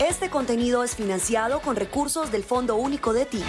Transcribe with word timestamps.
Este 0.00 0.30
contenido 0.30 0.82
es 0.82 0.96
financiado 0.96 1.60
con 1.60 1.76
recursos 1.76 2.32
del 2.32 2.42
Fondo 2.42 2.76
Único 2.76 3.12
de 3.12 3.26
Ti. 3.26 3.42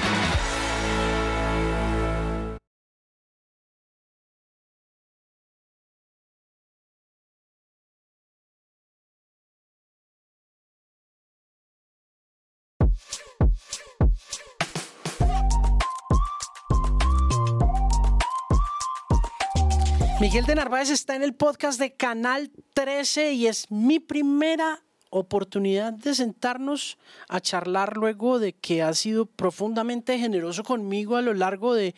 Miguel 20.20 20.46
de 20.46 20.56
Narváez 20.56 20.90
está 20.90 21.16
en 21.16 21.24
el 21.24 21.34
podcast 21.34 21.80
de 21.80 21.96
Canal 21.96 22.52
13 22.74 23.32
y 23.32 23.48
es 23.48 23.72
mi 23.72 24.02
primera 24.02 24.84
oportunidad 25.12 25.93
de 25.93 26.16
sentarnos 26.16 26.98
a 27.30 27.39
charlar 27.39 27.98
luego 27.98 28.40
de 28.40 28.54
que 28.54 28.81
ha 28.81 28.94
sido 28.94 29.26
profundamente 29.27 30.17
generoso 30.17 30.63
conmigo 30.63 31.17
a 31.17 31.22
lo 31.22 31.34
largo 31.34 31.76
de, 31.76 31.94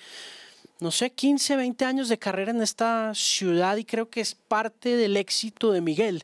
no 0.80 0.92
sé, 0.92 1.12
15, 1.12 1.56
20 1.56 1.86
años 1.86 2.10
de 2.10 2.20
carrera 2.20 2.52
en 2.52 2.62
esta 2.62 3.14
ciudad 3.16 3.78
y 3.78 3.86
creo 3.86 4.10
que 4.10 4.20
es 4.20 4.36
parte 4.36 4.98
del 4.98 5.16
éxito 5.16 5.72
de 5.72 5.82
Miguel. 5.82 6.24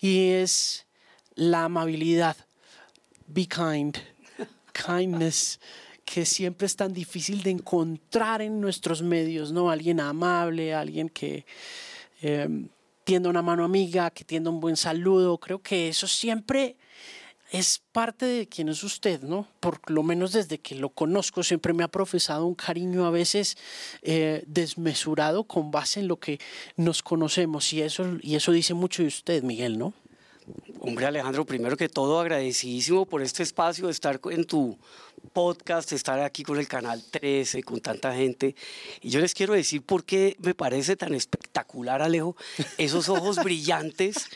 Y 0.00 0.30
es 0.30 0.86
la 1.34 1.64
amabilidad. 1.64 2.36
Be 3.26 3.46
kind. 3.46 3.96
Kindness 4.72 5.60
que 6.04 6.26
siempre 6.26 6.66
es 6.66 6.74
tan 6.74 6.92
difícil 6.92 7.42
de 7.44 7.50
encontrar 7.50 8.42
en 8.42 8.60
nuestros 8.60 9.00
medios, 9.00 9.52
¿no? 9.52 9.70
Alguien 9.70 10.00
amable, 10.00 10.74
alguien 10.74 11.08
que 11.08 11.44
eh, 12.20 12.48
tienda 13.10 13.28
una 13.28 13.42
mano 13.42 13.64
amiga, 13.64 14.08
que 14.12 14.22
tienda 14.22 14.50
un 14.50 14.60
buen 14.60 14.76
saludo. 14.76 15.36
Creo 15.38 15.60
que 15.60 15.88
eso 15.88 16.06
siempre 16.06 16.76
es 17.50 17.82
parte 17.90 18.24
de 18.24 18.46
quien 18.46 18.68
es 18.68 18.84
usted, 18.84 19.22
¿no? 19.22 19.48
Por 19.58 19.80
lo 19.90 20.04
menos 20.04 20.30
desde 20.30 20.58
que 20.58 20.76
lo 20.76 20.90
conozco, 20.90 21.42
siempre 21.42 21.72
me 21.72 21.82
ha 21.82 21.88
profesado 21.88 22.46
un 22.46 22.54
cariño 22.54 23.04
a 23.06 23.10
veces 23.10 23.56
eh, 24.02 24.44
desmesurado 24.46 25.42
con 25.42 25.72
base 25.72 25.98
en 25.98 26.06
lo 26.06 26.20
que 26.20 26.38
nos 26.76 27.02
conocemos. 27.02 27.72
Y 27.72 27.82
eso, 27.82 28.16
y 28.22 28.36
eso 28.36 28.52
dice 28.52 28.74
mucho 28.74 29.02
de 29.02 29.08
usted, 29.08 29.42
Miguel, 29.42 29.76
¿no? 29.76 29.92
Hombre 30.78 31.06
Alejandro, 31.06 31.44
primero 31.44 31.76
que 31.76 31.88
todo 31.88 32.20
agradecidísimo 32.20 33.06
por 33.06 33.22
este 33.22 33.42
espacio 33.42 33.86
de 33.86 33.92
estar 33.92 34.20
en 34.30 34.44
tu 34.44 34.78
podcast, 35.32 35.92
estar 35.92 36.20
aquí 36.20 36.42
con 36.42 36.58
el 36.58 36.68
canal 36.68 37.02
13, 37.10 37.62
con 37.62 37.80
tanta 37.80 38.14
gente. 38.14 38.54
Y 39.00 39.10
yo 39.10 39.20
les 39.20 39.34
quiero 39.34 39.54
decir 39.54 39.82
por 39.82 40.04
qué 40.04 40.36
me 40.40 40.54
parece 40.54 40.96
tan 40.96 41.14
espectacular, 41.14 42.02
Alejo, 42.02 42.36
esos 42.78 43.08
ojos 43.08 43.36
brillantes, 43.44 44.26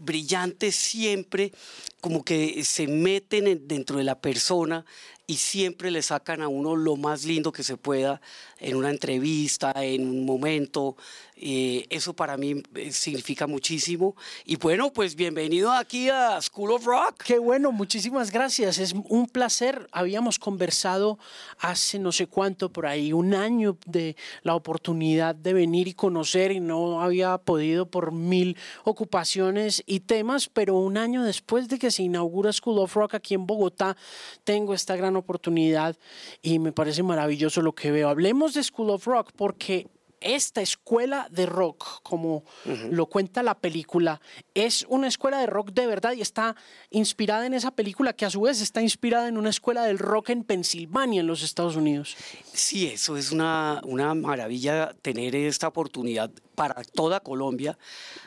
brillantes 0.00 0.76
siempre, 0.76 1.52
como 2.00 2.24
que 2.24 2.64
se 2.64 2.86
meten 2.86 3.66
dentro 3.66 3.98
de 3.98 4.04
la 4.04 4.20
persona 4.20 4.84
y 5.26 5.36
siempre 5.36 5.90
le 5.90 6.02
sacan 6.02 6.42
a 6.42 6.48
uno 6.48 6.76
lo 6.76 6.96
más 6.96 7.24
lindo 7.24 7.52
que 7.52 7.64
se 7.64 7.76
pueda 7.76 8.20
en 8.58 8.76
una 8.76 8.90
entrevista, 8.90 9.72
en 9.76 10.08
un 10.08 10.24
momento. 10.24 10.96
Eh, 11.38 11.86
eso 11.90 12.14
para 12.14 12.38
mí 12.38 12.62
eh, 12.74 12.92
significa 12.92 13.46
muchísimo. 13.46 14.16
Y 14.46 14.56
bueno, 14.56 14.90
pues 14.90 15.14
bienvenido 15.14 15.70
aquí 15.70 16.08
a 16.08 16.40
School 16.40 16.72
of 16.72 16.86
Rock. 16.86 17.22
Qué 17.24 17.38
bueno, 17.38 17.72
muchísimas 17.72 18.30
gracias. 18.30 18.78
Es 18.78 18.94
un 18.94 19.26
placer. 19.26 19.86
Habíamos 19.92 20.38
conversado 20.38 21.18
hace 21.58 21.98
no 21.98 22.10
sé 22.12 22.26
cuánto, 22.26 22.72
por 22.72 22.86
ahí, 22.86 23.12
un 23.12 23.34
año 23.34 23.76
de 23.84 24.16
la 24.42 24.54
oportunidad 24.54 25.34
de 25.34 25.52
venir 25.52 25.88
y 25.88 25.94
conocer 25.94 26.52
y 26.52 26.60
no 26.60 27.02
había 27.02 27.36
podido 27.36 27.90
por 27.90 28.12
mil 28.12 28.56
ocupaciones 28.84 29.82
y 29.86 30.00
temas, 30.00 30.48
pero 30.48 30.76
un 30.78 30.96
año 30.96 31.22
después 31.22 31.68
de 31.68 31.78
que 31.78 31.90
se 31.90 32.02
inaugura 32.02 32.52
School 32.52 32.78
of 32.78 32.94
Rock 32.94 33.14
aquí 33.14 33.34
en 33.34 33.46
Bogotá, 33.46 33.96
tengo 34.44 34.72
esta 34.72 34.96
gran 34.96 35.16
oportunidad 35.16 35.96
y 36.40 36.58
me 36.58 36.72
parece 36.72 37.02
maravilloso 37.02 37.60
lo 37.60 37.74
que 37.74 37.90
veo. 37.90 38.08
Hablemos 38.08 38.45
de 38.54 38.62
School 38.62 38.90
of 38.90 39.06
Rock 39.06 39.32
porque 39.36 39.86
esta 40.20 40.60
escuela 40.60 41.28
de 41.30 41.46
rock, 41.46 42.02
como 42.02 42.44
lo 42.90 43.06
cuenta 43.06 43.42
la 43.42 43.58
película, 43.58 44.20
es 44.54 44.86
una 44.88 45.08
escuela 45.08 45.38
de 45.38 45.46
rock 45.46 45.72
de 45.72 45.86
verdad 45.86 46.12
y 46.12 46.20
está 46.20 46.56
inspirada 46.90 47.46
en 47.46 47.54
esa 47.54 47.70
película 47.70 48.12
que 48.12 48.24
a 48.24 48.30
su 48.30 48.40
vez 48.40 48.60
está 48.60 48.82
inspirada 48.82 49.28
en 49.28 49.36
una 49.36 49.50
escuela 49.50 49.84
del 49.84 49.98
rock 49.98 50.30
en 50.30 50.44
Pensilvania, 50.44 51.20
en 51.20 51.26
los 51.26 51.42
Estados 51.42 51.76
Unidos. 51.76 52.16
Sí, 52.52 52.86
eso 52.86 53.16
es 53.16 53.30
una, 53.30 53.80
una 53.84 54.14
maravilla 54.14 54.94
tener 55.02 55.36
esta 55.36 55.68
oportunidad 55.68 56.30
para 56.54 56.82
toda 56.82 57.20
Colombia 57.20 57.78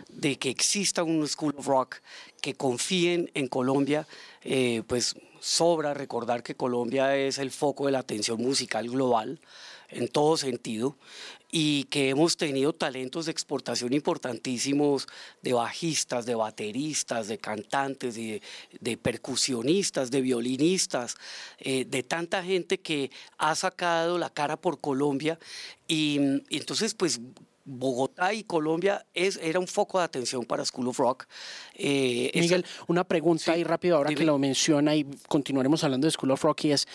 de 0.09 0.38
que 0.38 0.50
exista 0.50 1.03
un 1.03 1.28
School 1.28 1.56
of 1.58 1.68
Rock, 1.68 1.97
que 2.41 2.53
confíen 2.53 3.31
en 3.34 3.47
Colombia, 3.47 4.08
eh, 4.44 4.84
pues 4.88 5.16
sobra 5.40 5.94
recordar 5.94 6.44
que 6.44 6.56
Colombia 6.56 7.16
es 7.16 7.40
el 7.40 7.52
foco 7.52 7.88
de 7.88 7.94
la 7.94 8.00
atención 8.00 8.41
musical 8.41 8.90
global 8.90 9.40
en 9.90 10.08
todo 10.08 10.38
sentido 10.38 10.98
y 11.52 11.86
que 11.86 12.10
hemos 12.10 12.38
tenido 12.38 12.74
talentos 12.74 13.26
de 13.26 13.32
exportación 13.32 13.94
importantísimos 13.94 15.08
de 15.42 15.54
bajistas, 15.54 16.26
de 16.26 16.36
bateristas, 16.36 17.28
de 17.28 17.40
cantantes, 17.40 18.16
de, 18.16 18.98
percusionistas, 18.98 20.12
de 20.12 20.22
violinistas, 20.22 21.16
eh, 21.58 21.86
de 21.86 22.04
tanta 22.04 22.44
gente 22.44 22.80
que 22.80 23.10
ha 23.38 23.56
sacado 23.56 24.18
la 24.20 24.30
cara 24.30 24.58
por 24.58 24.80
Colombia 24.80 25.40
y, 25.88 26.20
entonces 26.50 26.94
pues 26.94 27.20
Bogotá 27.66 28.34
y 28.34 28.44
Colombia 28.44 29.06
es, 29.14 29.38
era 29.42 29.60
un 29.60 29.68
foco 29.68 30.00
de 30.00 30.06
atención 30.06 30.44
para 30.44 30.66
School 30.66 30.88
of 30.88 30.98
Rock. 30.98 31.26
Eh, 31.76 32.32
Miguel, 32.34 32.66
una 32.88 33.04
pregunta 33.04 33.52
ahí 33.52 33.64
rápido 33.64 33.98
ahora 33.98 34.14
que 34.14 34.26
lo 34.26 34.40
menciona 34.40 34.96
y 34.96 35.06
continuaremos 35.28 35.84
hablando 35.84 36.08
de 36.08 36.12
School 36.12 36.32
of 36.32 36.44
Rock 36.44 36.66
y 36.66 36.72
es, 36.72 36.88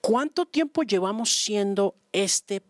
¿cuánto 0.00 0.46
tiempo 0.46 0.82
llevamos 0.82 1.32
siendo 1.32 1.94
este 2.12 2.62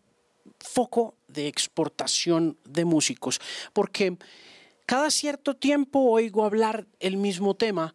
foco 0.59 1.15
de 1.27 1.47
exportación 1.47 2.57
de 2.65 2.85
músicos, 2.85 3.39
porque 3.73 4.17
cada 4.85 5.11
cierto 5.11 5.55
tiempo 5.55 5.99
oigo 5.99 6.43
hablar 6.43 6.87
el 6.99 7.17
mismo 7.17 7.55
tema 7.55 7.93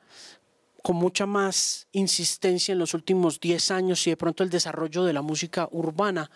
con 0.83 0.97
mucha 0.97 1.25
más 1.25 1.89
insistencia 1.93 2.73
en 2.73 2.79
los 2.79 2.93
últimos 2.93 3.41
10 3.41 3.71
años 3.71 4.07
y 4.07 4.11
de 4.11 4.17
pronto 4.19 4.45
el 4.45 4.51
desarrollo 4.51 5.05
de 5.05 5.15
la 5.15 5.23
música 5.23 5.67
urbana. 5.73 6.31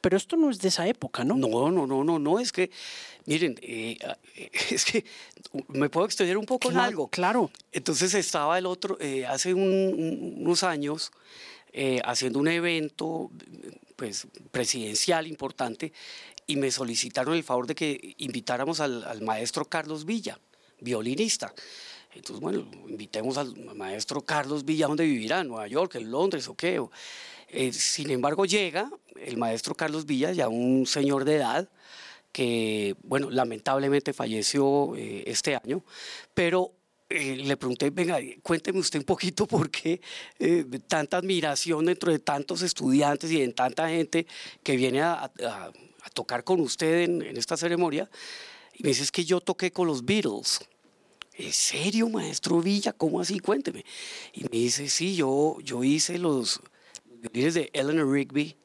Pero 0.00 0.16
esto 0.16 0.36
no 0.36 0.50
es 0.50 0.58
de 0.58 0.68
esa 0.68 0.86
época, 0.88 1.24
¿no? 1.24 1.36
No, 1.36 1.70
no, 1.70 1.86
no, 1.86 2.04
no, 2.04 2.18
no, 2.18 2.38
es 2.40 2.50
que, 2.52 2.70
miren, 3.24 3.56
eh, 3.62 3.96
es 4.70 4.84
que 4.84 5.04
me 5.68 5.88
puedo 5.88 6.06
extender 6.06 6.36
un 6.36 6.44
poco 6.44 6.70
en 6.70 6.76
algo. 6.76 7.08
Claro. 7.08 7.50
Entonces 7.72 8.12
estaba 8.14 8.58
el 8.58 8.66
otro, 8.66 8.98
eh, 9.00 9.26
hace 9.26 9.54
unos 9.54 10.64
años, 10.64 11.12
eh, 11.76 12.00
haciendo 12.04 12.38
un 12.38 12.46
evento 12.46 13.32
pues, 13.96 14.28
presidencial 14.52 15.26
importante 15.26 15.92
y 16.46 16.54
me 16.54 16.70
solicitaron 16.70 17.34
el 17.34 17.42
favor 17.42 17.66
de 17.66 17.74
que 17.74 18.14
invitáramos 18.18 18.78
al, 18.78 19.20
maestro 19.22 19.64
Carlos 19.64 20.04
Villa, 20.04 20.38
violinista. 20.80 21.52
Entonces, 22.14 22.40
bueno, 22.40 22.64
invitemos 22.86 23.38
al 23.38 23.56
maestro 23.74 24.20
Carlos 24.20 24.64
Villa, 24.64 24.86
¿dónde 24.86 25.04
vivirá? 25.04 25.40
¿En 25.40 25.48
Nueva 25.48 25.66
York, 25.66 25.96
en 25.96 26.12
Londres 26.12 26.46
o 26.46 26.54
qué? 26.54 26.80
Eh, 27.48 27.72
sin 27.72 28.08
embargo, 28.10 28.44
llega 28.46 28.88
el 29.16 29.36
maestro 29.36 29.74
Carlos 29.74 30.06
Villa, 30.06 30.30
ya 30.30 30.46
un 30.46 30.86
señor 30.86 31.24
de 31.24 31.36
edad, 31.36 31.68
que, 32.30 32.94
bueno, 33.02 33.30
lamentablemente 33.30 34.12
falleció 34.12 34.94
eh, 34.94 35.24
este 35.26 35.56
año, 35.56 35.82
pero 36.34 36.70
eh, 37.16 37.36
le 37.36 37.56
pregunté, 37.56 37.90
venga, 37.90 38.18
cuénteme 38.42 38.80
usted 38.80 38.98
un 38.98 39.04
poquito 39.04 39.46
por 39.54 39.70
qué 39.70 40.00
eh, 40.38 40.64
tanta 40.88 41.18
admiración 41.18 41.86
dentro 41.86 42.10
de 42.10 42.18
tantos 42.18 42.62
estudiantes 42.62 43.30
y 43.30 43.40
de 43.40 43.48
tanta 43.52 43.88
gente 43.88 44.26
que 44.62 44.76
viene 44.76 45.02
a, 45.02 45.30
tocar 46.12 46.44
con 46.44 46.60
usted 46.60 47.02
en, 47.02 47.22
esta 47.36 47.56
ceremonia. 47.56 48.10
Y 48.74 48.82
me 48.82 48.90
dice, 48.90 49.04
es 49.04 49.12
que 49.12 49.24
yo 49.24 49.40
toqué 49.40 49.72
con 49.72 49.86
los 49.86 50.04
Beatles. 50.04 50.60
¿En 51.34 51.52
serio, 51.52 52.08
maestro 52.08 52.60
Villa? 52.60 52.92
¿Cómo 52.92 53.20
así? 53.20 53.38
Cuénteme. 53.38 53.84
Y 54.32 54.42
me 54.42 54.58
dice, 54.58 54.88
sí, 54.88 55.16
yo, 55.16 55.58
yo 55.62 55.82
hice 55.82 56.18
los 56.18 56.60
violines 57.06 57.54
de 57.54 57.70
Eleanor 57.72 58.10
Rigby. 58.10 58.56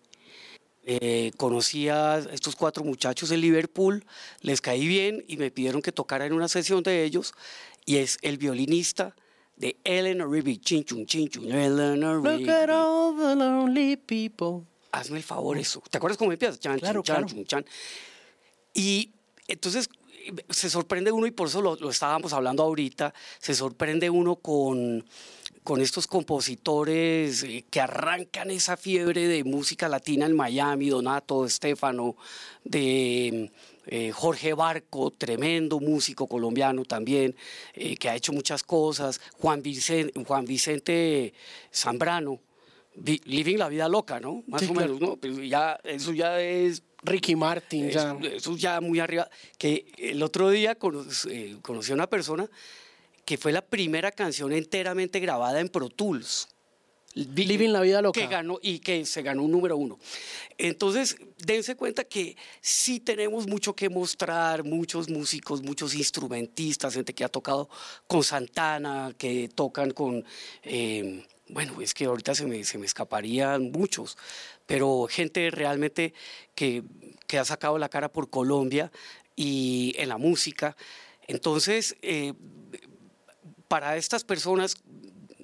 Eh, 0.91 1.31
conocí 1.38 1.88
a 1.88 2.18
estos 2.18 2.56
cuatro 2.56 2.83
muchachos 2.83 3.29
en 3.29 3.41
Liverpool, 3.41 4.03
les 4.41 4.59
caí 4.59 4.88
bien 4.88 5.24
y 5.27 5.38
me 5.38 5.51
pidieron 5.51 5.83
que 5.83 5.91
tocara 5.91 6.25
en 6.25 6.33
una 6.33 6.47
sesión 6.47 6.81
de 6.81 7.03
ellos 7.03 7.33
y 7.89 7.97
es 7.97 8.19
el 8.21 8.38
violinista 8.38 9.15
de 9.56 9.75
Eleanor 9.83 10.30
Rigby. 10.30 10.59
Chin, 10.59 10.83
chun, 10.83 11.07
chin, 11.07 11.27
chun, 11.27 11.51
Eleanor 11.51 12.21
Rigby. 12.21 12.45
Look 12.45 12.50
at 12.51 12.69
all 12.69 13.18
the 13.18 13.36
lonely 13.36 13.97
people. 13.97 14.68
Hazme 14.91 15.18
el 15.18 15.24
favor 15.24 15.57
eso. 15.57 15.81
¿Te 15.89 15.97
acuerdas 15.97 16.15
cómo 16.15 16.31
empieza? 16.31 16.59
Chan, 16.59 16.77
claro, 16.77 17.01
chan, 17.01 17.25
claro. 17.25 17.44
chan. 17.45 17.65
Y 18.75 19.12
entonces 19.47 19.89
se 20.51 20.69
sorprende 20.69 21.12
uno, 21.12 21.25
y 21.25 21.31
por 21.31 21.47
eso 21.47 21.63
lo, 21.63 21.89
estábamos 21.89 22.31
hablando 22.31 22.62
ahorita, 22.62 23.12
se 23.39 23.56
sorprende 23.56 24.07
uno 24.12 24.36
con, 24.36 25.03
con 25.63 25.81
estos 25.81 26.06
compositores 26.06 27.41
eh, 27.41 27.65
que 27.71 27.81
arrancan 27.81 28.51
esa 28.51 28.77
fiebre 28.77 29.27
de 29.27 29.44
música 29.44 29.89
latina 29.89 30.27
en 30.27 30.36
Miami, 30.36 30.89
Donato, 30.89 31.50
Stefano, 31.50 32.15
de 32.63 33.51
eh, 33.91 34.12
Jorge 34.12 34.53
Barco, 34.53 35.09
tremendo 35.09 35.80
músico 35.80 36.27
colombiano 36.27 36.86
también, 36.86 37.36
eh, 37.74 37.97
que 37.97 38.07
ha 38.07 38.15
hecho 38.15 38.31
muchas 38.31 38.62
cosas, 38.62 39.19
Juan 39.39 39.63
Vicente, 39.63 40.24
Juan 40.24 40.45
Vicente 40.45 41.33
Zambrano, 41.74 42.39
Living 43.03 43.57
la 43.57 43.68
Vida 43.68 43.89
Loca, 43.89 44.19
¿no? 44.19 44.44
Más 44.45 44.62
o 44.69 44.74
menos, 44.75 45.01
¿no? 45.01 45.18
Pero 45.18 45.41
ya, 45.41 45.80
eso 45.83 46.13
ya 46.13 46.39
es 46.39 46.83
Ricky 47.01 47.36
Martin, 47.36 47.89
ya. 47.89 48.15
Eso, 48.21 48.56
ya 48.57 48.80
muy 48.80 49.00
arriba. 49.00 49.27
Que 49.57 49.91
el 49.97 50.21
otro 50.21 50.51
día 50.51 50.77
eh, 51.30 51.57
conocí 51.63 51.91
a 51.91 51.95
una 51.95 52.07
persona 52.07 52.47
que 53.25 53.38
fue 53.38 53.51
la 53.51 53.62
primera 53.62 54.12
canción 54.12 54.51
enteramente 54.51 55.19
grabada 55.19 55.59
en 55.59 55.69
Pro 55.69 55.89
Tools. 55.89 56.47
Living 57.13 57.69
la 57.69 57.81
vida 57.81 58.01
loca. 58.01 58.19
Que 58.19 58.27
ganó 58.27 58.59
y 58.61 58.79
que 58.79 59.06
se 59.06 59.21
ganó 59.21 59.44
un 59.44 59.51
número 59.51 59.75
uno. 59.75 60.00
Entonces, 60.57 61.17
dense 61.38 61.75
cuenta 61.75 62.03
que 62.03 62.38
sí 62.61 63.00
tenemos 63.00 63.47
mucho 63.47 63.75
que 63.75 63.89
mostrar, 63.89 64.63
muchos 64.63 65.09
músicos, 65.09 65.63
muchos 65.63 65.95
instrumentistas, 65.95 66.94
gente 66.94 67.13
que 67.13 67.23
ha 67.23 67.29
tocado 67.29 67.69
con 68.07 68.23
Santana, 68.23 69.13
que 69.17 69.50
tocan 69.50 69.91
con, 69.91 70.23
eh, 70.63 71.25
bueno, 71.47 71.81
es 71.81 71.94
que 71.94 72.06
ahorita 72.06 72.35
se 72.35 72.45
me, 72.45 72.63
se 72.63 72.77
me 72.77 72.85
escaparían 72.85 73.71
muchos, 73.71 74.17
pero 74.67 75.07
gente 75.09 75.50
realmente 75.50 76.13
que, 76.53 76.83
que 77.25 77.39
ha 77.39 77.45
sacado 77.45 77.79
la 77.79 77.89
cara 77.89 78.12
por 78.12 78.29
Colombia 78.29 78.91
y 79.35 79.94
en 79.97 80.09
la 80.09 80.17
música. 80.17 80.77
Entonces, 81.27 81.95
eh, 82.01 82.33
para 83.67 83.97
estas 83.97 84.23
personas 84.23 84.75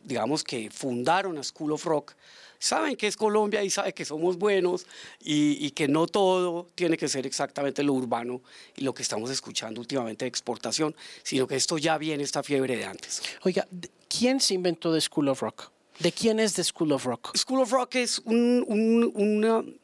digamos, 0.06 0.44
que 0.44 0.70
fundaron 0.70 1.38
a 1.38 1.44
School 1.44 1.74
of 1.74 1.84
Rock, 1.86 2.16
saben 2.60 2.96
que 2.96 3.08
es 3.08 3.18
Colombia 3.18 3.64
y 3.64 3.70
saben 3.70 3.92
que 3.94 4.06
somos 4.06 4.38
buenos 4.38 4.86
y, 5.20 5.72
que 5.72 5.88
no 5.88 6.08
todo 6.08 6.68
tiene 6.76 6.98
que 6.98 7.08
ser 7.08 7.26
exactamente 7.26 7.84
lo 7.84 7.94
urbano 7.94 8.42
y 8.76 8.84
lo 8.84 8.94
que 8.94 9.04
estamos 9.04 9.30
escuchando 9.30 9.82
últimamente 9.82 10.26
de 10.26 10.30
exportación, 10.30 10.96
sino 11.24 11.48
que 11.48 11.56
esto 11.56 11.78
ya 11.78 11.98
viene 11.98 12.24
esta 12.24 12.44
fiebre 12.44 12.78
de 12.78 12.86
antes. 12.86 13.22
Oiga, 13.44 13.68
¿quién 14.08 14.40
se 14.40 14.54
inventó 14.54 14.94
The 14.94 15.02
School 15.02 15.28
of 15.30 15.42
Rock? 15.42 15.72
¿De 16.00 16.12
quién 16.12 16.40
es 16.40 16.54
The 16.54 16.64
School 16.64 16.92
of 16.92 17.06
Rock? 17.06 17.36
School 17.38 17.62
of 17.62 17.72
Rock 17.72 17.96
es 17.96 18.20
un, 18.20 19.80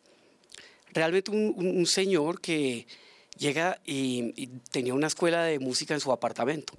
realmente 0.94 1.32
un, 1.32 1.86
señor 1.86 2.42
que 2.42 2.86
llega 3.38 3.80
y, 3.86 4.48
tenía 4.72 4.94
una 4.94 5.08
escuela 5.08 5.44
de 5.44 5.60
música 5.60 5.94
en 5.94 6.00
su 6.00 6.12
apartamento. 6.12 6.74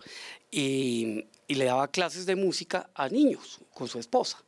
Y 0.51 1.25
y 1.53 1.55
le 1.55 1.67
daba 1.67 1.89
clases 1.89 2.25
de 2.25 2.35
música 2.35 2.89
a 2.95 3.11
niños 3.11 3.61
con 3.75 3.87
su 3.87 3.99
esposa. 3.99 4.43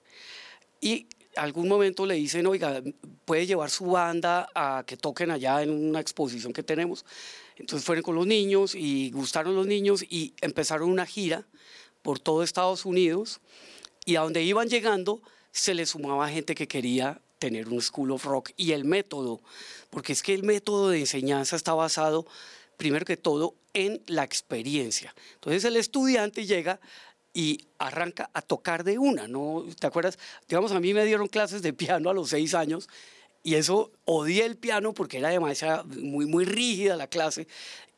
Y 0.80 1.06
algún 1.36 1.68
momento 1.68 2.06
le 2.06 2.14
dicen, 2.14 2.46
oiga, 2.46 2.82
puede 3.26 3.44
llevar 3.44 3.68
su 3.68 3.84
banda 3.84 4.48
a 4.54 4.84
que 4.86 4.96
toquen 4.96 5.30
allá 5.30 5.62
en 5.62 5.70
una 5.70 6.00
exposición 6.00 6.54
que 6.54 6.62
tenemos. 6.62 7.04
Entonces 7.56 7.84
fueron 7.84 8.02
con 8.02 8.14
los 8.14 8.26
niños 8.26 8.74
y 8.74 9.10
gustaron 9.10 9.54
los 9.54 9.66
niños 9.66 10.02
y 10.02 10.32
empezaron 10.40 10.88
una 10.88 11.04
gira 11.04 11.46
por 12.00 12.20
todo 12.20 12.42
Estados 12.42 12.86
Unidos 12.86 13.42
y 14.06 14.16
a 14.16 14.22
donde 14.22 14.42
iban 14.42 14.68
llegando 14.68 15.20
se 15.52 15.74
les 15.74 15.90
sumaba 15.90 16.30
gente 16.30 16.54
que 16.54 16.66
quería 16.66 17.20
tener 17.38 17.68
un 17.68 17.82
School 17.82 18.12
of 18.12 18.24
Rock 18.24 18.52
y 18.56 18.72
el 18.72 18.86
método, 18.86 19.42
porque 19.90 20.14
es 20.14 20.22
que 20.22 20.32
el 20.32 20.42
método 20.42 20.88
de 20.88 21.00
enseñanza 21.00 21.54
está 21.54 21.74
basado 21.74 22.26
primero 22.76 23.04
que 23.04 23.16
todo 23.16 23.54
en 23.72 24.02
la 24.06 24.24
experiencia. 24.24 25.14
Entonces 25.34 25.64
el 25.64 25.76
estudiante 25.76 26.46
llega 26.46 26.80
y 27.32 27.66
arranca 27.78 28.30
a 28.32 28.42
tocar 28.42 28.84
de 28.84 28.98
una, 28.98 29.26
¿no? 29.26 29.64
¿Te 29.78 29.86
acuerdas? 29.86 30.18
Digamos, 30.48 30.72
a 30.72 30.80
mí 30.80 30.94
me 30.94 31.04
dieron 31.04 31.26
clases 31.26 31.62
de 31.62 31.72
piano 31.72 32.08
a 32.08 32.14
los 32.14 32.30
seis 32.30 32.54
años 32.54 32.88
y 33.42 33.56
eso 33.56 33.90
odié 34.04 34.46
el 34.46 34.56
piano 34.56 34.94
porque 34.94 35.18
era 35.18 35.28
demasiado, 35.28 35.84
muy, 35.84 36.26
muy 36.26 36.44
rígida 36.44 36.96
la 36.96 37.08
clase 37.08 37.48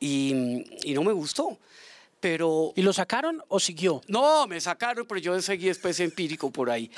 y, 0.01 0.65
y 0.83 0.95
no 0.95 1.05
me 1.05 1.13
gustó. 1.13 1.59
Pero, 2.21 2.73
¿Y 2.75 2.83
lo 2.83 2.93
sacaron 2.93 3.43
o 3.49 3.61
siguió? 3.61 4.01
No, 4.09 4.47
me 4.47 4.61
sacaron, 4.61 5.07
pero 5.07 5.21
yo 5.21 5.41
seguí 5.43 5.69
especie 5.69 6.05
empírico 6.05 6.51
por 6.51 6.71
ahí. 6.71 6.91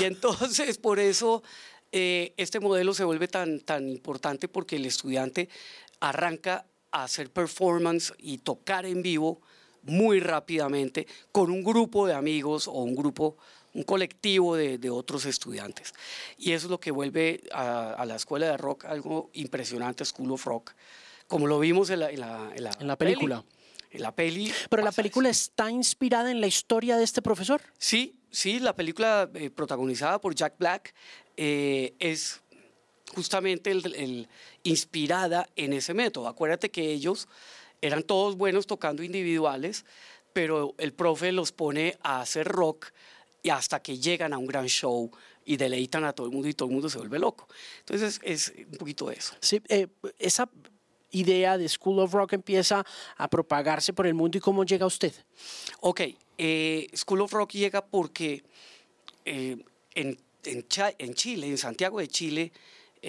y 0.00 0.04
entonces, 0.04 0.76
por 0.76 0.98
eso, 0.98 1.42
eh, 1.92 2.34
este 2.36 2.60
modelo 2.60 2.92
se 2.92 3.04
vuelve 3.04 3.28
tan, 3.28 3.60
tan 3.60 3.88
importante 3.88 4.48
porque 4.48 4.76
el 4.76 4.86
estudiante 4.86 5.48
arranca 6.00 6.66
hacer 7.04 7.30
performance 7.30 8.12
y 8.18 8.38
tocar 8.38 8.86
en 8.86 9.02
vivo 9.02 9.40
muy 9.82 10.20
rápidamente 10.20 11.06
con 11.32 11.50
un 11.50 11.62
grupo 11.62 12.06
de 12.06 12.14
amigos 12.14 12.68
o 12.68 12.72
un 12.72 12.94
grupo, 12.94 13.36
un 13.74 13.82
colectivo 13.84 14.56
de, 14.56 14.90
otros 14.90 15.26
estudiantes. 15.26 15.94
Y 16.38 16.52
eso 16.52 16.66
es 16.66 16.70
lo 16.70 16.80
que 16.80 16.90
vuelve 16.90 17.42
a, 17.52 18.04
la 18.06 18.16
escuela 18.16 18.46
de 18.46 18.56
rock 18.56 18.84
algo 18.84 19.30
impresionante, 19.34 20.04
School 20.04 20.32
of 20.32 20.44
Rock, 20.44 20.72
como 21.26 21.46
lo 21.46 21.58
vimos 21.58 21.90
en 21.90 22.00
la, 22.00 22.10
en 22.10 22.20
la, 22.20 22.96
película. 22.96 23.44
En 23.90 24.02
la 24.02 24.14
peli. 24.14 24.52
Pero 24.68 24.82
la 24.82 24.92
película 24.92 25.28
está 25.28 25.70
inspirada 25.70 26.30
en 26.30 26.40
la 26.40 26.46
historia 26.46 26.96
de 26.96 27.04
este 27.04 27.22
profesor. 27.22 27.62
Sí, 27.78 28.16
sí, 28.30 28.60
la 28.60 28.74
película 28.74 29.30
eh, 29.34 29.50
protagonizada 29.50 30.20
por 30.20 30.34
Jack 30.34 30.58
Black 30.58 30.94
eh, 31.36 31.94
es 31.98 32.42
justamente 33.14 33.70
el, 33.70 34.28
inspirada 34.62 35.48
en 35.56 35.72
ese 35.72 35.94
método. 35.94 36.28
Acuérdate 36.28 36.70
que 36.70 36.92
ellos 36.92 37.28
eran 37.80 38.02
todos 38.02 38.36
buenos 38.36 38.66
tocando 38.66 39.02
individuales, 39.02 39.84
pero 40.32 40.74
el 40.78 40.92
profe 40.92 41.32
los 41.32 41.52
pone 41.52 41.96
a 42.02 42.20
hacer 42.20 42.46
rock 42.48 42.88
y 43.42 43.50
hasta 43.50 43.80
que 43.80 43.98
llegan 43.98 44.32
a 44.32 44.38
un 44.38 44.46
gran 44.46 44.66
show 44.66 45.10
y 45.44 45.56
deleitan 45.56 46.04
a 46.04 46.12
todo 46.12 46.26
el 46.26 46.32
mundo 46.32 46.48
y 46.48 46.54
todo 46.54 46.68
el 46.68 46.74
mundo 46.74 46.90
se 46.90 46.98
vuelve 46.98 47.18
loco. 47.18 47.48
Entonces 47.80 48.20
es 48.22 48.52
un 48.70 48.78
poquito 48.78 49.10
eso. 49.10 49.34
Sí, 49.40 49.62
eh, 49.68 49.86
esa 50.18 50.50
idea 51.12 51.56
de 51.56 51.68
School 51.68 52.00
of 52.00 52.12
Rock 52.12 52.32
empieza 52.32 52.84
a 53.16 53.30
propagarse 53.30 53.92
por 53.92 54.06
el 54.06 54.14
mundo 54.14 54.36
y 54.36 54.40
cómo 54.40 54.64
llega 54.64 54.84
usted. 54.84 55.14
Ok, 55.80 56.00
eh, 56.38 56.88
School 56.94 57.20
of 57.20 57.32
Rock 57.32 57.52
llega 57.52 57.86
porque 57.86 58.42
eh, 59.24 59.56
en, 59.94 60.18
en 60.44 61.14
Chile, 61.14 61.46
en 61.46 61.58
Santiago 61.58 62.00
de 62.00 62.08
Chile, 62.08 62.52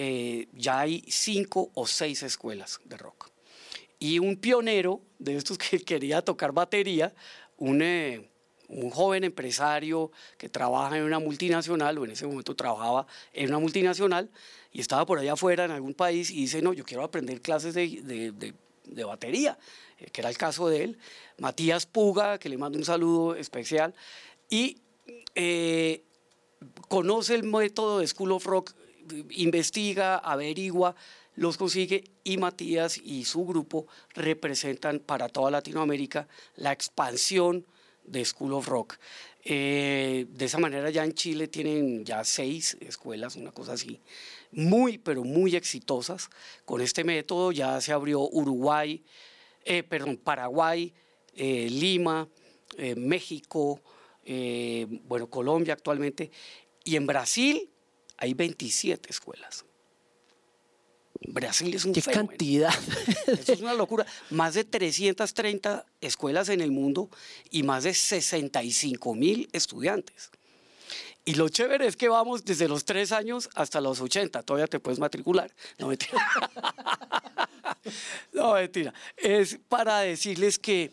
eh, 0.00 0.46
ya 0.52 0.78
hay 0.78 1.02
cinco 1.08 1.72
o 1.74 1.84
seis 1.84 2.22
escuelas 2.22 2.78
de 2.84 2.96
rock. 2.96 3.30
Y 3.98 4.20
un 4.20 4.36
pionero 4.36 5.00
de 5.18 5.34
estos 5.34 5.58
que 5.58 5.80
quería 5.84 6.22
tocar 6.22 6.52
batería, 6.52 7.12
un, 7.56 7.82
eh, 7.82 8.30
un 8.68 8.90
joven 8.90 9.24
empresario 9.24 10.12
que 10.36 10.48
trabaja 10.48 10.96
en 10.96 11.02
una 11.02 11.18
multinacional, 11.18 11.98
o 11.98 12.04
en 12.04 12.12
ese 12.12 12.28
momento 12.28 12.54
trabajaba 12.54 13.08
en 13.32 13.48
una 13.48 13.58
multinacional, 13.58 14.30
y 14.70 14.80
estaba 14.80 15.04
por 15.04 15.18
allá 15.18 15.32
afuera 15.32 15.64
en 15.64 15.72
algún 15.72 15.94
país 15.94 16.30
y 16.30 16.42
dice, 16.42 16.62
no, 16.62 16.72
yo 16.72 16.84
quiero 16.84 17.02
aprender 17.02 17.40
clases 17.40 17.74
de, 17.74 18.54
de, 18.84 19.04
batería, 19.04 19.58
eh, 19.98 20.10
que 20.12 20.20
era 20.20 20.30
el 20.30 20.38
caso 20.38 20.68
de 20.68 20.84
él. 20.84 20.98
Matías 21.38 21.86
Puga, 21.86 22.38
que 22.38 22.48
le 22.48 22.56
mando 22.56 22.78
un 22.78 22.84
saludo 22.84 23.34
especial, 23.34 23.96
y 24.48 24.78
conoce 26.86 27.34
el 27.34 27.42
método 27.42 27.98
de 27.98 28.06
School 28.06 28.30
of 28.30 28.46
Rock 28.46 28.77
investiga, 29.30 30.16
averigua, 30.18 30.94
los 31.34 31.56
consigue 31.56 32.04
y 32.24 32.36
Matías 32.36 32.98
y 32.98 33.24
su 33.24 33.46
grupo 33.46 33.86
representan 34.14 34.98
para 34.98 35.28
toda 35.28 35.50
Latinoamérica 35.50 36.26
la 36.56 36.72
expansión 36.72 37.64
de 38.04 38.24
School 38.24 38.54
of 38.54 38.66
Rock. 38.66 38.98
Eh, 39.44 40.26
de 40.28 40.44
esa 40.44 40.58
manera 40.58 40.90
ya 40.90 41.04
en 41.04 41.14
Chile 41.14 41.48
tienen 41.48 42.04
ya 42.04 42.24
seis 42.24 42.76
escuelas, 42.80 43.36
una 43.36 43.52
cosa 43.52 43.74
así, 43.74 44.00
muy, 44.50 44.98
pero 44.98 45.24
muy 45.24 45.54
exitosas. 45.56 46.28
Con 46.64 46.80
este 46.80 47.04
método 47.04 47.52
ya 47.52 47.80
se 47.80 47.92
abrió 47.92 48.20
Uruguay, 48.20 49.04
eh, 49.64 49.82
perdón, 49.82 50.16
Paraguay, 50.16 50.92
eh, 51.34 51.68
Lima, 51.70 52.28
México, 52.96 53.80
bueno, 55.04 55.30
Colombia 55.30 55.72
actualmente, 55.72 56.30
y 56.84 56.96
en 56.96 57.06
Brasil 57.06 57.70
hay 58.18 58.34
27 58.34 59.10
escuelas. 59.10 59.64
Brasil 61.20 61.74
es 61.74 61.84
un 61.84 61.92
¡Qué 61.92 62.02
cantidad! 62.02 62.72
Eso 63.26 63.52
es 63.52 63.60
una 63.60 63.74
locura. 63.74 64.06
Más 64.30 64.54
de 64.54 64.64
330 64.64 65.84
escuelas 66.00 66.48
en 66.48 66.60
el 66.60 66.70
mundo 66.70 67.10
y 67.50 67.62
más 67.62 67.84
de 67.84 67.94
65 67.94 69.14
mil 69.14 69.48
estudiantes. 69.52 70.30
Y 71.24 71.34
lo 71.34 71.48
chévere 71.48 71.86
es 71.86 71.96
que 71.96 72.08
vamos 72.08 72.44
desde 72.44 72.68
los 72.68 72.84
3 72.84 73.12
años 73.12 73.50
hasta 73.54 73.80
los 73.80 74.00
80. 74.00 74.42
Todavía 74.42 74.66
te 74.66 74.80
puedes 74.80 74.98
matricular. 74.98 75.52
No, 75.78 75.88
mentira. 75.88 76.18
no, 78.32 78.54
mentira. 78.54 78.94
Es 79.16 79.58
para 79.68 80.00
decirles 80.00 80.58
que 80.58 80.92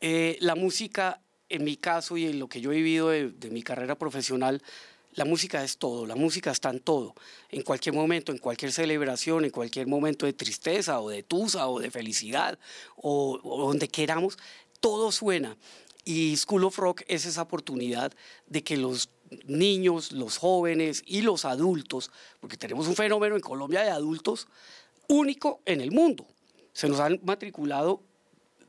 eh, 0.00 0.38
la 0.40 0.54
música, 0.54 1.20
en 1.48 1.64
mi 1.64 1.76
caso 1.76 2.16
y 2.16 2.26
en 2.26 2.38
lo 2.38 2.48
que 2.48 2.60
yo 2.60 2.72
he 2.72 2.76
vivido 2.76 3.10
de 3.10 3.50
mi 3.50 3.62
carrera 3.62 3.96
profesional, 3.96 4.62
la 5.16 5.24
música 5.24 5.64
es 5.64 5.78
todo, 5.78 6.06
la 6.06 6.14
música 6.14 6.50
está 6.50 6.70
en 6.70 6.80
todo, 6.80 7.14
en 7.50 7.62
cualquier 7.62 7.94
momento, 7.94 8.32
en 8.32 8.38
cualquier 8.38 8.70
celebración, 8.70 9.46
en 9.46 9.50
cualquier 9.50 9.86
momento 9.86 10.26
de 10.26 10.34
tristeza 10.34 11.00
o 11.00 11.08
de 11.08 11.22
tusa 11.22 11.68
o 11.68 11.80
de 11.80 11.90
felicidad 11.90 12.58
o, 12.96 13.40
donde 13.42 13.88
queramos, 13.88 14.38
todo 14.80 15.10
suena. 15.10 15.56
Y 16.04 16.36
School 16.36 16.64
of 16.64 16.78
Rock 16.78 17.02
es 17.08 17.24
esa 17.24 17.42
oportunidad 17.42 18.12
de 18.46 18.62
que 18.62 18.76
los 18.76 19.08
niños, 19.46 20.12
los 20.12 20.36
jóvenes 20.36 21.02
y 21.06 21.22
los 21.22 21.46
adultos, 21.46 22.10
porque 22.38 22.58
tenemos 22.58 22.86
un 22.86 22.94
fenómeno 22.94 23.34
en 23.34 23.40
Colombia 23.40 23.82
de 23.82 23.90
adultos 23.90 24.46
único 25.08 25.60
en 25.64 25.80
el 25.80 25.90
mundo. 25.90 26.26
Se 26.74 26.88
nos 26.88 27.00
han 27.00 27.20
matriculado, 27.24 28.02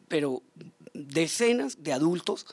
pero 0.08 0.42
decenas 0.94 1.84
de 1.84 1.92
adultos 1.92 2.48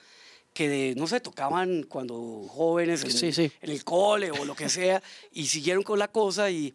que 0.54 0.94
no 0.96 1.06
sé, 1.06 1.20
tocaban 1.20 1.82
cuando 1.82 2.46
jóvenes 2.48 3.04
en, 3.04 3.10
Sí, 3.10 3.32
sí. 3.32 3.50
en 3.60 3.70
el 3.70 3.84
cole 3.84 4.30
o 4.30 4.44
lo 4.44 4.54
que 4.54 4.68
sea 4.68 5.02
y 5.32 5.46
siguieron 5.46 5.82
con 5.82 5.98
la 5.98 6.08
cosa 6.08 6.50
y 6.50 6.72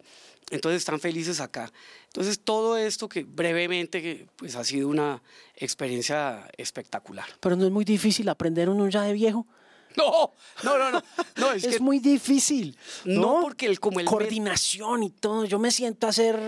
entonces 0.50 0.78
están 0.82 1.00
felices 1.00 1.40
acá. 1.40 1.72
Entonces 2.06 2.40
todo 2.40 2.76
esto 2.76 3.08
que 3.08 3.24
brevemente 3.24 4.26
pues 4.36 4.54
ha 4.56 4.64
sido 4.64 4.88
una 4.88 5.22
experiencia 5.56 6.48
espectacular. 6.56 7.26
Pero 7.40 7.56
no 7.56 7.64
es 7.64 7.72
muy 7.72 7.84
difícil 7.84 8.28
aprender 8.28 8.68
uno 8.68 8.88
ya 8.88 9.02
de 9.02 9.12
viejo. 9.14 9.46
No, 9.96 10.32
no, 10.62 10.78
no, 10.78 10.90
no, 10.92 11.02
no 11.36 11.52
es, 11.52 11.64
Es, 11.64 11.76
que 11.76 11.80
muy 11.80 11.98
difícil. 11.98 12.76
no, 13.04 13.40
porque 13.42 13.66
el 13.66 13.80
como 13.80 13.98
el 14.00 14.06
coordinación 14.06 15.02
y 15.02 15.10
todo. 15.10 15.44
Yo 15.46 15.58
me 15.58 15.70
siento 15.70 16.06
a 16.06 16.10
hacer 16.10 16.38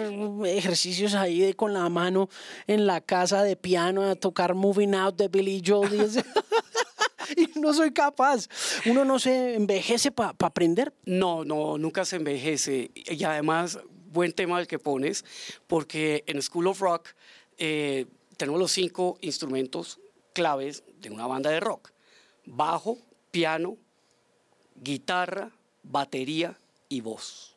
ejercicios 0.45 1.15
ahí 1.15 1.41
de, 1.41 1.55
con 1.55 1.73
la 1.73 1.89
mano 1.89 2.29
en 2.67 2.87
la 2.87 3.01
casa 3.01 3.43
de 3.43 3.57
piano 3.57 4.03
a 4.09 4.15
tocar 4.15 4.55
Moving 4.55 4.95
Out 4.95 5.17
de 5.17 5.29
Billy 5.29 5.63
Joel 5.65 6.09
y, 7.55 7.59
no 7.59 7.73
soy 7.73 7.93
capaz. 7.93 8.49
Uno 8.87 9.05
no 9.05 9.19
se 9.19 9.55
envejece 9.55 10.11
para 10.11 10.35
aprender. 10.39 10.93
No, 11.05 11.45
no, 11.45 11.79
nunca 11.79 12.05
se 12.05 12.17
envejece. 12.17 12.91
Y 12.95 13.25
además, 13.25 13.79
buen 14.13 14.33
tema 14.33 14.61
el 14.61 14.67
que 14.67 14.79
pones, 14.79 15.25
porque 15.67 16.25
en 16.27 16.41
School 16.43 16.67
of 16.67 16.81
Rock 16.81 17.09
eh, 17.59 18.07
tenemos 18.37 18.61
los 18.61 18.73
cinco 18.73 19.19
instrumentos 19.21 20.01
claves 20.33 20.85
de 21.01 21.11
una 21.11 21.27
banda 21.27 21.51
de 21.51 21.61
rock. 21.61 21.91
Bajo, 22.45 22.99
piano, 23.31 23.77
guitarra, 24.77 25.53
batería 25.83 26.59
y 26.89 27.01
voz. 27.01 27.52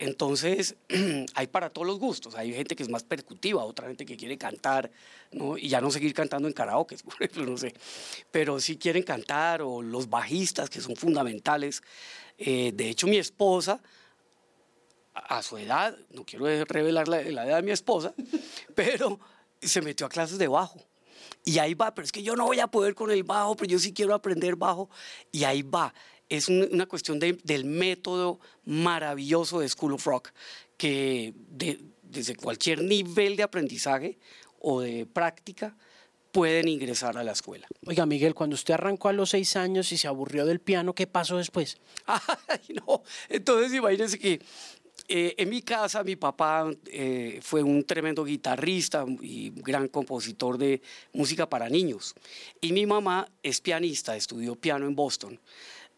Entonces, 0.00 0.76
hay 1.34 1.46
para 1.48 1.68
todos 1.68 1.86
los 1.86 1.98
gustos. 1.98 2.34
Hay 2.34 2.54
gente 2.54 2.74
que 2.74 2.82
es 2.82 2.88
más 2.88 3.04
percutiva, 3.04 3.62
otra 3.62 3.86
gente 3.86 4.06
que 4.06 4.16
quiere 4.16 4.38
cantar, 4.38 4.90
¿no? 5.30 5.58
Y 5.58 5.68
ya 5.68 5.82
no 5.82 5.90
seguir 5.90 6.14
cantando 6.14 6.48
en 6.48 6.54
karaoke, 6.54 6.96
por 7.04 7.14
ejemplo, 7.16 7.44
no 7.44 7.58
sé. 7.58 7.74
Pero 8.30 8.58
si 8.60 8.78
quieren 8.78 9.02
cantar, 9.02 9.60
o 9.60 9.82
los 9.82 10.08
bajistas, 10.08 10.70
que 10.70 10.80
son 10.80 10.96
fundamentales. 10.96 11.82
Eh, 12.38 12.72
de 12.74 12.88
hecho, 12.88 13.06
mi 13.06 13.18
esposa, 13.18 13.82
a 15.12 15.42
su 15.42 15.58
edad, 15.58 15.94
no 16.12 16.24
quiero 16.24 16.46
revelar 16.64 17.06
la, 17.06 17.20
la 17.20 17.46
edad 17.46 17.56
de 17.56 17.62
mi 17.62 17.72
esposa, 17.72 18.14
pero 18.74 19.20
se 19.60 19.82
metió 19.82 20.06
a 20.06 20.08
clases 20.08 20.38
de 20.38 20.48
bajo. 20.48 20.80
Y 21.44 21.58
ahí 21.58 21.74
va, 21.74 21.94
pero 21.94 22.06
es 22.06 22.12
que 22.12 22.22
yo 22.22 22.36
no 22.36 22.46
voy 22.46 22.60
a 22.60 22.68
poder 22.68 22.94
con 22.94 23.10
el 23.10 23.22
bajo, 23.22 23.54
pero 23.54 23.70
yo 23.70 23.78
sí 23.78 23.92
quiero 23.92 24.14
aprender 24.14 24.56
bajo. 24.56 24.88
Y 25.30 25.44
ahí 25.44 25.60
va. 25.60 25.92
Es 26.30 26.48
un- 26.48 26.68
una 26.72 26.86
cuestión 26.86 27.18
de- 27.18 27.38
del 27.44 27.64
método 27.66 28.40
maravilloso 28.64 29.60
de 29.60 29.68
School 29.68 29.92
of 29.94 30.06
Rock, 30.06 30.30
que 30.78 31.34
de- 31.50 31.80
desde 32.02 32.34
cualquier 32.34 32.82
nivel 32.82 33.36
de 33.36 33.42
aprendizaje 33.42 34.18
o 34.60 34.80
de 34.80 35.06
práctica 35.06 35.76
pueden 36.32 36.68
ingresar 36.68 37.18
a 37.18 37.24
la 37.24 37.32
escuela. 37.32 37.66
Oiga, 37.86 38.06
Miguel, 38.06 38.34
cuando 38.34 38.54
usted 38.54 38.74
arrancó 38.74 39.08
a 39.08 39.12
los 39.12 39.30
seis 39.30 39.56
años 39.56 39.90
y 39.92 39.96
se 39.98 40.06
aburrió 40.06 40.46
del 40.46 40.60
piano, 40.60 40.94
¿qué 40.94 41.06
pasó 41.06 41.36
después? 41.36 41.78
Ay, 42.06 42.76
no. 42.86 43.02
Entonces, 43.28 43.74
imagínense 43.74 44.18
que 44.18 44.40
eh, 45.08 45.34
en 45.38 45.48
mi 45.48 45.62
casa 45.62 46.04
mi 46.04 46.14
papá 46.14 46.70
eh, 46.86 47.40
fue 47.42 47.64
un 47.64 47.82
tremendo 47.84 48.22
guitarrista 48.24 49.04
y 49.20 49.50
gran 49.56 49.88
compositor 49.88 50.56
de 50.56 50.80
música 51.12 51.48
para 51.48 51.68
niños. 51.68 52.14
Y 52.60 52.70
mi 52.72 52.86
mamá 52.86 53.28
es 53.42 53.60
pianista, 53.60 54.14
estudió 54.14 54.54
piano 54.54 54.86
en 54.86 54.94
Boston. 54.94 55.40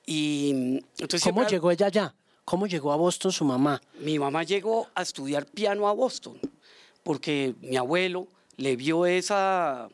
Y 0.06 0.52
mm, 0.54 0.76
entonces 0.99 1.23
¿Cómo 1.23 1.40
siempre- 1.42 1.50
llegó 1.50 1.71
ella 1.71 1.87
allá? 1.87 2.14
¿Cómo 2.44 2.66
llegó 2.66 2.92
a 2.92 2.97
Boston 2.97 3.30
su 3.32 3.44
mamá? 3.44 3.80
mi 4.00 4.18
mamá 4.18 4.42
llegó 4.42 4.88
a 4.94 5.02
estudiar 5.02 5.47
piano 5.47 5.87
a 5.88 5.92
Boston 5.92 6.38
porque 7.04 7.54
mi 7.61 7.76
abuelo 7.76 8.26
le 8.56 8.75
vio 8.76 9.06
esa 9.06 9.88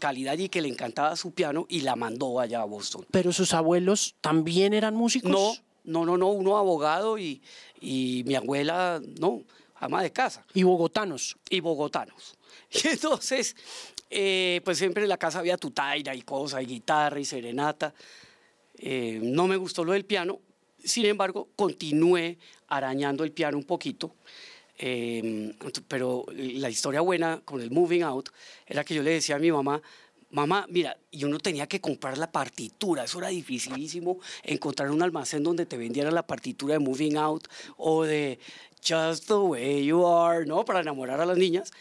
calidad 0.00 0.36
y 0.38 0.48
que 0.48 0.60
le 0.62 0.68
encantaba 0.68 1.14
su 1.16 1.30
piano 1.32 1.66
y 1.68 1.80
la 1.82 1.94
mandó 1.94 2.40
allá 2.40 2.62
a 2.62 2.64
Boston. 2.64 3.06
¿Pero 3.10 3.32
sus 3.32 3.52
abuelos 3.54 4.14
también 4.20 4.72
eran 4.74 4.94
músicos? 4.94 5.30
No, 5.30 5.52
no, 5.84 6.04
no, 6.06 6.16
no, 6.16 6.28
uno 6.28 6.56
abogado 6.56 7.18
y, 7.18 7.42
y 7.80 8.22
mi 8.26 8.34
abuela, 8.34 9.00
no, 9.20 9.42
ama 9.76 10.02
de 10.02 10.10
casa 10.10 10.44
Y 10.54 10.62
bogotanos. 10.62 11.36
y 11.50 11.60
bogotanos. 11.60 12.34
Y 12.72 12.88
entonces, 12.88 13.56
eh, 14.10 14.60
pues 14.64 14.78
siempre 14.78 15.02
en 15.04 15.08
la 15.10 15.18
casa 15.18 15.38
había 15.38 15.56
tutaira 15.58 16.14
y 16.14 16.22
cosa, 16.22 16.60
y 16.62 16.66
guitarra 16.66 17.20
y 17.20 17.24
serenata. 17.26 17.94
Eh, 18.86 19.18
no 19.22 19.48
me 19.48 19.56
gustó 19.56 19.82
lo 19.82 19.92
del 19.92 20.04
piano, 20.04 20.40
sin 20.78 21.06
embargo, 21.06 21.48
continué 21.56 22.36
arañando 22.68 23.24
el 23.24 23.32
piano 23.32 23.56
un 23.56 23.64
poquito. 23.64 24.14
Eh, 24.76 25.54
pero 25.88 26.26
la 26.34 26.68
historia 26.68 27.00
buena 27.00 27.40
con 27.46 27.62
el 27.62 27.70
Moving 27.70 28.02
Out 28.02 28.28
era 28.66 28.84
que 28.84 28.94
yo 28.94 29.02
le 29.02 29.12
decía 29.12 29.36
a 29.36 29.38
mi 29.38 29.50
mamá, 29.50 29.80
mamá, 30.32 30.66
mira, 30.68 30.98
y 31.10 31.24
uno 31.24 31.38
tenía 31.38 31.66
que 31.66 31.80
comprar 31.80 32.18
la 32.18 32.30
partitura, 32.30 33.04
eso 33.04 33.20
era 33.20 33.28
dificilísimo, 33.28 34.18
encontrar 34.42 34.90
un 34.90 35.00
almacén 35.00 35.42
donde 35.42 35.64
te 35.64 35.78
vendiera 35.78 36.10
la 36.10 36.26
partitura 36.26 36.74
de 36.74 36.80
Moving 36.80 37.16
Out 37.16 37.48
o 37.78 38.04
de 38.04 38.38
Just 38.86 39.28
the 39.28 39.32
Way 39.32 39.86
You 39.86 40.06
Are, 40.06 40.44
¿no? 40.44 40.62
Para 40.66 40.80
enamorar 40.80 41.22
a 41.22 41.24
las 41.24 41.38
niñas. 41.38 41.72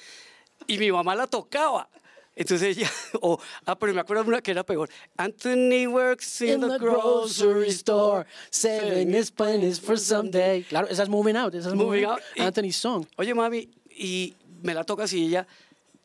Y 0.67 0.77
mi 0.77 0.89
mamá 0.89 1.15
la 1.15 1.27
tocaba. 1.27 1.89
Entonces 2.35 2.77
ella, 2.77 2.89
o, 3.21 3.39
ah, 3.65 3.77
pero 3.77 3.93
me 3.93 4.01
acuerdo 4.01 4.23
de 4.23 4.29
una 4.29 4.41
que 4.41 4.51
era 4.51 4.63
peor. 4.63 4.89
Anthony 5.17 5.87
works 5.87 6.41
in, 6.41 6.61
the, 6.61 6.77
grocery 6.79 7.69
store. 7.69 8.25
Seven 8.49 9.13
is 9.13 9.27
Spanish 9.27 9.79
for 9.79 9.97
someday. 9.99 10.63
Claro, 10.63 10.87
esa 10.87 11.03
es 11.03 11.09
Moving 11.09 11.35
Out. 11.35 11.53
Esa 11.53 11.69
es 11.69 11.75
Moving 11.75 12.05
Out. 12.05 12.19
Y- 12.35 12.41
Anthony's 12.41 12.75
song. 12.75 13.05
Oye, 13.17 13.33
mami, 13.33 13.69
y 13.89 14.33
me 14.63 14.73
la 14.73 14.83
toca 14.83 15.03
así 15.03 15.25
ella, 15.25 15.45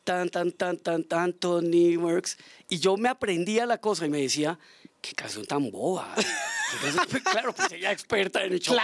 tan, 0.03 0.29
tan, 0.29 0.51
tan, 0.51 0.77
tan, 0.77 1.03
tan, 1.03 1.33
Tony 1.33 1.97
Works. 1.97 2.37
Y 2.69 2.77
yo 2.79 2.97
me 2.97 3.09
aprendía 3.09 3.65
la 3.65 3.79
cosa 3.79 4.05
y 4.05 4.09
me 4.09 4.21
decía, 4.21 4.59
qué 5.01 5.13
canción 5.13 5.45
tan 5.45 5.69
boba. 5.71 6.13
Entonces, 6.83 7.23
claro, 7.23 7.51
pues 7.53 7.71
ella 7.71 7.91
experta 7.91 8.43
en 8.43 8.59
Chopin, 8.59 8.77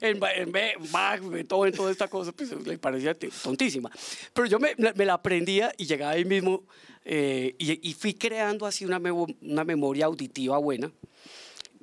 en, 0.00 0.20
en 0.34 0.50
Be- 0.52 0.74
Bach, 0.90 1.20
Beethoven, 1.20 1.72
toda 1.72 1.92
esta 1.92 2.08
cosa, 2.08 2.32
pues 2.32 2.50
le 2.50 2.76
parecía 2.78 3.16
tontísima. 3.42 3.88
Pero 4.32 4.46
yo 4.48 4.58
me, 4.58 4.74
me 4.76 5.04
la 5.04 5.14
aprendía 5.14 5.72
y 5.78 5.86
llegaba 5.86 6.12
ahí 6.12 6.24
mismo 6.24 6.64
eh, 7.04 7.54
y, 7.58 7.88
y 7.88 7.94
fui 7.94 8.14
creando 8.14 8.66
así 8.66 8.84
una, 8.84 8.98
memo- 8.98 9.32
una 9.42 9.62
memoria 9.64 10.06
auditiva 10.06 10.58
buena. 10.58 10.90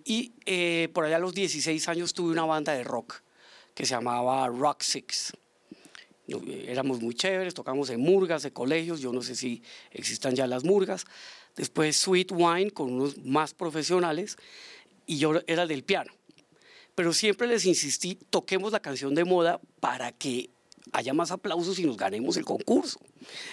Y 0.04 0.34
eh, 0.46 0.90
por 0.94 1.06
allá 1.06 1.16
a 1.16 1.20
los 1.20 1.34
16 1.34 1.88
años 1.88 2.14
tuve 2.14 2.32
una 2.32 2.44
banda 2.46 2.74
de 2.74 2.84
rock 2.84 3.22
que 3.74 3.86
se 3.86 3.94
llamaba 3.94 4.48
Rock 4.48 4.82
Six. 4.82 5.32
Eh, 6.28 6.66
Éramos 6.68 7.02
muy 7.02 7.16
chéveres, 7.16 7.54
tocamos 7.54 7.90
en 7.90 8.02
murgas 8.02 8.44
de 8.44 8.52
colegios, 8.52 9.00
yo 9.00 9.12
no 9.14 9.22
sé 9.22 9.36
si 9.36 9.62
existan 9.92 10.36
ya 10.36 10.48
las 10.48 10.64
murgas. 10.64 11.06
Después 11.56 11.96
Sweet 11.98 12.32
Wine 12.34 12.72
con 12.72 12.94
unos 12.94 13.18
más 13.26 13.54
profesionales 13.54 14.38
y 15.06 15.18
yo 15.18 15.34
era 15.48 15.66
del 15.66 15.84
piano. 15.84 16.12
Pero 16.96 17.14
siempre 17.14 17.48
les 17.48 17.66
insistí, 17.66 18.16
toquemos 18.30 18.72
la 18.72 18.80
canción 18.80 19.14
de 19.16 19.24
moda 19.24 19.60
para 19.80 20.12
que 20.12 20.50
haya 20.94 21.14
más 21.14 21.32
aplausos 21.32 21.78
y 21.80 21.86
nos 21.86 21.98
ganemos 21.98 22.38
el 22.38 22.46
concurso. 22.46 23.00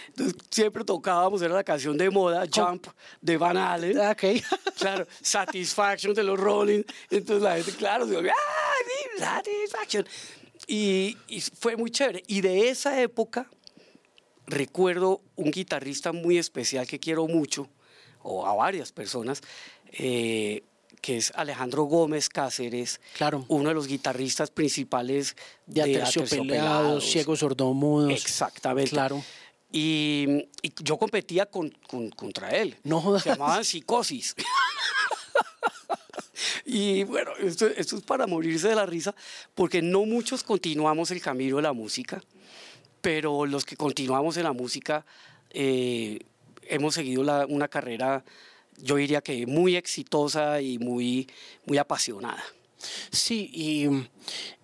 Entonces 0.09 0.37
siempre 0.51 0.85
tocábamos, 0.85 1.43
era 1.43 1.55
la 1.55 1.65
canción 1.65 1.97
de 1.99 2.09
moda, 2.11 2.45
Jump 2.53 2.87
de 3.21 3.37
Van 3.37 3.57
Halen. 3.57 3.99
Ah, 3.99 4.13
Ok. 4.13 4.25
Claro, 4.79 5.07
Satisfaction 5.23 6.15
de 6.15 6.25
los 6.25 6.39
Rolling. 6.39 6.83
Entonces 7.11 7.43
la 7.43 7.57
gente, 7.57 7.73
claro, 7.73 8.07
se 8.07 8.17
¡ah, 8.19 8.23
sí, 8.27 9.19
Satisfaction! 9.19 10.07
Y, 10.67 11.17
y 11.29 11.41
fue 11.41 11.77
muy 11.77 11.91
chévere. 11.91 12.23
Y 12.27 12.41
de 12.41 12.69
esa 12.71 13.01
época 13.03 13.49
recuerdo 14.47 15.21
un 15.37 15.51
guitarrista 15.51 16.13
muy 16.13 16.39
especial 16.39 16.87
que 16.87 16.99
quiero 16.99 17.27
mucho, 17.27 17.69
o 18.23 18.47
a 18.47 18.55
varias 18.55 18.93
personas, 18.93 19.41
eh, 19.93 20.63
que 21.01 21.17
es 21.19 21.33
Alejandro 21.35 21.85
Gómez 21.85 22.29
Cáceres, 22.29 23.01
Claro. 23.17 23.45
uno 23.49 23.69
de 23.69 23.75
los 23.75 23.87
guitarristas 23.87 24.51
principales 24.51 25.37
De 25.67 25.83
Aterciopelados, 25.83 26.33
Aterciopelados. 26.33 27.05
Ciegos 27.11 27.39
Sordomudos. 27.41 28.11
Exactamente. 28.13 28.91
Claro. 28.91 29.23
Y, 29.71 30.47
y 30.63 30.73
yo 30.83 30.97
competía 30.99 31.47
con, 31.47 31.71
con- 31.89 32.11
contra 32.11 32.51
él. 32.51 32.77
No 32.85 33.01
jodas. 33.01 33.23
Se 33.25 33.31
llamaban 33.31 33.65
psicosis. 33.65 34.35
y 36.65 37.05
bueno, 37.05 37.33
esto, 37.41 37.67
es 37.67 37.93
para 38.07 38.27
morirse 38.27 38.69
de 38.69 38.75
la 38.75 38.87
risa, 38.87 39.15
porque 39.55 39.83
no 39.83 40.05
muchos 40.05 40.43
continuamos 40.43 41.11
el 41.11 41.21
camino 41.21 41.57
de 41.57 41.63
la 41.63 41.73
música, 41.73 42.23
pero 43.01 43.47
los 43.47 43.65
que 43.65 43.77
continuamos 43.77 44.37
en 44.37 44.45
la 44.45 44.53
música 44.53 45.05
eh, 45.51 46.21
hemos 46.63 46.95
seguido 46.95 47.23
una 47.49 47.69
carrera, 47.69 48.25
yo 48.79 48.97
diría 48.97 49.21
que 49.21 49.47
muy 49.47 49.77
exitosa 49.77 50.61
y 50.61 50.79
muy, 50.79 51.29
muy 51.67 51.79
apasionada. 51.79 52.43
Sí, 53.11 53.51
y 53.53 53.89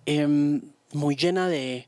em, 0.05 0.61
muy 0.93 1.15
llena 1.15 1.47
de 1.47 1.87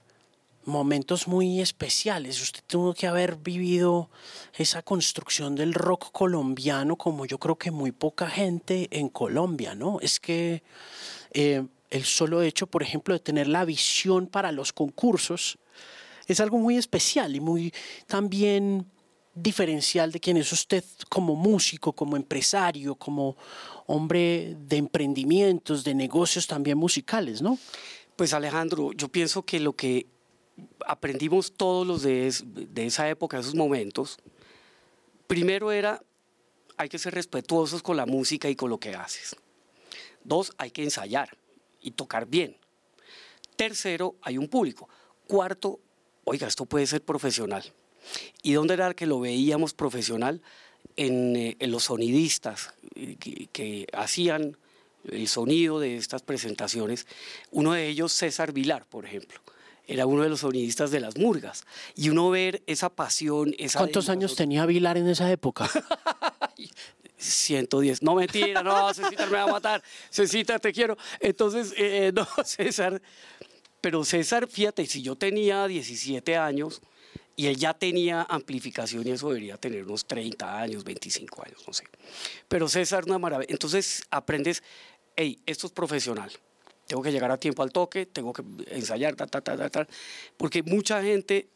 momentos 0.65 1.27
muy 1.27 1.61
especiales. 1.61 2.41
Usted 2.41 2.61
tuvo 2.67 2.93
que 2.93 3.07
haber 3.07 3.37
vivido 3.37 4.09
esa 4.55 4.81
construcción 4.81 5.55
del 5.55 5.73
rock 5.73 6.11
colombiano 6.11 6.97
como 6.97 7.25
yo 7.25 7.37
creo 7.37 7.57
que 7.57 7.71
muy 7.71 7.91
poca 7.91 8.27
gente 8.27 8.87
en 8.91 9.09
Colombia, 9.09 9.75
¿no? 9.75 9.99
Es 9.99 10.19
que 10.19 10.63
eh, 11.31 11.65
el 11.89 12.05
solo 12.05 12.41
hecho, 12.41 12.67
por 12.67 12.83
ejemplo, 12.83 13.13
de 13.13 13.19
tener 13.19 13.47
la 13.47 13.65
visión 13.65 14.27
para 14.27 14.51
los 14.51 14.73
concursos 14.73 15.57
es 16.27 16.39
algo 16.39 16.57
muy 16.57 16.77
especial 16.77 17.35
y 17.35 17.39
muy 17.39 17.73
también 18.07 18.85
diferencial 19.35 20.11
de 20.11 20.19
quién 20.19 20.37
es 20.37 20.51
usted 20.51 20.83
como 21.09 21.35
músico, 21.35 21.93
como 21.93 22.15
empresario, 22.15 22.95
como 22.95 23.35
hombre 23.87 24.55
de 24.59 24.77
emprendimientos, 24.77 25.83
de 25.83 25.93
negocios 25.93 26.47
también 26.47 26.77
musicales, 26.77 27.41
¿no? 27.41 27.57
Pues 28.15 28.33
Alejandro, 28.33 28.91
yo 28.93 29.09
pienso 29.09 29.43
que 29.43 29.59
lo 29.59 29.73
que 29.73 30.05
aprendimos 30.85 31.53
todos 31.53 31.85
los 31.85 32.03
de, 32.03 32.27
esa 32.75 33.09
época, 33.09 33.39
esos 33.39 33.55
momentos, 33.55 34.17
primero 35.27 35.71
era, 35.71 36.01
hay 36.77 36.89
que 36.89 36.99
ser 36.99 37.13
respetuosos 37.13 37.81
con 37.81 37.97
la 37.97 38.05
música 38.05 38.49
y 38.49 38.55
con 38.55 38.69
lo 38.69 38.79
que 38.79 38.95
haces. 38.95 39.35
Dos, 40.23 40.53
hay 40.57 40.71
que 40.71 40.83
ensayar 40.83 41.37
y 41.81 41.91
tocar 41.91 42.27
bien. 42.27 42.57
Tercero, 43.55 44.15
hay 44.21 44.37
un 44.37 44.47
público. 44.47 44.89
Cuarto, 45.27 45.79
oiga, 46.23 46.47
esto 46.47 46.65
puede 46.65 46.87
ser 46.87 47.03
profesional. 47.03 47.63
¿Y 48.41 48.53
dónde 48.53 48.73
era 48.73 48.93
que 48.93 49.05
lo 49.05 49.19
veíamos 49.19 49.73
profesional? 49.73 50.41
En, 50.95 51.35
eh, 51.35 51.57
los 51.61 51.85
sonidistas 51.85 52.73
eh, 52.95 53.15
que, 53.17 53.87
hacían 53.93 54.57
el 55.05 55.27
sonido 55.27 55.79
de 55.79 55.97
estas 55.97 56.21
presentaciones. 56.21 57.07
Uno 57.51 57.73
de 57.73 57.87
ellos, 57.87 58.13
César 58.13 58.51
Vilar, 58.51 58.85
por 58.85 59.05
ejemplo 59.05 59.41
era 59.87 60.05
uno 60.05 60.23
de 60.23 60.29
los 60.29 60.41
sonidistas 60.41 60.91
de 60.91 60.99
las 60.99 61.17
murgas. 61.17 61.63
Y 61.95 62.09
uno 62.09 62.29
ver 62.29 62.63
esa 62.67 62.89
pasión, 62.89 63.53
esa... 63.57 63.79
¿Cuántos 63.79 64.09
años 64.09 64.35
tenía 64.35 64.65
Vilar 64.65 64.97
en 64.97 65.07
esa 65.07 65.31
época? 65.31 65.69
110. 67.17 68.03
No, 68.03 68.15
mentira, 68.15 68.61
no, 68.61 68.93
César 68.93 69.29
me 69.29 69.37
va 69.37 69.43
a 69.43 69.47
matar. 69.47 69.83
César, 70.09 70.59
te 70.59 70.73
quiero. 70.73 70.97
Entonces, 71.19 71.73
eh, 71.77 72.11
no, 72.13 72.27
César. 72.45 73.01
Pero 73.81 74.03
César, 74.05 74.47
fíjate, 74.47 74.85
si 74.85 75.01
yo 75.01 75.15
tenía 75.15 75.67
17 75.67 76.37
años, 76.37 76.81
y 77.35 77.47
él 77.47 77.57
ya 77.57 77.73
tenía 77.73 78.27
amplificación 78.29 79.07
y 79.07 79.11
eso 79.11 79.29
debería 79.29 79.57
tener 79.57 79.83
unos 79.83 80.05
30 80.05 80.61
años, 80.61 80.83
25 80.83 81.43
años, 81.43 81.63
no 81.65 81.73
sé. 81.73 81.85
Pero 82.47 82.69
César, 82.69 83.05
una 83.05 83.17
maravilla. 83.17 83.51
Entonces 83.51 84.03
aprendes, 84.11 84.61
hey, 85.15 85.39
esto 85.47 85.65
es 85.65 85.73
profesional. 85.73 86.31
Tengo 86.87 87.01
que 87.01 87.11
llegar 87.11 87.31
a 87.31 87.37
tiempo 87.37 87.63
al 87.63 87.71
toque, 87.71 88.05
tengo 88.05 88.33
que 88.33 88.43
ensayar, 88.67 89.15
ta, 89.15 89.25
ta, 89.25 89.41
ta, 89.41 89.69
ta, 89.69 89.87
Porque 90.37 90.63
mucha 90.63 91.01
gente 91.01 91.47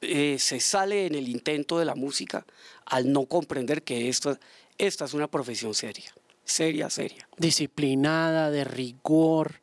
eh, 0.00 0.36
se 0.38 0.60
sale 0.60 1.06
en 1.06 1.14
el 1.14 1.28
intento 1.28 1.78
de 1.78 1.84
la 1.84 1.94
música 1.94 2.46
al 2.86 3.12
no 3.12 3.26
comprender 3.26 3.82
que 3.82 4.08
esto, 4.08 4.38
esta 4.78 5.04
es 5.04 5.14
una 5.14 5.28
profesión 5.28 5.74
seria, 5.74 6.12
seria, 6.44 6.88
seria. 6.88 7.28
Disciplinada, 7.36 8.50
de 8.50 8.64
rigor, 8.64 9.60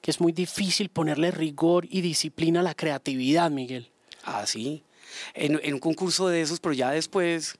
que 0.00 0.10
es 0.10 0.20
muy 0.20 0.32
difícil 0.32 0.90
ponerle 0.90 1.30
rigor 1.30 1.86
y 1.90 2.00
disciplina 2.00 2.60
a 2.60 2.62
la 2.62 2.74
creatividad, 2.74 3.50
Miguel. 3.50 3.90
Ah, 4.24 4.46
sí 4.46 4.84
en, 5.34 5.74
un 5.74 5.80
concurso 5.80 6.28
de 6.28 6.40
esos, 6.40 6.60
pero 6.60 6.72
ya 6.72 6.90
después 6.90 7.58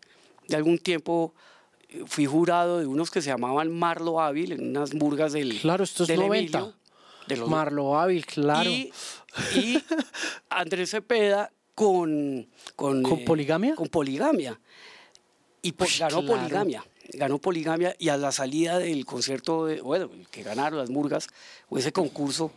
de 0.49 0.57
algún 0.57 0.79
tiempo 0.79 1.35
eh, 1.89 2.03
fui 2.07 2.27
jurado 2.27 2.79
de 2.79 2.87
unos 2.87 3.11
que 3.11 3.23
se 3.23 3.31
llamaban 3.31 3.71
Marlo 3.73 4.21
Hábil, 4.21 4.53
en 4.53 4.69
unas 4.69 4.93
burgas 4.93 5.33
del. 5.33 5.61
Claro, 5.61 5.85
esto 5.85 6.05
es 6.05 6.17
90. 6.17 6.75
De 7.26 7.37
los, 7.37 7.49
Marlo 7.49 7.99
Hábil, 7.99 8.25
claro. 8.26 8.71
Y, 8.71 8.93
Andrés 10.50 10.91
Cepeda 10.91 11.50
con. 11.75 12.49
¿Con, 12.76 13.05
eh, 13.07 13.25
poligamia? 13.26 13.75
Con 13.75 13.88
poligamia. 13.88 14.61
Y 15.62 15.75
ganó 15.99 16.26
poligamia. 16.26 16.85
Ganó 17.14 17.38
poligamia 17.38 17.95
y 17.99 18.09
a 18.09 18.17
la 18.17 18.33
salida 18.33 18.79
del 18.79 19.05
concierto, 19.05 19.67
de, 19.67 19.81
bueno, 19.81 20.11
que 20.31 20.43
ganaron 20.43 20.79
las 20.79 20.91
murgas, 20.91 21.29
o 21.69 21.79
ese 21.79 21.93
concurso, 21.93 22.50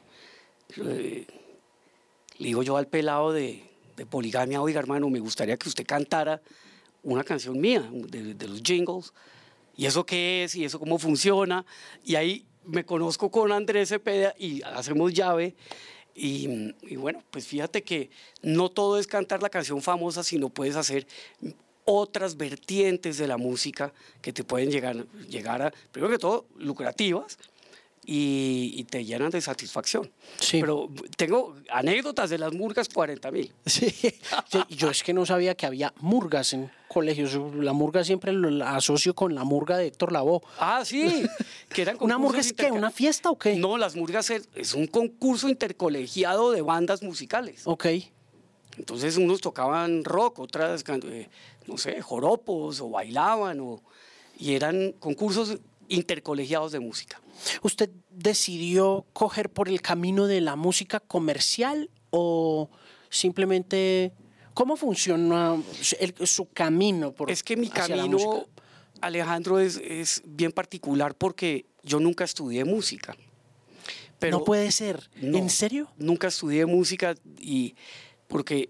eh, 0.77 1.25
le 2.37 2.47
digo 2.47 2.63
yo 2.63 2.77
al 2.77 2.87
pelado 2.87 3.33
de, 3.33 3.63
de 3.95 4.05
poligamia, 4.05 4.61
oiga 4.61 4.79
hermano, 4.79 5.09
me 5.09 5.19
gustaría 5.19 5.57
que 5.57 5.67
usted 5.67 5.85
cantara 5.85 6.41
una 7.05 7.23
canción 7.23 7.59
mía, 7.59 7.87
de, 7.91 8.47
los 8.47 8.61
jingles, 8.61 9.13
y 9.77 9.85
eso 9.85 10.05
qué 10.05 10.43
es, 10.43 10.55
y 10.55 10.65
eso 10.65 10.79
cómo 10.79 10.97
funciona, 10.97 11.65
y 12.03 12.15
ahí 12.15 12.45
me 12.65 12.85
conozco 12.85 13.29
con 13.29 13.51
Andrés 13.51 13.89
Cepeda 13.89 14.33
y 14.37 14.61
hacemos 14.63 15.13
llave, 15.13 15.55
y, 16.17 16.95
bueno, 16.95 17.21
pues 17.29 17.45
fíjate 17.45 17.83
que 17.83 18.09
no 18.41 18.69
todo 18.69 18.97
es 18.97 19.05
cantar 19.05 19.43
la 19.43 19.49
canción 19.49 19.81
famosa, 19.81 20.23
sino 20.23 20.47
puedes 20.47 20.77
hacer 20.77 21.05
otras 21.83 22.37
vertientes 22.37 23.17
de 23.17 23.27
la 23.27 23.37
música 23.37 23.93
que 24.21 24.31
te 24.31 24.45
pueden 24.45 24.71
llegar, 24.71 25.05
llegar 25.27 25.61
a, 25.61 25.73
primero 25.91 26.11
que 26.11 26.17
todo, 26.17 26.45
lucrativas, 26.57 27.37
y, 28.05 28.83
te 28.85 29.03
llenan 29.03 29.31
de 29.31 29.41
satisfacción. 29.41 30.11
Sí. 30.39 30.59
Pero 30.61 30.89
tengo 31.17 31.55
anécdotas 31.69 32.29
de 32.29 32.37
las 32.37 32.53
murgas 32.53 32.89
40 32.89 33.31
mil. 33.31 33.51
Sí, 33.65 33.93
yo 34.69 34.89
es 34.89 35.03
que 35.03 35.13
no 35.13 35.25
sabía 35.25 35.55
que 35.55 35.65
había 35.65 35.93
murgas 35.99 36.53
en 36.53 36.71
colegios. 36.87 37.37
La 37.55 37.73
murga 37.73 38.03
siempre 38.03 38.31
la 38.31 38.75
asocio 38.75 39.13
con 39.13 39.35
la 39.35 39.43
murga 39.43 39.77
de 39.77 39.87
Héctor 39.87 40.11
Lavoe. 40.11 40.41
Ah, 40.59 40.83
sí. 40.85 41.25
Que 41.69 41.81
eran 41.81 41.97
¿Una 41.99 42.17
murga 42.17 42.39
es 42.39 42.53
qué? 42.53 42.71
¿Una 42.71 42.91
fiesta 42.91 43.29
o 43.29 43.37
qué? 43.37 43.55
No, 43.55 43.77
las 43.77 43.95
murgas 43.95 44.29
es 44.29 44.73
un 44.73 44.87
concurso 44.87 45.49
intercolegiado 45.49 46.51
de 46.51 46.61
bandas 46.61 47.03
musicales. 47.03 47.63
Ok. 47.65 47.87
Entonces 48.77 49.17
unos 49.17 49.41
tocaban 49.41 50.03
rock, 50.03 50.39
otras, 50.39 50.83
eh, 50.87 51.29
no 51.67 51.77
sé, 51.77 52.01
joropos 52.01 52.81
o 52.81 52.89
bailaban, 52.89 53.59
o, 53.59 53.81
y 54.37 54.53
eran 54.53 54.93
concursos 54.93 55.57
intercolegiados 55.87 56.71
de 56.71 56.79
música. 56.79 57.21
¿Usted 57.61 57.89
decidió 58.09 59.05
coger 59.13 59.49
por 59.49 59.69
el 59.69 59.81
camino 59.81 60.27
de 60.27 60.41
la 60.41 60.55
música 60.55 60.99
comercial 60.99 61.89
o 62.09 62.69
simplemente 63.09 64.13
cómo 64.53 64.77
funciona 64.77 65.61
su 66.23 66.49
camino? 66.51 67.11
Por, 67.11 67.31
es 67.31 67.43
que 67.43 67.57
mi 67.57 67.69
camino, 67.69 68.45
Alejandro, 69.01 69.59
es, 69.59 70.21
bien 70.25 70.51
particular 70.51 71.15
porque 71.15 71.65
yo 71.83 71.99
nunca 71.99 72.23
estudié 72.23 72.65
música. 72.65 73.15
Pero 74.17 74.39
no 74.39 74.43
puede 74.45 74.71
ser. 74.71 75.09
¿En 75.21 75.49
serio? 75.49 75.91
Nunca 75.97 76.27
estudié 76.27 76.65
música 76.65 77.15
y 77.37 77.75
porque 78.27 78.69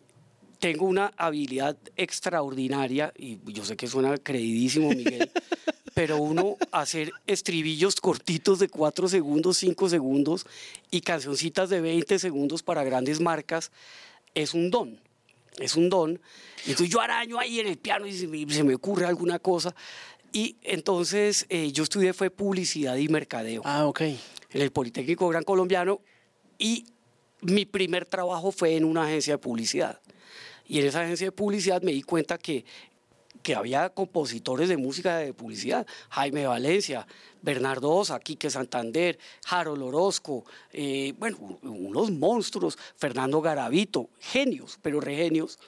tengo 0.66 0.88
una 0.88 1.14
habilidad 1.16 1.78
extraordinaria 1.96 3.14
y 3.16 3.38
yo 3.54 3.64
sé 3.64 3.78
que 3.78 3.86
suena 3.86 4.18
creidísimo, 4.18 4.90
Miguel. 4.90 5.30
pero 5.94 6.18
uno 6.18 6.58
hacer 6.72 7.12
estribillos 7.28 7.98
cortitos 7.98 8.58
de 8.58 8.68
4 8.68 9.08
segundos, 9.08 9.60
5 9.60 9.90
segundos 9.90 10.48
y 10.90 11.02
cancioncitas 11.02 11.70
de 11.70 11.82
20 11.82 12.18
segundos 12.18 12.64
para 12.64 12.84
grandes 12.84 13.20
marcas 13.20 13.72
es 14.34 14.56
un 14.56 14.72
don. 14.72 15.00
Es 15.60 15.76
un 15.76 15.88
don. 15.88 16.20
Entonces 16.66 16.90
yo 16.90 17.00
araño 17.00 17.38
ahí 17.38 17.60
en 17.60 17.68
el 17.68 17.78
piano 17.78 18.08
y 18.08 18.14
se 18.14 18.64
me, 18.64 18.74
ocurre 18.74 19.06
alguna 19.06 19.38
cosa. 19.38 19.76
Y 20.34 20.56
entonces 20.64 21.46
eh, 21.50 21.72
yo 21.74 21.84
estudié 21.84 22.12
fue 22.14 22.32
publicidad 22.32 22.96
y 22.96 23.08
mercadeo. 23.08 23.62
Ah, 23.66 23.86
ok. 23.86 24.02
En 24.02 24.62
el 24.64 24.72
Politécnico 24.72 25.30
Gran 25.30 25.44
Colombiano. 25.44 26.02
Y 26.58 26.88
mi 27.42 27.68
primer 27.68 28.08
trabajo 28.08 28.52
fue 28.52 28.76
en 28.76 28.84
una 28.84 29.04
agencia 29.06 29.36
de 29.36 29.38
publicidad. 29.38 30.02
Y 30.68 30.80
en 30.80 30.88
esa 30.88 31.02
agencia 31.02 31.28
de 31.28 31.32
publicidad 31.32 31.82
me 31.82 31.92
di 31.92 32.02
cuenta 32.02 32.38
que 32.38 32.66
que 33.46 33.54
había 33.54 33.90
compositores 33.92 34.70
de 34.70 34.78
música 34.78 35.18
de 35.18 35.32
publicidad, 35.32 35.86
Jaime 36.10 36.48
Valencia, 36.48 37.06
Bernardo 37.44 37.92
Osa, 37.92 38.20
Quique 38.20 38.50
Santander, 38.50 39.20
Harold 39.48 39.84
Orozco, 39.84 40.46
eh, 40.74 41.14
bueno, 41.20 41.38
unos 41.62 42.10
monstruos, 42.10 42.76
Fernando 42.96 43.42
Garavito, 43.42 44.10
genios, 44.20 44.80
pero 44.82 45.00
regenios. 45.00 45.60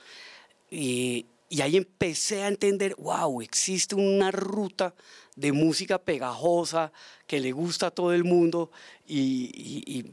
y 0.71 1.25
ahí 1.61 1.77
empecé 1.77 2.41
a 2.41 2.47
entender, 2.47 2.95
wow, 2.95 3.41
existe 3.43 3.93
una 3.93 4.31
ruta 4.31 4.95
de 5.35 5.51
música 5.51 5.99
pegajosa 5.99 6.91
que 7.27 7.39
le 7.39 7.51
gusta 7.51 7.87
a 7.87 7.91
todo 7.91 8.11
el 8.11 8.23
mundo 8.23 8.71
y, 9.07 10.03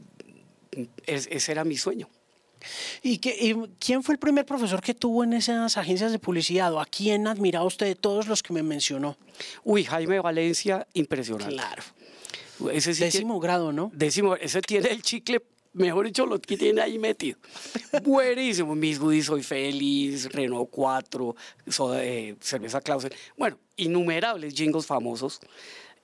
ese 1.07 1.51
era 1.51 1.63
mi 1.63 1.77
sueño. 1.77 2.09
¿Y, 3.01 3.19
quién 3.79 4.03
fue 4.03 4.13
el 4.13 4.19
primer 4.19 4.45
profesor 4.45 4.81
que 4.81 4.93
tuvo 4.93 5.23
en 5.23 5.33
esas 5.33 5.77
agencias 5.77 6.11
de 6.11 6.19
publicidad? 6.19 6.73
¿O 6.73 6.79
a 6.79 6.85
quién 6.85 7.27
admiraba 7.27 7.65
usted 7.65 7.85
de 7.87 7.95
todos 7.95 8.27
los 8.27 8.41
que 8.43 8.53
me 8.53 8.63
mencionó? 8.63 9.17
Uy, 9.63 9.83
Jaime 9.83 10.19
Valencia, 10.19 10.87
impresionante. 10.93 11.53
Claro. 11.53 11.83
Ese 12.71 12.93
décimo 12.93 13.39
grado, 13.39 13.71
¿no? 13.71 13.91
Décimo, 13.93 14.35
ese 14.35 14.61
tiene 14.61 14.89
el 14.89 15.01
chicle, 15.01 15.41
mejor 15.73 16.05
dicho, 16.05 16.25
lo 16.25 16.39
que 16.39 16.57
tiene 16.57 16.81
ahí 16.81 16.97
metido. 16.97 17.37
Buenísimo. 18.03 18.75
Mis 18.75 18.97
goodies, 18.97 19.25
Soy 19.25 19.43
Feliz, 19.43 20.31
Renault 20.31 20.69
4, 20.71 21.35
eh, 21.95 22.35
Cerveza 22.39 22.81
Clausen. 22.81 23.11
Bueno, 23.37 23.59
innumerables 23.75 24.53
jingles 24.53 24.85
famosos. 24.85 25.39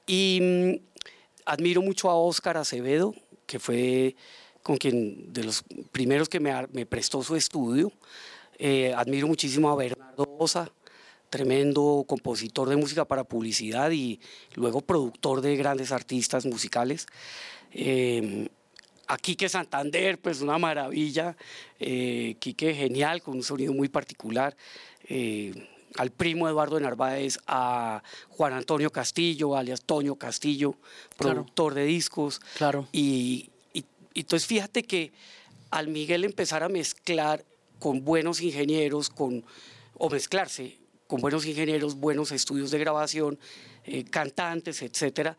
Y 0.06 0.40
mm, 0.42 1.02
admiro 1.46 1.82
mucho 1.82 2.10
a 2.10 2.16
Óscar 2.16 2.58
Acevedo, 2.58 3.14
que 3.46 3.60
fue 3.60 4.16
con 4.64 4.78
quien 4.78 5.32
de 5.34 5.44
los 5.44 5.64
primeros 5.92 6.30
que 6.30 6.40
me, 6.40 6.54
me 6.72 6.86
prestó 6.86 7.24
su 7.24 7.36
estudio. 7.36 7.92
Eh, 8.58 8.94
admiro 8.96 9.28
muchísimo 9.28 9.70
a 9.70 9.76
Bernardo 9.76 10.26
Osa, 10.38 10.72
tremendo 11.30 12.06
compositor 12.08 12.70
de 12.70 12.76
música 12.76 13.06
para 13.06 13.24
publicidad 13.24 13.90
y 13.92 14.20
luego 14.56 14.82
productor 14.82 15.42
de 15.42 15.56
grandes 15.56 15.92
artistas 15.92 16.46
musicales. 16.46 17.08
Eh, 17.72 18.50
a 19.12 19.18
Quique 19.18 19.50
Santander, 19.50 20.20
pues 20.20 20.42
una 20.42 20.58
maravilla, 20.58 21.36
eh, 21.80 22.38
Quique 22.40 22.74
genial, 22.74 23.22
con 23.22 23.36
un 23.36 23.44
sonido 23.44 23.74
muy 23.74 23.90
particular, 23.90 24.56
eh, 25.10 25.68
al 25.98 26.12
primo 26.12 26.48
Eduardo 26.48 26.78
de 26.78 26.84
Narváez, 26.84 27.38
a 27.46 28.02
Juan 28.30 28.54
Antonio 28.54 28.90
Castillo, 28.90 29.58
alias 29.58 29.82
Toño 29.82 30.16
Castillo, 30.16 30.76
productor 31.18 31.74
de 31.74 31.84
discos. 31.84 32.40
Claro. 32.58 32.88
Y, 32.94 33.51
entonces 34.20 34.48
fíjate 34.48 34.84
que 34.84 35.14
al 35.70 35.88
Miguel 35.88 36.26
empezar 36.26 36.64
a 36.64 36.70
mezclar 36.70 37.46
con 37.80 38.04
buenos 38.04 38.42
ingenieros, 38.42 39.10
con, 39.10 39.46
o 39.96 40.10
mezclarse 40.10 40.82
con 41.08 41.20
buenos 41.20 41.46
ingenieros, 41.46 41.96
buenos 41.96 42.32
estudios 42.32 42.72
de 42.72 42.80
grabación, 42.80 43.38
eh, 43.84 44.06
cantantes, 44.06 44.82
etcétera, 44.82 45.36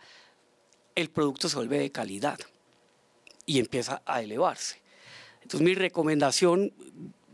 el 0.95 1.09
producto 1.09 1.49
se 1.49 1.57
vuelve 1.57 1.79
de 1.79 1.91
calidad 1.91 2.39
y 3.47 3.59
empieza 3.59 4.03
a 4.05 4.21
elevarse. 4.21 4.83
Entonces 5.37 5.63
mi 5.63 5.75
recomendación, 5.75 6.75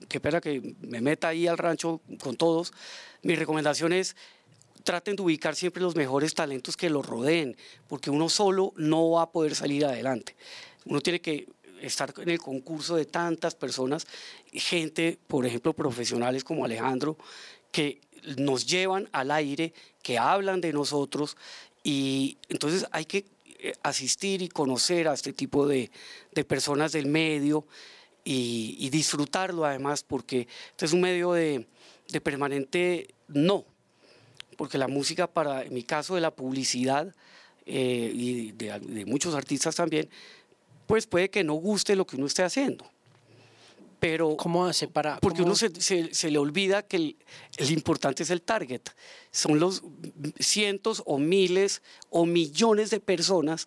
que 0.09 0.19
espera 0.19 0.41
que 0.41 0.77
me 0.81 1.01
meta 1.01 1.27
ahí 1.27 1.49
al 1.49 1.59
rancho 1.59 2.01
con 2.23 2.37
todos, 2.37 2.73
mi 3.23 3.35
recomendación 3.35 3.93
es 3.93 4.15
traten 4.85 5.17
de 5.17 5.23
ubicar 5.23 5.57
siempre 5.57 5.83
los 5.83 5.97
mejores 5.97 6.33
talentos 6.33 6.77
que 6.77 6.91
los 6.91 7.05
rodeen, 7.05 7.57
porque 7.89 8.11
uno 8.11 8.29
solo 8.29 8.73
no 8.77 9.11
va 9.11 9.23
a 9.23 9.31
poder 9.33 9.57
salir 9.57 9.85
adelante. 9.85 10.37
Uno 10.89 11.01
tiene 11.01 11.21
que 11.21 11.47
estar 11.81 12.13
en 12.19 12.31
el 12.31 12.39
concurso 12.39 12.97
de 12.97 13.05
tantas 13.05 13.55
personas, 13.55 14.07
gente, 14.53 15.19
por 15.27 15.47
ejemplo, 15.47 15.73
profesionales 15.73 16.45
como 16.45 16.65
Alejandro, 16.65 17.17
que 17.71 18.01
nos 18.37 18.67
llevan 18.67 19.09
al 19.13 19.31
aire, 19.31 19.73
que 20.03 20.19
hablan 20.19 20.61
de 20.61 20.73
nosotros, 20.73 21.37
y 21.85 22.39
entonces 22.49 22.87
hay 22.91 23.05
que 23.05 23.27
eh, 23.61 23.75
asistir 23.83 24.43
y 24.43 24.49
conocer 24.49 25.09
a 25.09 25.15
este 25.15 25.33
tipo 25.33 25.67
de, 25.67 25.91
personas 26.47 26.93
del 26.93 27.07
medio 27.07 27.67
y, 28.25 28.89
disfrutarlo 28.91 29.65
además, 29.65 30.03
porque 30.03 30.49
este 30.71 30.87
es 30.87 30.93
un 30.93 31.01
medio 31.01 31.33
de, 31.33 31.67
permanente 32.23 33.09
no, 33.29 33.65
porque 34.57 34.79
la 34.79 34.89
música 34.89 35.27
para, 35.27 35.63
en 35.63 35.75
mi 35.75 35.83
caso 35.83 36.15
de 36.15 36.21
la 36.21 36.31
publicidad 36.31 37.15
eh, 37.67 38.11
y 38.15 38.53
de, 38.53 38.79
de 38.81 39.05
muchos 39.05 39.35
artistas 39.35 39.77
también, 39.77 40.09
pues 40.89 41.07
puede 41.07 41.31
que 41.31 41.45
no 41.45 41.55
guste 41.55 41.95
lo 41.95 42.05
que 42.05 42.17
uno 42.17 42.27
esté 42.27 42.43
haciendo 42.43 42.91
pero 44.01 44.37
¿Cómo 44.37 44.67
hace 44.67 44.89
para...? 44.89 45.19
Porque 45.19 45.43
uno 45.43 45.55
se, 45.57 45.71
se, 45.81 46.31
le 46.31 46.39
olvida 46.39 46.83
que 46.83 46.97
el, 46.97 47.17
el, 47.57 47.71
importante 47.73 48.23
es 48.23 48.31
el 48.31 48.43
target. 48.43 48.83
Son 49.31 49.59
los 49.59 49.83
cientos 50.39 51.03
o 51.05 51.19
miles 51.19 51.83
o 52.11 52.25
millones 52.25 52.91
de 52.91 53.01
personas 53.01 53.67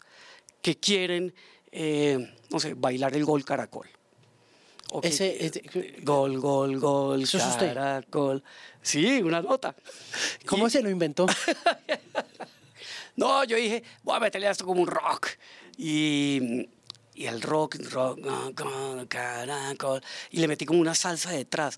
que 0.61 0.77
quieren, 0.77 1.33
eh, 1.71 2.33
no 2.49 2.59
sé, 2.59 2.75
bailar 2.75 3.15
el 3.15 3.25
gol 3.25 3.43
caracol. 3.43 3.87
Ese, 5.03 5.51
gol, 6.03 6.39
gol, 6.39 6.79
gol, 6.79 7.23
caracol. 7.57 8.43
Sí, 8.81 9.21
una 9.21 9.41
nota. 9.41 9.75
¿Cómo 10.45 10.69
se 10.69 10.81
lo 10.81 10.89
inventó? 10.89 11.27
no, 13.15 13.43
yo 13.45 13.55
dije, 13.55 13.83
voy 14.03 14.17
a 14.17 14.19
meterle 14.19 14.49
esto 14.49 14.65
como 14.65 14.81
un 14.81 14.87
rock. 14.87 15.27
Y 15.77 16.67
y 17.21 17.27
el 17.27 17.39
rock, 17.39 17.75
rock, 17.91 18.19
caracol, 19.07 20.01
y 20.31 20.39
le 20.39 20.47
metí 20.47 20.65
como 20.65 20.79
una 20.79 20.95
salsa 20.95 21.29
detrás, 21.29 21.77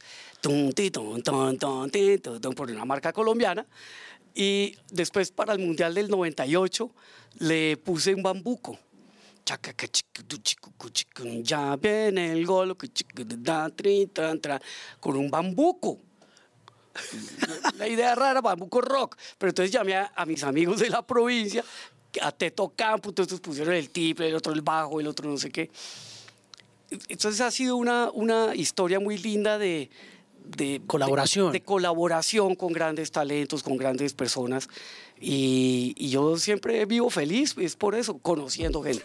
por 2.56 2.72
una 2.72 2.86
marca 2.86 3.12
colombiana. 3.12 3.66
Y 4.34 4.78
después 4.90 5.32
para 5.32 5.52
el 5.54 5.60
Mundial 5.60 5.94
del 5.94 6.10
98 6.10 6.90
le 7.40 7.76
puse 7.76 8.16
un 8.16 8.24
bambuco. 8.24 8.80
Ya 11.42 11.76
viene 11.76 12.32
el 12.32 12.46
gol, 12.46 12.78
con 15.02 15.18
un 15.18 15.30
bambuco. 15.30 16.00
La 17.78 17.88
idea 17.88 18.16
rara, 18.16 18.40
bambuco 18.40 18.80
rock. 18.80 19.18
Pero 19.38 19.50
entonces 19.50 19.72
llamé 19.74 19.96
a, 19.96 20.14
a 20.16 20.26
mis 20.26 20.42
amigos 20.44 20.80
de 20.80 20.90
la 20.90 21.06
provincia 21.06 21.66
a 22.22 22.32
Teto 22.32 22.72
Campo, 22.76 23.10
entonces 23.10 23.40
pusieron 23.40 23.74
el 23.74 23.90
triple, 23.90 24.28
el 24.28 24.36
otro 24.36 24.54
el 24.54 24.62
bajo, 24.62 25.00
el 25.00 25.08
otro 25.08 25.30
no 25.30 25.38
sé 25.38 25.52
qué. 25.52 25.70
Entonces 27.10 27.42
ha 27.42 27.52
sido 27.52 27.76
una, 27.76 28.12
una 28.12 28.56
historia 28.56 29.00
muy 29.00 29.18
linda 29.18 29.58
de, 29.58 29.90
de 30.46 30.82
colaboración. 30.86 31.52
De, 31.52 31.62
colaboración 31.62 32.56
con 32.56 32.74
grandes 32.74 33.12
talentos, 33.12 33.64
con 33.64 33.78
grandes 33.78 34.14
personas. 34.14 34.70
Y, 35.20 35.96
y 35.98 36.10
yo 36.10 36.38
siempre 36.38 36.86
vivo 36.86 37.10
feliz, 37.10 37.56
es 37.58 37.76
por 37.76 37.96
eso, 37.96 38.18
conociendo 38.18 38.84
gente. 38.84 39.04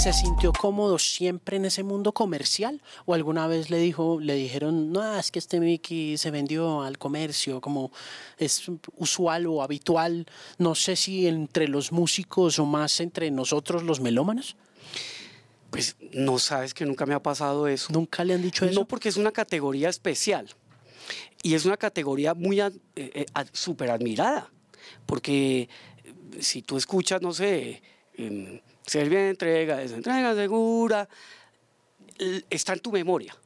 ¿Se 0.00 0.14
sintió 0.14 0.54
cómodo 0.54 0.98
siempre 0.98 1.58
en 1.58 1.66
ese 1.66 1.82
mundo 1.82 2.12
comercial? 2.12 2.80
¿O 3.04 3.12
alguna 3.12 3.46
vez 3.46 3.68
le 3.68 3.76
dijo, 3.76 4.18
le 4.18 4.32
dijeron, 4.32 4.92
no, 4.92 5.18
es 5.18 5.30
que 5.30 5.38
este 5.38 5.60
Mickey 5.60 6.16
se 6.16 6.30
vendió 6.30 6.80
al 6.80 6.96
comercio, 6.96 7.60
como 7.60 7.92
es 8.38 8.62
usual 8.96 9.46
o 9.46 9.62
habitual, 9.62 10.24
no 10.56 10.74
sé 10.74 10.96
si 10.96 11.26
entre 11.26 11.68
los 11.68 11.92
músicos 11.92 12.58
o 12.58 12.64
más 12.64 12.98
entre 13.00 13.30
nosotros 13.30 13.82
los 13.82 14.00
melómanos? 14.00 14.56
Pues 15.68 15.96
no 16.14 16.38
sabes 16.38 16.72
que 16.72 16.86
nunca 16.86 17.04
me 17.04 17.12
ha 17.12 17.22
pasado 17.22 17.68
eso. 17.68 17.92
¿Nunca 17.92 18.24
le 18.24 18.32
han 18.32 18.40
dicho 18.40 18.64
eso? 18.64 18.80
No, 18.80 18.88
porque 18.88 19.10
es 19.10 19.18
una 19.18 19.32
categoría 19.32 19.90
especial. 19.90 20.48
Y 21.42 21.52
es 21.52 21.66
una 21.66 21.76
categoría 21.76 22.32
muy 22.32 22.58
eh, 22.58 22.70
eh, 22.96 23.26
súper 23.52 23.90
admirada. 23.90 24.50
Porque 25.04 25.68
si 26.38 26.62
tú 26.62 26.78
escuchas, 26.78 27.20
no 27.20 27.34
sé, 27.34 27.82
Servir 28.90 29.18
entrega, 29.18 29.76
desentrega 29.76 30.34
segura, 30.34 31.08
está 32.50 32.72
en 32.72 32.80
tu 32.80 32.90
memoria. 32.90 33.36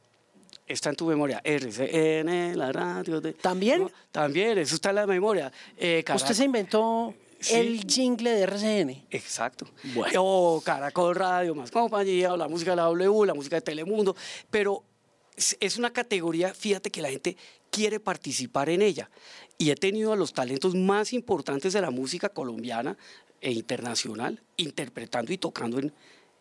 Está 0.65 0.89
en 0.89 0.95
tu 0.95 1.05
memoria. 1.05 1.39
RCN, 1.43 2.57
la 2.57 2.71
radio. 2.71 3.21
De, 3.21 3.33
¿También? 3.33 3.87
También, 4.11 4.57
eso 4.57 4.73
está 4.73 4.89
en 4.89 4.95
la 4.95 5.05
memoria. 5.05 5.51
Eh, 5.77 6.03
Usted 6.15 6.33
se 6.33 6.45
inventó 6.45 7.13
el 7.51 7.85
jingle 7.85 8.31
de 8.31 8.41
RCN. 8.41 9.05
Exacto. 9.11 9.67
O 10.17 10.63
Caracol 10.65 11.13
Radio, 11.13 11.53
más 11.53 11.69
compañía, 11.69 12.33
o 12.33 12.37
la 12.37 12.47
música 12.47 12.71
de 12.71 12.77
la 12.77 12.85
W, 12.85 13.27
la 13.27 13.35
música 13.35 13.57
de 13.57 13.61
Telemundo. 13.61 14.15
Pero 14.49 14.83
es 15.59 15.77
una 15.77 15.93
categoría, 15.93 16.55
fíjate 16.55 16.89
que 16.89 17.03
la 17.03 17.11
gente 17.11 17.37
quiere 17.69 17.99
participar 17.99 18.69
en 18.69 18.81
ella. 18.81 19.11
Y 19.59 19.69
he 19.69 19.75
tenido 19.75 20.11
a 20.11 20.15
los 20.15 20.33
talentos 20.33 20.73
más 20.73 21.13
importantes 21.13 21.71
de 21.73 21.81
la 21.81 21.91
música 21.91 22.29
colombiana 22.29 22.97
e 23.45 23.51
internacional 23.51 24.41
interpretando 24.57 25.31
y 25.31 25.37
tocando 25.37 25.77
en, 25.77 25.93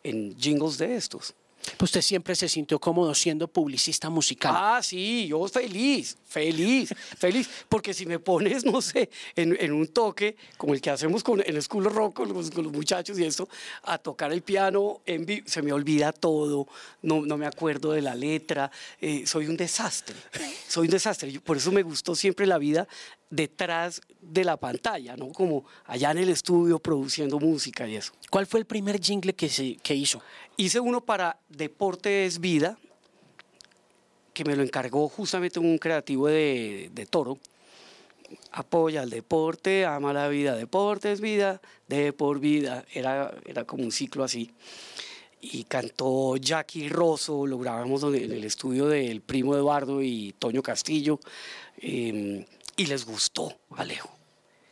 en 0.03 0.35
jingles 0.39 0.79
de 0.79 0.97
estos. 0.97 1.35
Pues 1.77 1.89
usted 1.89 2.03
siempre 2.03 2.35
se 2.35 2.49
sintió 2.49 2.79
cómodo 2.79 3.15
siendo 3.15 3.49
publicista 3.49 4.11
musical. 4.11 4.55
Ah, 4.55 4.81
sí, 4.83 5.27
yo 5.27 5.47
feliz, 5.49 6.17
feliz, 6.25 6.95
feliz. 7.19 7.49
Porque 7.69 7.95
si 7.95 8.07
me 8.07 8.19
pones, 8.19 8.65
no 8.65 8.81
sé, 8.83 9.11
en, 9.35 9.57
en 9.59 9.73
un 9.73 9.87
toque, 9.89 10.37
como 10.57 10.75
el 10.75 10.81
que 10.81 10.91
hacemos 10.91 11.23
con, 11.23 11.43
en 11.45 11.61
School 11.61 11.85
Rock 11.85 12.15
con 12.15 12.33
los, 12.33 12.51
con 12.51 12.65
los 12.65 12.73
muchachos 12.73 13.19
y 13.19 13.25
esto, 13.25 13.49
a 13.83 13.99
tocar 13.99 14.33
el 14.33 14.43
piano, 14.43 15.01
en 15.07 15.25
se 15.47 15.63
me 15.63 15.73
olvida 15.73 16.13
todo, 16.13 16.69
no, 17.03 17.25
no 17.25 17.37
me 17.37 17.47
acuerdo 17.47 17.93
de 17.93 18.03
la 18.03 18.15
letra, 18.15 18.71
eh, 19.01 19.27
soy 19.27 19.47
un 19.47 19.57
desastre, 19.57 20.17
soy 20.69 20.87
un 20.87 20.93
desastre. 20.93 21.41
Por 21.41 21.57
eso 21.57 21.73
me 21.73 21.83
gustó 21.83 22.15
siempre 22.15 22.47
la 22.47 22.59
vida 22.59 22.87
detrás 23.35 24.01
de 24.21 24.45
la 24.45 24.57
pantalla, 24.57 25.17
¿no? 25.17 25.31
Como 25.31 25.65
allá 25.87 26.13
en 26.13 26.19
el 26.19 26.29
estudio 26.29 26.79
produciendo 26.79 27.39
música 27.41 27.89
y 27.89 27.97
eso. 27.97 28.13
¿Cuál 28.31 28.47
fue 28.47 28.61
el 28.61 28.67
primer 28.67 29.01
jingle 29.01 29.35
que, 29.35 29.49
se, 29.49 29.77
que 29.77 29.95
hizo? 29.95 30.23
Hice 30.57 30.79
uno 30.81 31.01
para 31.01 31.39
Deportes 31.49 32.39
Vida, 32.39 32.79
que 34.33 34.45
me 34.45 34.57
lo 34.57 34.63
encargó 34.63 35.09
justamente 35.09 35.59
un 35.59 35.79
creativo 35.79 36.29
de, 36.29 36.91
de 36.93 37.07
Toro. 37.07 37.39
Apoya 38.53 39.03
el 39.03 39.11
deporte, 39.11 39.85
ama 39.85 40.13
la 40.13 40.29
vida, 40.29 40.57
deportes, 40.57 41.21
vida, 41.21 41.61
de 41.89 42.13
por 42.13 42.41
vida. 42.41 42.85
Era, 42.93 43.35
era 43.45 43.65
como 43.65 43.85
un 43.85 43.93
ciclo 43.93 44.25
así. 44.25 44.51
Y 45.41 45.65
cantó 45.65 46.37
Jackie 46.37 46.89
Rosso, 46.89 47.47
lo 47.47 47.59
grabamos 47.59 48.03
en 48.05 48.15
el 48.15 48.45
estudio 48.45 48.87
del 48.87 49.21
primo 49.21 49.55
Eduardo 49.55 50.03
y 50.03 50.35
Toño 50.39 50.63
Castillo. 50.63 51.21
Em, 51.77 52.45
y 52.77 52.87
les 52.87 53.05
gustó, 53.05 53.57
Alejo. 53.77 54.11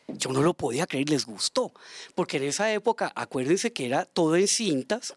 Yo 0.08 0.30
no 0.32 0.42
lo 0.42 0.54
podía 0.54 0.86
creer, 0.86 1.08
les 1.08 1.24
gustó. 1.24 1.72
Porque 2.14 2.36
en 2.36 2.44
esa 2.44 2.72
época, 2.72 3.12
acuérdense 3.14 3.72
que 3.72 3.86
era 3.86 4.04
todo 4.04 4.36
en 4.36 4.48
cintas, 4.48 5.16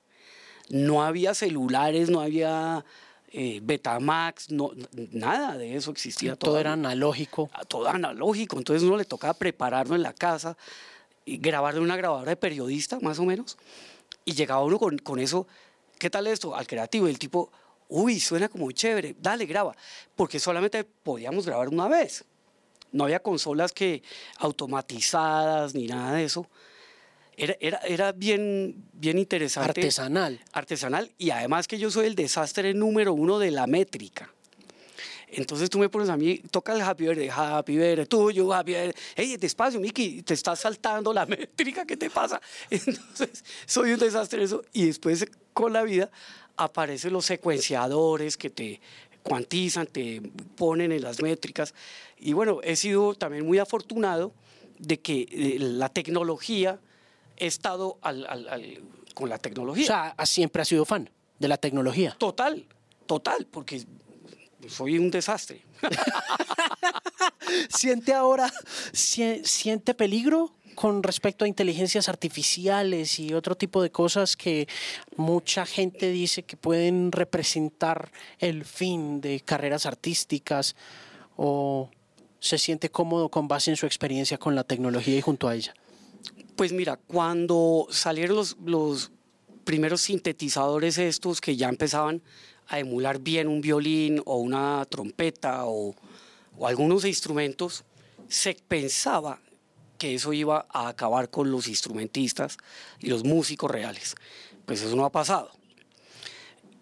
no 0.70 1.04
había 1.04 1.34
celulares, 1.34 2.10
no 2.10 2.22
había 2.22 2.86
eh, 3.32 3.60
Betamax, 3.62 4.52
no, 4.52 4.72
nada 5.12 5.58
de 5.58 5.76
eso 5.76 5.92
existía. 5.92 6.36
Todo, 6.36 6.60
era 6.60 6.74
analógico. 6.74 7.50
Ah, 7.54 7.66
todo 7.66 7.88
analógico, 7.88 8.58
entonces 8.58 8.84
uno 8.84 8.98
le 8.98 9.06
tocaba 9.06 9.34
prepararlo 9.34 9.96
en 9.96 10.02
la 10.02 10.14
casa, 10.14 10.58
y 11.26 11.38
grabar 11.38 11.74
de 11.74 11.80
una 11.80 11.98
grabadora 11.98 12.30
de 12.30 12.36
periodista, 12.36 13.00
más 13.00 13.18
o 13.20 13.26
menos, 13.26 13.58
y 14.26 14.34
llegaba 14.34 14.64
uno 14.64 14.78
con, 14.78 14.98
con 15.00 15.20
eso, 15.20 15.48
¿qué 15.98 16.10
tal 16.10 16.28
esto? 16.28 16.56
Al 16.56 16.68
creativo, 16.68 17.08
el 17.08 17.18
tipo, 17.18 17.52
uy, 17.90 18.20
suena 18.20 18.48
como 18.48 18.72
chévere, 18.72 19.16
dale, 19.20 19.46
graba, 19.48 19.76
porque 20.16 20.40
solamente 20.40 20.84
podíamos 20.84 21.46
grabar 21.48 21.70
una 21.70 21.88
vez 21.88 22.24
no 22.96 23.04
había 23.04 23.20
consolas 23.20 23.74
que 23.74 24.02
automatizadas 24.38 25.76
ni 25.76 25.88
nada 25.88 26.14
de 26.14 26.24
eso. 26.24 26.48
Era, 27.38 27.56
era, 27.60 27.78
era 27.80 28.12
bien, 28.14 28.86
bien 28.94 29.20
interesante. 29.20 29.82
Artesanal. 29.82 30.40
Artesanal. 30.54 31.12
Y 31.18 31.32
además 31.32 31.68
que 31.68 31.78
yo 31.78 31.92
soy 31.92 32.08
el 32.08 32.16
desastre 32.16 32.74
número 32.74 33.14
uno 33.14 33.38
de 33.38 33.52
la 33.52 33.68
métrica. 33.68 34.32
Entonces 35.28 35.70
tú 35.70 35.80
me 35.80 35.90
pones 35.90 36.08
a 36.08 36.16
mí, 36.16 36.38
toca 36.50 36.74
el 36.74 36.82
Happy 36.82 37.04
Birthday, 37.04 37.30
Happy 37.30 37.76
Birthday, 37.76 38.06
tuyo, 38.06 38.54
Happy 38.54 38.72
Birthday. 38.72 38.94
Hey, 39.16 39.36
despacio, 39.38 39.82
Miki, 39.82 40.22
te 40.22 40.34
estás 40.34 40.60
saltando 40.60 41.12
la 41.12 41.26
métrica, 41.26 41.86
¿qué 41.86 41.98
te 41.98 42.10
pasa? 42.10 42.40
Entonces, 42.70 43.44
soy 43.66 43.92
un 43.92 44.00
desastre 44.00 44.42
eso. 44.44 44.64
Y 44.72 44.86
después, 44.86 45.26
con 45.52 45.74
la 45.74 45.84
vida, 45.84 46.10
aparecen 46.58 47.12
los 47.12 47.26
secuenciadores 47.26 48.38
que 48.38 48.50
te 48.50 48.80
cuantizan, 49.26 49.88
te 49.88 50.22
ponen 50.56 50.92
en 50.92 51.02
las 51.02 51.22
métricas. 51.22 51.74
Y 52.18 52.34
bueno, 52.34 52.60
he 52.64 52.76
sido 52.76 53.16
también 53.16 53.46
muy 53.46 53.58
afortunado 53.58 54.34
de 54.80 55.00
que 55.00 55.28
eh, 55.32 55.58
la 55.60 55.90
tecnología, 55.90 56.80
he 57.38 57.48
estado 57.48 57.98
al, 58.02 58.26
al, 58.28 58.48
al, 58.48 58.84
con 59.14 59.30
la 59.30 59.38
tecnología. 59.38 59.84
O 59.84 59.88
sea, 59.88 60.26
siempre 60.26 60.62
has 60.62 60.68
sido 60.68 60.86
fan 60.86 61.10
de 61.40 61.48
la 61.48 61.58
tecnología. 61.58 62.16
Total, 62.18 62.66
total, 63.08 63.48
porque 63.50 63.84
soy 64.68 64.98
un 64.98 65.12
desastre. 65.12 65.62
¿Siente 67.70 68.14
ahora, 68.14 68.52
siente 68.94 69.94
peligro 69.94 70.54
con 70.76 71.04
respecto 71.04 71.46
a 71.46 71.48
inteligencias 71.48 72.10
artificiales 72.10 73.20
y 73.20 73.34
otro 73.34 73.56
tipo 73.56 73.82
de 73.82 73.92
cosas 73.92 74.36
que 74.36 74.68
mucha 75.16 75.66
gente 75.66 76.10
dice 76.12 76.44
que 76.44 76.58
pueden 76.58 77.12
representar 77.12 78.12
el 78.40 78.66
fin 78.66 79.22
de 79.22 79.40
carreras 79.40 79.86
artísticas 79.86 80.76
o 81.38 81.90
se 82.40 82.58
siente 82.58 82.90
cómodo 82.90 83.30
con 83.30 83.48
base 83.48 83.72
en 83.72 83.78
su 83.78 83.86
experiencia 83.86 84.38
con 84.38 84.54
la 84.54 84.64
tecnología 84.64 85.18
y 85.18 85.22
junto 85.22 85.48
a 85.48 85.56
ella? 85.56 85.74
Pues 86.56 86.72
mira, 86.74 86.98
cuando 86.98 87.88
salieron 87.90 88.36
los, 88.36 88.58
los 88.64 89.12
primeros 89.64 90.02
sintetizadores 90.02 90.98
estos 90.98 91.42
que 91.42 91.56
ya 91.56 91.70
empezaban 91.70 92.22
a 92.68 92.80
emular 92.80 93.20
bien 93.20 93.48
un 93.48 93.62
violín 93.62 94.22
o 94.26 94.38
una 94.38 94.86
trompeta 94.90 95.66
o, 95.66 95.96
o 96.58 96.68
algunos 96.68 97.06
instrumentos, 97.06 97.84
se 98.28 98.56
pensaba 98.68 99.40
que 99.98 100.16
eso 100.16 100.34
iba 100.34 100.66
a 100.70 100.90
acabar 100.90 101.30
con 101.30 101.52
los 101.52 101.68
instrumentistas 101.68 102.58
y 103.00 103.08
los 103.08 103.24
músicos 103.24 103.72
reales. 103.72 104.16
Pues 104.66 104.82
eso 104.82 104.96
no 104.96 105.06
ha 105.06 105.12
pasado. 105.12 105.52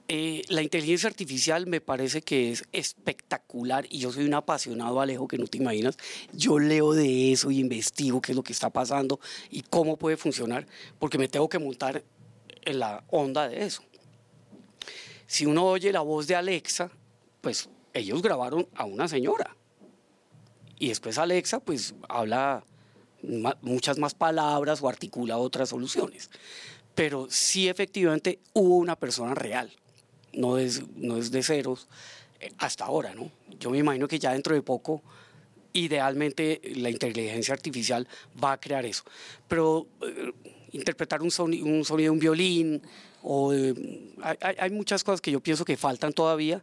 Eh, 0.10 0.44
la 0.50 0.62
inteligencia 0.62 1.08
artificial 1.08 1.66
me 1.66 1.80
parece 1.80 2.22
que 2.22 2.52
es 2.52 2.66
espectacular 2.74 3.86
y 3.90 4.00
yo 4.00 4.12
soy 4.12 4.26
un 4.26 4.34
apasionado, 4.34 5.00
Alejo, 5.00 5.28
que 5.28 5.38
no 5.38 5.48
te 5.48 5.58
imaginas. 5.58 5.98
Yo 6.34 6.60
leo 6.60 6.94
de 6.94 7.32
eso 7.32 7.52
y 7.52 7.60
investigo 7.60 8.22
qué 8.22 8.34
es 8.34 8.36
lo 8.36 8.44
que 8.44 8.54
está 8.54 8.70
pasando 8.70 9.20
y 9.50 9.62
cómo 9.62 9.98
puede 9.98 10.18
funcionar, 10.18 10.68
porque 11.00 11.18
me 11.18 11.30
tengo 11.30 11.48
que 11.48 11.60
montar 11.60 12.04
en 12.66 12.80
la 12.80 13.04
onda 13.10 13.48
de 13.48 13.66
eso. 13.66 13.82
Si 15.28 15.46
uno 15.46 15.66
oye 15.66 15.92
la 15.92 16.02
voz 16.02 16.28
de 16.28 16.36
Alexa, 16.36 16.92
pues 17.42 17.70
ellos 17.94 18.22
grabaron 18.22 18.68
a 18.76 18.86
una 18.86 19.08
señora. 19.08 19.56
Y 20.80 20.90
después 20.90 21.18
Alexa, 21.18 21.60
pues 21.60 21.96
habla 22.10 22.64
muchas 23.62 23.98
más 23.98 24.14
palabras 24.14 24.82
o 24.82 24.90
articula 24.90 25.38
otras 25.38 25.70
soluciones. 25.70 26.30
Pero 26.96 27.28
sí 27.30 27.70
efectivamente 27.70 28.40
hubo 28.54 28.78
una 28.78 28.96
persona 28.96 29.34
real, 29.34 29.72
no 30.34 30.58
es, 30.58 30.88
no 30.96 31.18
es 31.18 31.32
de 31.32 31.42
ceros 31.42 31.88
eh, 32.40 32.52
hasta 32.58 32.86
ahora, 32.86 33.16
¿no? 33.16 33.32
Yo 33.60 33.70
me 33.70 33.80
imagino 33.80 34.08
que 34.08 34.20
ya 34.20 34.34
dentro 34.34 34.54
de 34.54 34.62
poco, 34.62 35.02
idealmente 35.74 36.62
la 36.76 36.90
inteligencia 36.90 37.54
artificial 37.54 38.08
va 38.44 38.54
a 38.54 38.60
crear 38.60 38.86
eso. 38.86 39.04
Pero 39.48 39.88
eh, 40.02 40.34
interpretar 40.74 41.22
un, 41.22 41.32
sonido, 41.32 41.66
un 41.66 41.86
sonido 41.86 42.08
de 42.08 42.10
un 42.12 42.20
violín, 42.20 42.82
o 43.22 43.52
hay, 43.52 44.56
hay, 44.58 44.70
muchas 44.70 45.04
cosas 45.04 45.22
que 45.22 45.32
yo 45.32 45.40
pienso 45.40 45.64
que 45.64 45.78
faltan 45.78 46.12
todavía 46.12 46.62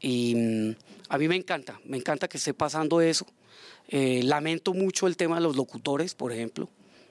y 0.00 0.34
mm, 0.34 0.74
a 1.08 1.18
mí 1.18 1.28
me 1.28 1.36
encanta, 1.36 1.80
me 1.84 1.96
encanta 1.96 2.28
que 2.28 2.36
esté 2.36 2.54
pasando 2.54 3.00
eso. 3.00 3.26
Eh, 3.88 4.22
lamento 4.22 4.74
mucho 4.74 5.06
el 5.06 5.16
tema 5.16 5.36
de 5.36 5.42
los 5.42 5.56
locutores, 5.56 6.14
por 6.14 6.32
ejemplo. 6.32 6.68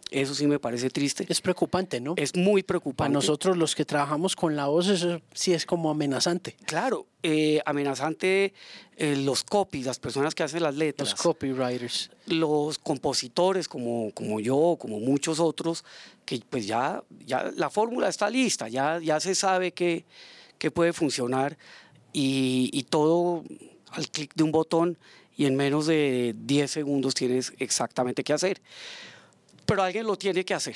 Eso 0.10 0.34
sí 0.34 0.48
me 0.48 0.58
parece 0.58 0.90
triste. 0.90 1.26
Es 1.28 1.42
preocupante, 1.42 2.00
¿no? 2.00 2.14
Es 2.16 2.34
muy 2.34 2.64
preocupante. 2.64 2.98
Para 2.98 3.10
nosotros 3.10 3.58
los 3.58 3.76
que 3.76 3.84
trabajamos 3.84 4.38
con 4.38 4.56
la 4.56 4.68
voz, 4.68 4.88
eso 4.88 5.20
sí 5.34 5.54
es 5.54 5.66
como 5.66 5.90
amenazante. 5.90 6.56
Claro, 6.66 7.08
eh, 7.24 7.60
amenazante 7.66 8.54
eh, 8.96 9.18
los 9.18 9.44
copies, 9.44 9.86
las 9.86 10.00
personas 10.00 10.34
que 10.34 10.44
hacen 10.44 10.64
las 10.64 10.76
letras. 10.76 11.12
Los 11.12 11.22
copywriters. 11.22 12.12
Los 12.28 12.78
compositores 12.78 13.68
como, 13.68 14.12
como 14.14 14.40
yo, 14.40 14.78
como 14.80 15.02
muchos 15.02 15.42
otros, 15.42 15.84
que 16.28 16.42
pues 16.48 16.68
ya, 16.68 17.02
ya 17.26 17.50
la 17.56 17.70
fórmula 17.70 18.10
está 18.10 18.30
lista, 18.30 18.68
ya, 18.68 19.00
ya 19.00 19.18
se 19.22 19.34
sabe 19.34 19.72
que, 19.72 20.04
que 20.58 20.72
puede 20.72 20.92
funcionar 20.92 21.58
y, 22.12 22.70
y 22.74 22.84
todo 22.84 23.46
al 23.92 24.10
clic 24.10 24.34
de 24.36 24.44
un 24.44 24.52
botón 24.52 24.98
y 25.38 25.46
en 25.46 25.56
menos 25.56 25.88
de 25.88 26.36
10 26.38 26.70
segundos 26.70 27.14
tienes 27.14 27.54
exactamente 27.60 28.26
qué 28.26 28.34
hacer. 28.34 28.62
Pero 29.66 29.84
alguien 29.84 30.06
lo 30.06 30.18
tiene 30.18 30.44
que 30.44 30.54
hacer. 30.54 30.76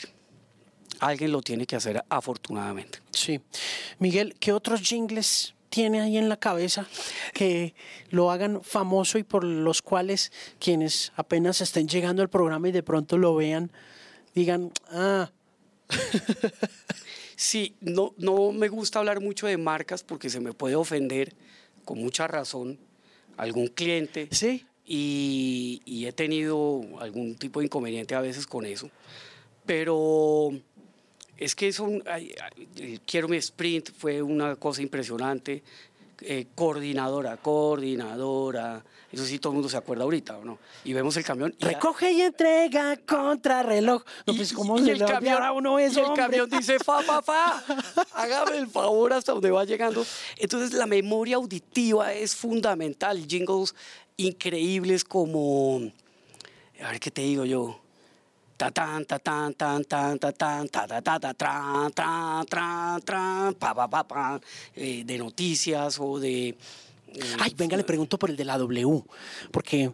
Alguien 0.99 1.33
lo 1.33 1.41
tiene 1.41 1.65
que 1.65 1.75
hacer 1.75 2.01
afortunadamente. 2.07 2.99
Sí. 3.11 3.41
Miguel, 3.99 4.35
¿qué 4.39 4.53
otros 4.53 4.81
jingles 4.81 5.53
tiene 5.69 5.99
ahí 5.99 6.17
en 6.17 6.29
la 6.29 6.37
cabeza 6.37 6.85
que 7.33 7.73
lo 8.09 8.31
hagan 8.31 8.61
famoso 8.61 9.17
y 9.17 9.23
por 9.23 9.43
los 9.43 9.81
cuales 9.81 10.31
quienes 10.59 11.11
apenas 11.17 11.59
estén 11.59 11.89
llegando 11.89 12.21
al 12.21 12.29
programa 12.29 12.69
y 12.69 12.71
de 12.71 12.83
pronto 12.83 13.17
lo 13.17 13.35
vean, 13.35 13.71
digan, 14.33 14.71
ah. 14.91 15.29
Sí, 17.41 17.73
no, 17.81 18.13
no 18.19 18.51
me 18.51 18.69
gusta 18.69 18.99
hablar 18.99 19.19
mucho 19.19 19.47
de 19.47 19.57
marcas 19.57 20.03
porque 20.03 20.29
se 20.29 20.39
me 20.39 20.53
puede 20.53 20.75
ofender 20.75 21.33
con 21.85 21.97
mucha 21.97 22.27
razón 22.27 22.77
algún 23.35 23.67
cliente. 23.67 24.27
Sí. 24.29 24.63
Y, 24.85 25.81
y, 25.83 26.05
he 26.05 26.11
tenido 26.11 26.83
algún 26.99 27.33
tipo 27.33 27.59
de 27.59 27.65
inconveniente 27.65 28.13
a 28.13 28.21
veces 28.21 28.45
con 28.45 28.63
eso. 28.63 28.91
Pero 29.65 30.51
es 31.35 31.55
que 31.55 31.69
eso, 31.69 31.89
quiero 33.07 33.27
mi 33.27 33.37
sprint, 33.37 33.89
fue 33.97 34.21
una 34.21 34.55
cosa 34.55 34.83
impresionante. 34.83 35.63
Eh, 36.21 36.47
coordinadora, 36.53 37.37
coordinadora. 37.37 38.83
Eso 39.11 39.25
sí, 39.25 39.39
todo 39.39 39.51
el 39.51 39.55
mundo 39.55 39.69
se 39.69 39.77
acuerda 39.77 40.03
ahorita, 40.03 40.37
¿o 40.37 40.45
no? 40.45 40.59
Y 40.83 40.93
vemos 40.93 41.17
el 41.17 41.23
camión. 41.23 41.53
Y 41.59 41.65
Recoge 41.65 42.11
y 42.11 42.21
entrega 42.21 42.95
contra 42.97 43.63
reloj. 43.63 44.03
No, 44.25 44.35
pues, 44.35 44.53
¿cómo 44.53 44.77
y, 44.77 44.85
se 44.85 44.91
el 44.91 45.03
camión, 45.03 45.43
a 45.43 45.51
uno 45.51 45.79
eso, 45.79 45.99
y 45.99 46.09
el 46.09 46.13
camión 46.13 46.49
dice, 46.49 46.79
fa, 46.79 47.01
fa, 47.01 47.21
fa, 47.21 47.63
hágame 48.13 48.57
el 48.57 48.67
favor 48.67 49.13
hasta 49.13 49.33
donde 49.33 49.51
va 49.51 49.65
llegando. 49.65 50.05
Entonces, 50.37 50.73
la 50.73 50.85
memoria 50.85 51.35
auditiva 51.35 52.13
es 52.13 52.35
fundamental. 52.35 53.25
Jingles 53.27 53.75
increíbles 54.15 55.03
como, 55.03 55.81
a 56.81 56.91
ver 56.91 56.99
qué 56.99 57.11
te 57.11 57.21
digo 57.21 57.43
yo, 57.43 57.80
ta 58.61 58.69
tan 58.69 59.05
ta 59.05 59.17
tan 59.17 59.55
tan 59.55 59.81
tan 59.85 60.19
ta 60.19 60.31
tan 60.31 60.69
ta 60.69 60.85
ta 60.85 61.01
ta 61.01 61.17
ta 61.17 61.33
tran 61.33 61.89
tran 61.97 62.45
tran 62.45 63.01
tran 63.01 63.55
pa 63.55 63.73
pa 63.73 63.87
pa 63.89 64.03
pa 64.05 64.39
de 64.75 65.17
noticias 65.17 65.97
o 65.99 66.19
de 66.19 66.55
Ay, 67.39 67.53
venga, 67.57 67.75
le 67.75 67.83
pregunto 67.83 68.17
por 68.17 68.29
el 68.29 68.37
de 68.37 68.45
la 68.45 68.57
W, 68.57 69.03
porque 69.51 69.91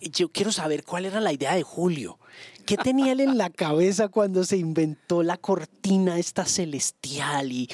yo 0.00 0.30
quiero 0.30 0.50
saber 0.50 0.82
cuál 0.82 1.04
era 1.04 1.20
la 1.20 1.30
idea 1.30 1.54
de 1.54 1.62
Julio. 1.62 2.18
¿Qué 2.64 2.78
tenía 2.78 3.12
él 3.12 3.20
en 3.20 3.36
la 3.36 3.50
cabeza 3.50 4.08
cuando 4.08 4.42
se 4.44 4.56
inventó 4.56 5.22
la 5.22 5.36
cortina 5.36 6.18
esta 6.18 6.46
celestial 6.46 7.52
y 7.52 7.68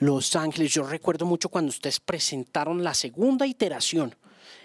Los 0.00 0.34
Ángeles? 0.34 0.72
Yo 0.72 0.82
recuerdo 0.82 1.26
mucho 1.26 1.48
cuando 1.48 1.68
ustedes 1.68 2.00
presentaron 2.00 2.82
la 2.82 2.94
segunda 2.94 3.46
iteración. 3.46 4.16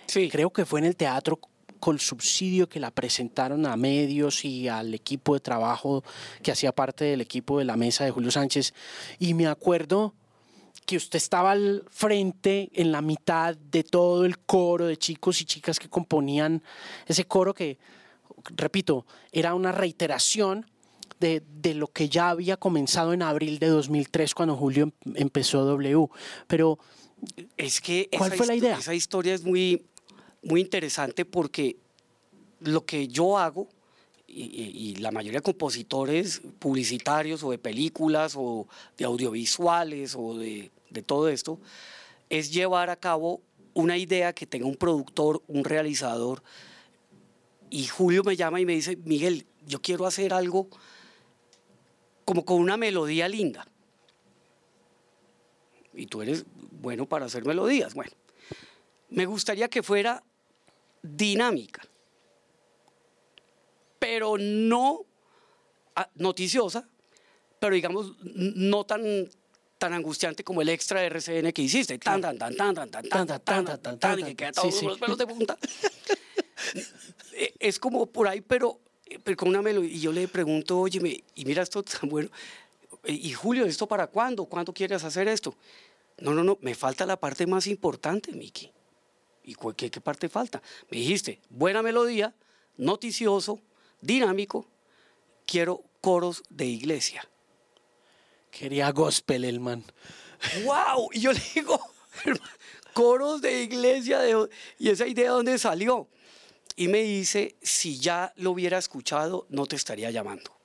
Sí. 0.07 0.29
Creo 0.29 0.49
que 0.49 0.65
fue 0.65 0.79
en 0.79 0.87
el 0.87 0.95
teatro 0.95 1.39
con 1.79 1.99
subsidio 1.99 2.67
que 2.69 2.79
la 2.79 2.91
presentaron 2.91 3.65
a 3.65 3.75
medios 3.75 4.45
y 4.45 4.67
al 4.67 4.93
equipo 4.93 5.33
de 5.33 5.39
trabajo 5.39 6.03
que 6.41 6.51
hacía 6.51 6.71
parte 6.71 7.05
del 7.05 7.21
equipo 7.21 7.59
de 7.59 7.65
la 7.65 7.77
mesa 7.77 8.05
de 8.05 8.11
Julio 8.11 8.31
Sánchez. 8.31 8.73
Y 9.19 9.33
me 9.33 9.47
acuerdo 9.47 10.13
que 10.85 10.95
usted 10.95 11.17
estaba 11.17 11.51
al 11.51 11.83
frente, 11.89 12.69
en 12.73 12.93
la 12.93 13.01
mitad 13.01 13.57
de 13.57 13.83
todo 13.83 14.25
el 14.25 14.39
coro 14.39 14.85
de 14.85 14.97
chicos 14.97 15.41
y 15.41 15.45
chicas 15.45 15.79
que 15.79 15.89
componían 15.89 16.63
ese 17.07 17.25
coro 17.25 17.53
que, 17.53 17.77
repito, 18.55 19.05
era 19.33 19.53
una 19.53 19.73
reiteración 19.73 20.65
de, 21.19 21.43
de, 21.45 21.73
lo 21.73 21.87
que 21.87 22.07
ya 22.07 22.29
había 22.29 22.55
comenzado 22.55 23.11
en 23.11 23.21
abril 23.21 23.59
de 23.59 23.67
2003 23.67 24.33
cuando 24.33 24.55
Julio 24.55 24.83
em, 24.83 25.13
empezó 25.15 25.65
W. 25.65 26.07
Pero, 26.47 26.79
es 27.57 27.81
que 27.81 28.09
¿cuál 28.17 28.31
fue 28.33 28.45
la 28.45 28.55
idea? 28.55 28.77
Esa 28.77 28.93
historia 28.93 29.33
es 29.33 29.43
muy, 29.43 29.85
muy 30.43 30.61
interesante 30.61 31.25
porque 31.25 31.77
lo 32.59 32.85
que 32.85 33.07
yo 33.07 33.37
hago, 33.37 33.67
y, 34.27 34.95
la 34.95 35.11
mayoría 35.11 35.39
de 35.39 35.43
compositores 35.43 36.41
publicitarios 36.59 37.43
o 37.43 37.51
de 37.51 37.57
películas 37.57 38.33
o 38.35 38.67
de 38.97 39.05
audiovisuales 39.05 40.15
o 40.15 40.37
de, 40.37 40.69
de 40.89 41.01
todo 41.01 41.29
esto, 41.29 41.59
es 42.29 42.51
llevar 42.51 42.89
a 42.89 42.97
cabo 42.97 43.41
una 43.73 43.97
idea 43.97 44.33
que 44.33 44.45
tenga 44.45 44.65
un 44.65 44.75
productor, 44.75 45.41
un 45.47 45.63
realizador, 45.63 46.43
y 47.69 47.85
Julio 47.85 48.23
me 48.23 48.35
llama 48.35 48.59
y 48.59 48.65
me 48.65 48.73
dice, 48.73 48.97
Miguel, 49.03 49.45
yo 49.65 49.81
quiero 49.81 50.05
hacer 50.05 50.33
algo 50.33 50.67
como 52.25 52.45
con 52.45 52.59
una 52.59 52.77
melodía 52.77 53.27
linda. 53.27 53.67
Y 55.93 56.05
tú 56.07 56.21
eres 56.21 56.45
bueno 56.81 57.07
para 57.07 57.25
hacer 57.25 57.45
melodías. 57.45 57.93
Bueno, 57.93 58.11
me 59.09 59.25
gustaría 59.25 59.69
que 59.69 59.83
fuera 59.83 60.23
dinámica, 61.01 61.81
pero 63.99 64.37
no 64.37 65.05
ah, 65.95 66.09
noticiosa, 66.15 66.87
pero 67.59 67.75
digamos 67.75 68.13
no 68.21 68.85
tan 68.85 69.29
tan 69.77 69.93
angustiante 69.93 70.43
como 70.43 70.61
el 70.61 70.69
extra 70.69 71.01
de 71.01 71.07
RCN 71.07 71.51
que 71.53 71.61
hiciste. 71.61 71.97
Tan, 71.99 72.21
tan, 72.21 72.37
tan, 72.37 72.55
tan, 72.55 72.75
tan, 72.75 72.89
tan, 72.89 73.09
tan, 73.09 73.27
tan, 73.27 73.41
tan, 73.41 73.65
tan, 73.65 73.79
tan, 73.81 73.99
tan, 73.99 74.19
y 74.19 74.23
que 74.23 74.35
queda 74.35 74.51
todos 74.51 74.83
los 74.83 74.97
pelos 74.97 75.17
de 75.17 75.27
punta. 75.27 75.57
es 77.59 77.79
como 77.79 78.07
por 78.07 78.27
ahí, 78.27 78.41
pero, 78.41 78.79
pero 79.23 79.37
con 79.37 79.49
una 79.49 79.61
melodía. 79.61 79.91
Y 79.91 79.99
yo 79.99 80.11
le 80.11 80.27
pregunto, 80.27 80.79
oye, 80.79 81.23
y 81.35 81.45
mira 81.45 81.63
esto 81.63 81.83
tan 81.83 82.09
bueno. 82.09 82.29
Y 83.05 83.31
Julio, 83.33 83.65
¿esto 83.65 83.87
para 83.87 84.07
cuándo? 84.07 84.45
¿Cuándo 84.45 84.73
quieres 84.73 85.03
hacer 85.03 85.27
esto? 85.27 85.55
No, 86.19 86.33
no, 86.33 86.43
no, 86.43 86.57
me 86.61 86.75
falta 86.75 87.05
la 87.05 87.17
parte 87.17 87.45
más 87.45 87.67
importante, 87.67 88.31
Miki. 88.31 88.71
¿Y 89.47 89.55
qué, 89.77 89.89
qué 89.89 90.01
parte 90.01 90.27
falta? 90.27 90.61
Me 90.91 90.97
dijiste, 90.97 91.39
buena 91.49 91.81
melodía, 91.81 92.35
noticioso, 92.75 93.61
dinámico, 94.01 94.67
quiero 95.45 95.85
coros 96.01 96.43
de 96.49 96.65
iglesia. 96.65 97.25
Quería 98.51 98.91
gospel 98.91 99.45
el 99.45 99.61
man. 99.61 99.85
¡Wow! 100.65 101.11
Y 101.13 101.21
yo 101.21 101.31
le 101.31 101.41
digo, 101.55 101.79
coros 102.93 103.41
de 103.41 103.63
iglesia, 103.63 104.19
de, 104.19 104.49
¿y 104.79 104.89
esa 104.89 105.07
idea 105.07 105.31
dónde 105.31 105.57
salió? 105.57 106.09
Y 106.75 106.89
me 106.89 107.03
dice, 107.03 107.55
si 107.61 107.97
ya 107.99 108.33
lo 108.35 108.51
hubiera 108.51 108.77
escuchado, 108.77 109.47
no 109.47 109.65
te 109.65 109.77
estaría 109.77 110.11
llamando. 110.11 110.57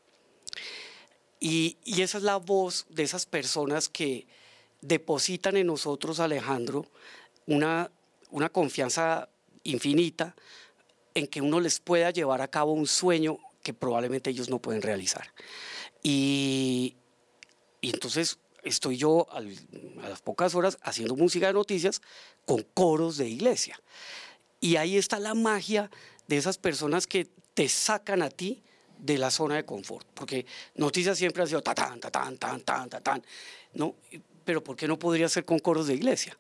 Y, 1.38 1.79
y 1.85 2.03
esa 2.03 2.18
es 2.18 2.25
la 2.25 2.37
voz 2.37 2.85
de 2.90 3.05
esas 3.05 3.27
personas 3.27 3.88
que 3.88 4.27
depositan 4.81 5.57
en 5.57 5.68
nosotros, 5.68 6.18
Alejandro, 6.18 6.85
una, 7.47 7.88
una 8.33 8.49
confianza 8.49 9.29
infinita 9.62 10.35
en 11.14 11.27
que 11.27 11.40
uno 11.40 11.61
les 11.61 11.79
pueda 11.79 12.11
llevar 12.11 12.40
a 12.40 12.49
cabo 12.49 12.73
un 12.73 12.87
sueño 12.87 13.38
que 13.62 13.75
probablemente 13.75 14.31
ellos 14.31 14.49
no 14.49 14.59
pueden 14.59 14.83
realizar. 14.83 15.33
Y, 16.03 16.97
entonces 17.83 18.38
estoy 18.64 18.97
yo 18.97 19.29
a 19.31 19.40
las 20.09 20.23
pocas 20.23 20.55
horas 20.55 20.79
haciendo 20.83 21.14
música 21.14 21.47
de 21.47 21.53
noticias 21.53 22.01
con 22.47 22.62
coros 22.75 23.18
de 23.18 23.29
iglesia. 23.29 23.79
Y 24.61 24.77
ahí 24.77 24.97
está 24.97 25.18
la 25.18 25.35
magia 25.35 25.90
de 26.27 26.37
esas 26.37 26.59
personas 26.59 27.07
que 27.07 27.29
te 27.55 27.68
sacan 27.68 28.23
a 28.23 28.31
ti 28.31 28.62
de 28.99 29.18
la 29.18 29.31
zona 29.31 29.57
de 29.57 29.64
confort. 29.64 30.07
Porque 30.14 30.47
noticias 30.77 31.18
siempre 31.18 31.42
han 31.42 31.49
sido 31.49 31.62
ta 31.62 31.75
tan, 31.75 32.01
ta 32.01 32.11
tan, 32.11 32.38
tan, 32.38 32.61
tan, 32.62 32.88
ta 32.88 33.01
tan. 33.01 33.23
¿no? 33.75 33.97
Pero 34.45 34.64
¿por 34.64 34.77
qué 34.77 34.88
no 34.88 34.99
podría 34.99 35.29
ser 35.29 35.45
con 35.45 35.59
coros 35.59 35.88
de 35.88 35.95
iglesia? 35.95 36.38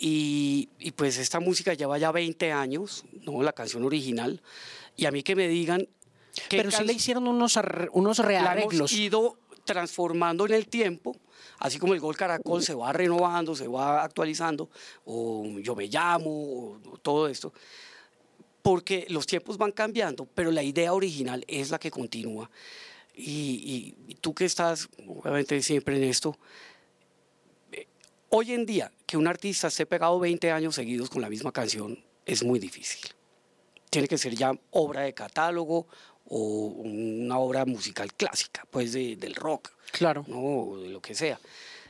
Y, 0.00 0.68
y, 0.78 0.92
pues 0.92 1.18
esta 1.18 1.40
música 1.40 1.74
lleva 1.74 1.98
ya 1.98 2.12
20 2.12 2.52
años, 2.52 3.04
¿no? 3.22 3.42
la 3.42 3.52
canción 3.52 3.84
original. 3.84 4.40
Y 4.96 5.06
a 5.06 5.10
mí 5.10 5.22
que 5.22 5.34
me 5.34 5.48
digan... 5.48 5.88
Pero 6.48 6.70
sí 6.70 6.84
le 6.84 6.92
hicieron 6.92 7.26
unos, 7.26 7.58
unos 7.92 8.18
rearreglos. 8.18 8.72
La 8.72 8.78
hemos 8.78 8.92
ido 8.92 9.38
transformando 9.68 10.46
en 10.46 10.54
el 10.54 10.66
tiempo, 10.66 11.14
así 11.58 11.78
como 11.78 11.92
el 11.92 12.00
gol 12.00 12.16
caracol 12.16 12.62
se 12.62 12.74
va 12.74 12.90
renovando, 12.92 13.54
se 13.54 13.68
va 13.68 14.02
actualizando, 14.02 14.70
o 15.04 15.58
yo 15.58 15.76
me 15.76 15.88
llamo, 15.88 16.78
o 16.90 16.98
todo 17.02 17.28
esto, 17.28 17.52
porque 18.62 19.06
los 19.10 19.26
tiempos 19.26 19.58
van 19.58 19.72
cambiando, 19.72 20.26
pero 20.26 20.50
la 20.50 20.62
idea 20.62 20.94
original 20.94 21.44
es 21.46 21.70
la 21.70 21.78
que 21.78 21.90
continúa. 21.90 22.50
Y, 23.14 23.94
tú 24.20 24.32
que 24.32 24.44
estás, 24.44 24.88
obviamente, 25.06 25.60
siempre 25.60 25.96
en 25.96 26.04
esto, 26.04 26.38
hoy 28.30 28.52
en 28.52 28.66
día 28.66 28.92
que 29.06 29.16
un 29.16 29.26
artista 29.26 29.68
esté 29.68 29.86
pegado 29.86 30.18
20 30.18 30.50
años 30.50 30.74
seguidos 30.74 31.10
con 31.10 31.22
la 31.22 31.28
misma 31.28 31.52
canción 31.52 32.02
es 32.26 32.42
muy 32.42 32.58
difícil. 32.58 33.10
Tiene 33.90 34.06
que 34.06 34.18
ser 34.18 34.34
ya 34.34 34.52
obra 34.70 35.02
de 35.02 35.14
catálogo 35.14 35.86
o 36.26 36.38
una 36.84 37.38
obra 37.38 37.64
musical 37.64 38.12
clásica, 38.12 38.66
pues 38.70 38.92
del 38.92 39.34
rock. 39.34 39.70
Claro. 39.92 40.24
¿no? 40.28 40.78
de 40.78 40.90
lo 40.90 41.00
que 41.00 41.14
sea. 41.14 41.40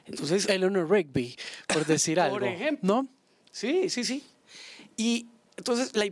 Entonces, 0.07 0.48
Eleanor 0.48 0.88
Rigby, 0.90 1.37
por 1.66 1.85
decir 1.85 2.20
algo. 2.20 2.38
Por 2.38 2.48
ejemplo. 2.48 2.87
¿No? 2.87 3.09
Sí, 3.51 3.90
sí, 3.90 4.05
sí. 4.05 4.22
Y 4.96 5.27
entonces, 5.59 5.94
la, 5.96 6.07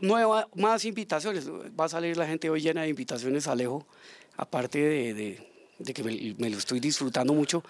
nueva, 0.00 0.48
más 0.54 0.84
invitaciones. 0.84 1.50
Va 1.50 1.86
a 1.86 1.88
salir 1.88 2.16
la 2.16 2.26
gente 2.26 2.48
hoy 2.48 2.60
llena 2.60 2.82
de 2.82 2.88
invitaciones, 2.88 3.48
Alejo, 3.48 3.84
aparte 4.36 4.78
de, 4.78 5.42
de, 5.78 5.92
que 5.92 6.04
me, 6.04 6.50
lo 6.50 6.56
estoy 6.56 6.78
disfrutando 6.78 7.34
mucho, 7.34 7.64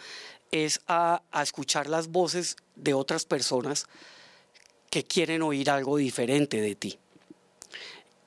es 0.51 0.81
a, 0.87 1.23
a 1.31 1.43
escuchar 1.43 1.89
las 1.89 2.09
voces 2.09 2.57
de 2.77 2.95
otras 2.95 3.25
personas 3.25 3.87
que 4.91 5.05
quieren 5.05 5.43
oír 5.43 5.71
algo 5.71 5.97
diferente 5.97 6.61
de 6.61 6.75
ti 6.75 6.99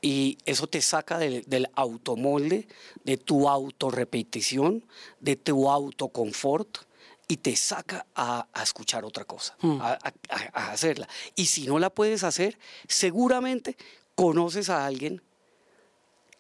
y 0.04 0.38
eso 0.46 0.68
te 0.68 0.82
saca 0.82 1.18
del, 1.18 1.44
del 1.48 1.70
automolde, 1.76 2.68
de 3.06 3.16
tu 3.16 3.48
autorrepetición, 3.48 4.86
de 5.22 5.38
tu 5.38 5.72
autoconfort 5.72 6.80
y 7.30 7.38
te 7.38 7.56
saca 7.56 8.06
a, 8.14 8.46
escuchar 8.62 9.06
otra 9.06 9.24
cosa, 9.24 9.56
hmm. 9.62 9.80
a, 9.82 9.98
hacerla. 10.72 11.08
Y 11.38 11.46
si 11.46 11.66
no 11.66 11.80
la 11.80 11.90
puedes 11.90 12.26
hacer, 12.26 12.60
seguramente 12.86 13.78
conoces 14.14 14.70
a 14.70 14.86
alguien 14.86 15.22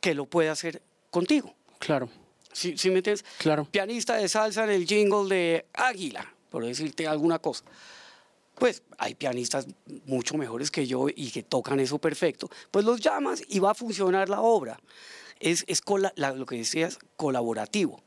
que 0.01 0.13
lo 0.13 0.25
puede 0.25 0.49
hacer 0.49 0.81
contigo. 1.09 1.55
Claro. 1.79 2.09
¿Sí, 2.53 2.75
me 2.89 2.97
entiendes? 2.97 3.25
Claro. 3.39 3.67
Pianista 3.69 4.15
de 4.15 4.29
salsa 4.29 4.63
en 4.63 4.69
el 4.69 4.85
jingle 4.85 5.27
de 5.35 5.65
Águila, 5.73 6.33
por 6.49 6.65
decirte 6.65 7.07
alguna 7.07 7.39
cosa 7.39 7.65
pues 8.55 8.83
hay 8.97 9.15
pianistas 9.15 9.67
mucho 10.05 10.37
mejores 10.37 10.69
que 10.69 10.85
yo 10.85 11.07
y 11.09 11.31
que 11.31 11.43
tocan 11.43 11.79
eso 11.79 11.97
perfecto, 11.97 12.49
pues 12.71 12.85
los 12.85 12.99
llamas 13.01 13.41
y 13.47 13.59
va 13.59 13.71
a 13.71 13.73
funcionar 13.73 14.29
la 14.29 14.41
obra. 14.41 14.79
Es, 15.39 15.65
es 15.67 15.81
lo 15.87 16.45
que 16.45 16.57
decías, 16.57 16.99
colaborativo, 17.17 18.03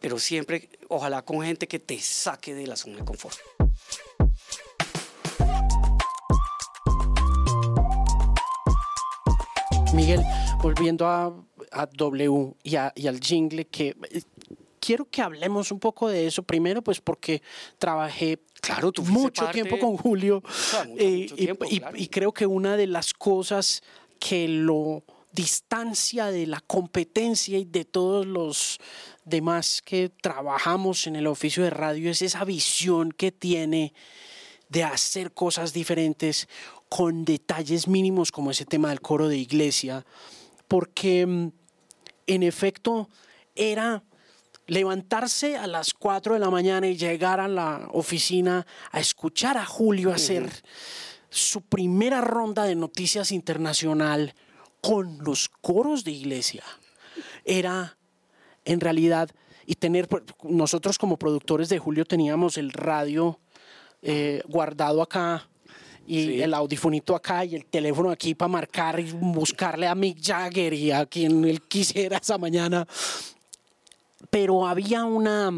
pero 0.00 0.18
siempre, 0.18 0.68
ojalá 0.88 1.22
con 1.22 1.42
gente 1.42 1.68
que 1.68 1.78
te 1.78 1.98
saque 2.00 2.54
de 2.54 2.66
la 2.66 2.76
zona 2.76 2.96
de 2.96 3.04
confort. 3.04 3.38
Miguel, 9.94 10.22
volviendo 10.62 11.06
a, 11.06 11.32
W 11.70 12.54
y, 12.62 12.76
y, 12.94 13.06
al 13.06 13.20
jingle, 13.20 13.66
que 13.66 13.96
eh, 14.10 14.22
quiero 14.80 15.04
que 15.04 15.22
hablemos 15.22 15.70
un 15.72 15.80
poco 15.80 16.08
de 16.08 16.26
eso. 16.26 16.42
Primero, 16.42 16.82
pues 16.82 17.00
porque 17.00 17.42
trabajé 17.78 18.38
Claro, 18.60 18.92
mucho 19.04 19.48
tiempo 19.50 19.78
con 19.78 19.96
Julio. 19.96 20.42
Eh, 20.98 21.28
y, 21.94 22.08
creo 22.08 22.32
que 22.32 22.46
una 22.46 22.76
de 22.76 22.86
las 22.86 23.14
cosas 23.14 23.82
que 24.18 24.48
lo 24.48 25.02
distancia 25.32 26.26
de 26.26 26.46
la 26.46 26.60
competencia 26.60 27.56
y 27.56 27.64
de 27.64 27.84
todos 27.84 28.26
los 28.26 28.78
demás 29.24 29.80
que 29.80 30.10
trabajamos 30.20 31.06
en 31.06 31.14
el 31.14 31.28
oficio 31.28 31.62
de 31.62 31.70
radio 31.70 32.10
es 32.10 32.20
esa 32.20 32.44
visión 32.44 33.12
que 33.12 33.30
tiene 33.30 33.94
de 34.68 34.82
hacer 34.82 35.32
cosas 35.32 35.72
diferentes 35.72 36.48
con 36.88 37.24
detalles 37.24 37.86
mínimos 37.86 38.32
como 38.32 38.50
ese 38.50 38.64
tema 38.64 38.88
del 38.88 39.00
coro 39.00 39.28
de 39.28 39.38
iglesia, 39.38 40.04
porque 40.66 41.24
mm, 41.24 41.48
en 42.34 42.42
efecto 42.42 43.08
era 43.54 44.02
levantarse 44.66 45.56
a 45.56 45.66
las 45.66 45.92
4 45.94 46.34
de 46.34 46.40
la 46.40 46.50
mañana 46.50 46.86
y 46.86 46.96
llegar 46.96 47.40
a 47.40 47.48
la 47.48 47.88
oficina 47.92 48.66
a 48.92 49.00
escuchar 49.00 49.56
a 49.56 49.66
Julio 49.66 50.12
hacer 50.12 50.48
su 51.28 51.62
primera 51.62 52.20
ronda 52.20 52.64
de 52.64 52.76
noticias 52.76 53.32
internacional 53.32 54.34
con 54.80 55.18
los 55.24 55.48
coros 55.48 56.04
de 56.04 56.12
iglesia. 56.12 56.62
Era 57.44 57.96
en 58.64 58.80
realidad, 58.80 59.30
y 59.66 59.74
tener, 59.74 60.06
pues, 60.06 60.22
nosotros 60.44 60.98
como 60.98 61.18
productores 61.18 61.68
de 61.68 61.78
Julio 61.78 62.04
teníamos 62.04 62.56
el 62.56 62.72
radio 62.72 63.40
eh, 64.02 64.42
guardado 64.46 65.02
acá 65.02 65.49
y 66.10 66.42
el 66.42 66.54
audifonito 66.54 67.14
acá 67.14 67.44
y 67.44 67.54
el 67.54 67.66
teléfono 67.66 68.10
aquí 68.10 68.34
para 68.34 68.48
marcar 68.48 68.98
y 68.98 69.12
buscarle 69.12 69.86
a 69.86 69.94
Mick 69.94 70.18
Jagger 70.20 70.74
y 70.74 70.90
a 70.90 71.06
quien 71.06 71.44
él 71.44 71.62
quisiera 71.62 72.18
esa 72.18 72.36
mañana 72.36 72.86
pero 74.30 74.66
había 74.66 75.04
una, 75.04 75.50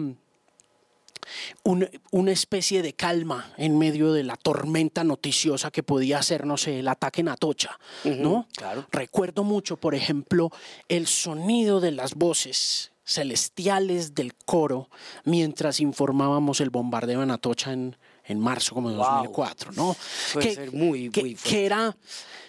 una, 1.65 2.33
especie 2.33 2.83
de 2.83 2.95
calma 2.95 3.53
en 3.57 3.79
medio 3.79 4.13
de 4.13 4.25
la 4.25 4.37
tormenta 4.37 5.05
noticiosa 5.05 5.71
que 5.71 5.83
podía 5.83 6.23
ser, 6.23 6.47
no 6.47 6.57
sé, 6.57 6.81
el 6.81 6.89
ataque 6.89 7.21
en 7.21 7.29
Atocha, 7.29 7.79
¿no? 8.05 8.49
Claro. 8.57 8.87
Recuerdo 8.91 9.45
mucho, 9.45 9.77
por 9.77 9.95
ejemplo, 9.95 10.51
el 10.89 11.07
sonido 11.07 11.81
de 11.81 11.93
las 11.93 12.15
voces 12.15 12.93
celestiales 13.05 14.15
del 14.15 14.35
coro 14.35 14.89
mientras 15.25 15.81
informábamos 15.81 16.61
el 16.61 16.71
bombardeo 16.71 17.23
en 17.23 17.31
Atocha 17.31 17.73
en, 17.73 17.97
en 18.27 18.41
marzo 18.41 18.75
como 18.75 18.91
de 18.91 18.97
2004, 18.97 19.73
¿no? 19.73 19.97
Puede 20.33 20.55
ser 20.55 20.73
muy, 20.73 21.11
muy 21.11 21.35
que 21.35 21.67
era, 21.67 21.97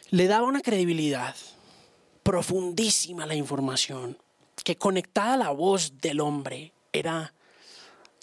le 0.10 0.28
daba 0.28 0.48
una 0.48 0.62
credibilidad 0.62 1.36
profundísima 2.24 3.26
la 3.26 3.36
información, 3.36 4.18
que 4.64 4.78
conectada 4.78 5.34
a 5.34 5.38
la 5.38 5.50
voz 5.50 5.94
del 6.02 6.22
hombre 6.22 6.72
era 6.94 7.34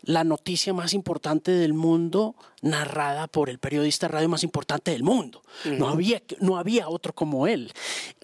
la 0.03 0.25
noticia 0.25 0.73
más 0.73 0.95
importante 0.95 1.51
del 1.51 1.75
mundo 1.75 2.35
narrada 2.63 3.27
por 3.27 3.51
el 3.51 3.59
periodista 3.59 4.09
radio 4.09 4.29
más 4.29 4.43
importante 4.43 4.93
del 4.93 5.03
mundo. 5.03 5.43
no, 5.65 5.89
había, 5.89 6.23
no 6.41 6.57
había 6.57 6.89
otro 6.89 7.15
como 7.15 7.47
él. 7.47 7.73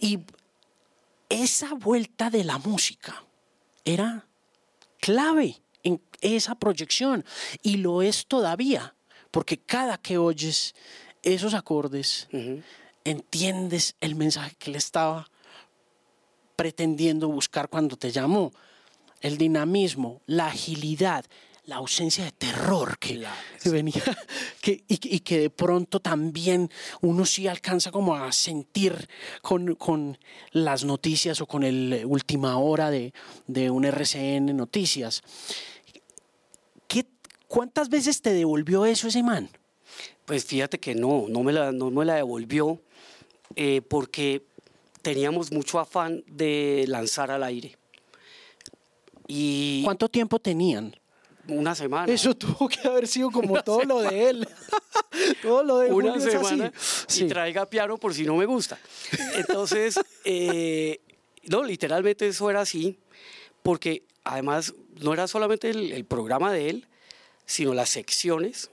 Y 0.01 0.21
esa 1.29 1.75
vuelta 1.75 2.31
de 2.31 2.45
la 2.45 2.59
música 2.59 3.25
era 3.85 4.27
clave 5.01 5.61
en 5.83 6.01
esa 6.21 6.55
proyección 6.55 7.25
y 7.63 7.77
lo 7.79 8.03
es 8.03 8.27
todavía, 8.27 8.95
porque 9.37 9.59
cada 9.59 9.99
que 9.99 10.17
oyes 10.17 10.75
esos 11.23 11.53
acordes, 11.53 12.27
entiendes 13.05 13.95
el 14.01 14.15
mensaje 14.15 14.57
que 14.59 14.71
le 14.71 14.79
estaba 14.79 15.29
pretendiendo 16.57 17.29
buscar 17.29 17.69
cuando 17.69 17.99
te 17.99 18.11
llamó. 18.11 18.51
El 19.21 19.37
dinamismo, 19.37 20.23
la 20.25 20.47
agilidad, 20.47 21.27
la 21.67 21.77
ausencia 21.77 22.25
de 22.25 22.33
terror 22.33 22.99
que, 22.99 23.27
venía 23.65 24.03
que, 24.63 24.85
y, 24.89 25.21
que 25.21 25.39
de 25.39 25.51
pronto 25.51 26.01
también 26.01 26.71
uno 27.03 27.27
sí 27.27 27.47
alcanza 27.47 27.91
como 27.91 28.15
a 28.15 28.33
sentir 28.33 29.07
con, 29.43 30.17
las 30.53 30.85
noticias 30.85 31.43
o 31.43 31.47
con 31.47 31.63
el 31.63 32.05
última 32.07 32.57
hora 32.57 32.91
de, 32.91 33.13
un 33.71 33.85
RCN 33.85 34.57
Noticias. 34.57 35.23
¿Qué, 37.49 37.55
¿Cuántas 37.55 37.89
veces 37.89 38.23
te 38.23 38.33
devolvió 38.33 38.87
eso 38.87 39.09
ese 39.09 39.23
man? 39.23 39.49
Pues 40.25 40.45
fíjate 40.45 40.79
que 40.79 40.95
no, 40.95 41.27
no 41.29 41.43
me 41.43 41.53
la, 41.53 41.73
no 41.73 41.91
me 41.91 42.05
la 42.05 42.17
devolvió 42.17 42.81
eh, 43.55 43.83
porque 43.89 44.45
teníamos 45.03 45.53
mucho 45.53 45.79
afán 45.79 46.25
de 46.27 46.85
lanzar 46.89 47.31
al 47.31 47.43
aire. 47.43 47.77
Y 49.29 49.83
¿Cuánto 49.85 50.09
tiempo 50.09 50.39
tenían? 50.39 50.95
una 51.49 51.75
semana. 51.75 52.13
Eso 52.13 52.35
tuvo 52.35 52.69
que 52.69 52.87
haber 52.87 53.07
sido 53.07 53.31
como 53.31 53.63
todo 53.63 53.85
lo 53.85 54.01
de 54.01 54.31
él. 54.31 54.49
todo 55.43 55.63
lo 55.63 55.79
de 55.79 55.93
Una 55.93 56.19
semana 56.21 56.73
y 57.15 57.25
traiga 57.25 57.67
piano 57.67 57.99
por 57.99 58.15
si 58.15 58.25
no 58.25 58.37
me 58.37 58.47
gusta. 58.47 58.79
Entonces, 59.35 59.99
eh, 60.25 61.01
no, 61.45 61.63
literalmente 61.63 62.27
eso 62.27 62.51
era 62.51 62.61
así, 62.61 62.99
porque 63.63 64.03
además 64.25 64.75
no 65.01 65.13
era 65.13 65.29
solamente 65.29 65.71
el, 65.71 66.05
programa 66.05 66.53
de 66.53 66.71
él, 66.71 66.87
sino 67.47 67.73
las 67.73 67.89
secciones, 67.89 68.71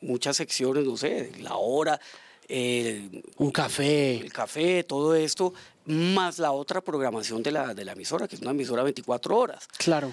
muchas 0.00 0.36
secciones, 0.36 0.84
no 0.84 0.96
sé, 0.96 1.32
la 1.40 1.56
hora. 1.56 2.00
un 2.48 3.50
café. 3.52 4.18
El 4.18 4.32
café, 4.32 4.84
todo 4.84 5.14
esto, 5.14 5.54
más 5.86 6.38
la 6.38 6.52
otra 6.52 6.80
programación 6.80 7.42
de 7.42 7.52
la, 7.52 7.72
de 7.74 7.84
la 7.84 7.92
emisora, 7.92 8.28
que 8.28 8.36
es 8.36 8.42
una 8.42 8.50
emisora 8.50 8.82
24 8.82 9.38
horas. 9.38 9.68
Claro. 9.78 10.12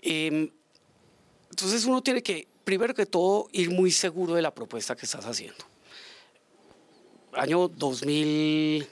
Eh, 0.00 0.50
entonces 1.50 1.84
uno 1.84 2.02
tiene 2.02 2.22
que, 2.22 2.48
primero 2.64 2.94
que 2.94 3.06
todo, 3.06 3.48
ir 3.52 3.70
muy 3.70 3.90
seguro 3.92 4.34
de 4.34 4.42
la 4.42 4.54
propuesta 4.54 4.96
que 4.96 5.06
estás 5.06 5.24
haciendo. 5.26 5.64
Año 7.32 7.68
2000, 7.68 8.88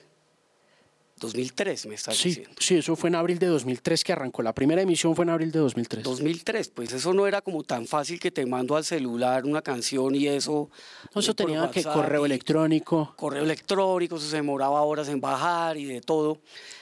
2003, 1.21 1.87
me 1.87 1.95
estás 1.95 2.21
diciendo. 2.21 2.51
Sí, 2.59 2.77
eso 2.77 2.97
fue 2.97 3.09
en 3.11 3.15
abril 3.15 3.39
de 3.39 3.47
2003 3.47 4.03
que 4.03 4.13
arrancó. 4.13 4.43
La 4.43 4.55
primera 4.55 4.83
emisión 4.83 5.15
fue 5.15 5.25
en 5.25 5.29
abril 5.29 5.53
de 5.53 5.61
2003. 5.61 6.03
2003, 6.03 6.69
pues 6.71 6.93
eso 6.93 7.15
no 7.15 7.27
era 7.27 7.43
como 7.43 7.63
tan 7.63 7.87
fácil 7.87 8.19
que 8.19 8.31
te 8.31 8.45
mando 8.47 8.75
al 8.77 8.85
celular 8.85 9.45
una 9.45 9.63
canción 9.63 10.15
y 10.15 10.27
eso. 10.27 10.71
No, 11.15 11.21
eso 11.21 11.35
tenía 11.35 11.71
que 11.71 11.85
correo 11.85 12.27
electrónico. 12.27 13.15
Correo 13.17 13.45
electrónico, 13.45 14.17
eso 14.17 14.27
se 14.27 14.37
demoraba 14.37 14.81
horas 14.83 15.09
en 15.09 15.21
bajar 15.21 15.77
y 15.77 15.85
de 15.85 16.01
todo. 16.01 16.41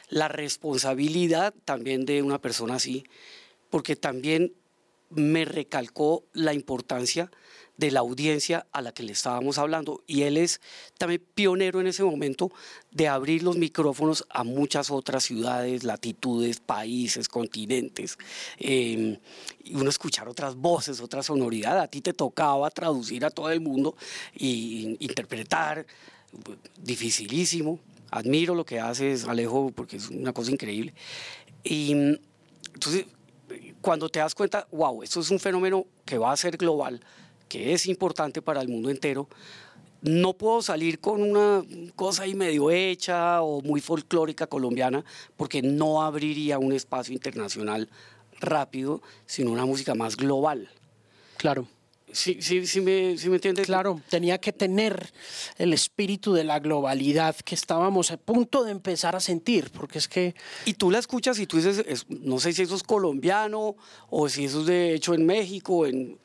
La 0.08 0.28
responsabilidad 0.28 1.52
también 1.64 2.06
de 2.06 2.22
una 2.22 2.40
persona 2.40 2.76
así, 2.76 3.04
porque 3.68 3.96
también 3.96 4.54
me 5.10 5.44
recalcó 5.44 6.24
la 6.32 6.54
importancia 6.54 7.30
de 7.78 7.90
la 7.90 8.00
audiencia 8.00 8.66
a 8.72 8.82
la 8.82 8.92
que 8.92 9.02
le 9.02 9.12
estábamos 9.12 9.56
hablando. 9.56 10.02
Y 10.06 10.22
él 10.22 10.36
es 10.36 10.60
también 10.98 11.24
pionero 11.34 11.80
en 11.80 11.86
ese 11.86 12.04
momento 12.04 12.52
de 12.90 13.08
abrir 13.08 13.42
los 13.42 13.56
micrófonos 13.56 14.26
a 14.28 14.44
muchas 14.44 14.90
otras 14.90 15.24
ciudades, 15.24 15.84
latitudes, 15.84 16.60
países, 16.60 17.28
continentes. 17.28 18.18
Em, 18.58 19.16
y 19.64 19.74
uno 19.74 19.88
escuchar 19.88 20.28
otras 20.28 20.56
voces, 20.56 21.00
otra 21.00 21.22
sonoridad. 21.22 21.78
A 21.78 21.88
ti 21.88 22.00
te 22.00 22.12
tocaba 22.12 22.68
traducir 22.70 23.24
a 23.24 23.30
todo 23.30 23.50
el 23.50 23.60
mundo 23.60 23.96
e 24.34 24.96
interpretar. 25.00 25.86
Dificilísimo. 26.82 27.78
Admiro 28.10 28.54
lo 28.54 28.64
que 28.64 28.80
haces, 28.80 29.24
Alejo, 29.24 29.70
porque 29.74 29.96
es 29.96 30.10
una 30.10 30.32
cosa 30.32 30.50
increíble. 30.50 30.94
Y 31.62 31.92
entonces 32.74 33.06
cuando 33.80 34.08
te 34.08 34.18
das 34.18 34.34
cuenta, 34.34 34.66
wow, 34.72 35.02
esto 35.02 35.20
es 35.20 35.30
un 35.30 35.38
fenómeno 35.38 35.86
que 36.04 36.18
va 36.18 36.32
a 36.32 36.36
ser 36.36 36.56
global, 36.56 37.00
que 37.48 37.72
es 37.72 37.86
importante 37.86 38.42
para 38.42 38.60
el 38.60 38.68
mundo 38.68 38.90
entero, 38.90 39.28
no 40.02 40.34
puedo 40.34 40.62
salir 40.62 41.00
con 41.00 41.22
una 41.22 41.64
cosa 41.96 42.22
ahí 42.22 42.34
medio 42.34 42.70
hecha 42.70 43.42
o 43.42 43.60
muy 43.62 43.80
folclórica 43.80 44.46
colombiana, 44.46 45.04
porque 45.36 45.62
no 45.62 46.02
abriría 46.02 46.58
un 46.58 46.72
espacio 46.72 47.12
internacional 47.12 47.88
rápido, 48.40 49.02
sino 49.26 49.50
una 49.50 49.66
música 49.66 49.94
más 49.94 50.16
global. 50.16 50.68
Claro. 51.36 51.66
Sí, 52.10 52.38
sí, 52.40 52.66
sí, 52.66 52.80
me, 52.80 53.18
sí 53.18 53.28
me 53.28 53.34
entiendes. 53.34 53.66
Claro, 53.66 54.00
tenía 54.08 54.38
que 54.38 54.52
tener 54.52 55.12
el 55.58 55.74
espíritu 55.74 56.32
de 56.32 56.42
la 56.42 56.58
globalidad 56.58 57.36
que 57.36 57.54
estábamos 57.54 58.10
a 58.10 58.16
punto 58.16 58.64
de 58.64 58.70
empezar 58.70 59.14
a 59.14 59.20
sentir, 59.20 59.70
porque 59.70 59.98
es 59.98 60.08
que... 60.08 60.34
Y 60.64 60.74
tú 60.74 60.90
la 60.90 61.00
escuchas 61.00 61.38
y 61.38 61.46
tú 61.46 61.58
dices, 61.58 62.06
no 62.08 62.38
sé 62.40 62.54
si 62.54 62.62
eso 62.62 62.76
es 62.76 62.82
colombiano 62.82 63.76
o 64.08 64.28
si 64.28 64.46
eso 64.46 64.60
es 64.60 64.66
de 64.66 64.94
hecho 64.94 65.12
en 65.12 65.26
México, 65.26 65.86
en 65.86 66.18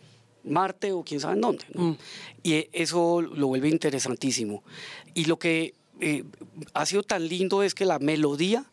Marte 0.44 0.92
o 0.92 1.04
quién 1.04 1.20
sabe 1.20 1.36
en 1.36 1.42
dónde. 1.42 1.66
Mm. 1.74 1.92
Y 2.44 2.68
eso 2.72 3.22
lo 3.22 3.48
vuelve 3.48 3.70
interesantísimo. 3.70 4.64
Y 5.14 5.26
lo 5.26 5.38
que 5.38 5.74
eh, 6.00 6.24
ha 6.74 6.86
sido 6.86 7.04
tan 7.04 7.28
lindo 7.28 7.64
es 7.64 7.74
que 7.74 7.86
la 7.86 8.00
melodía 8.00 8.66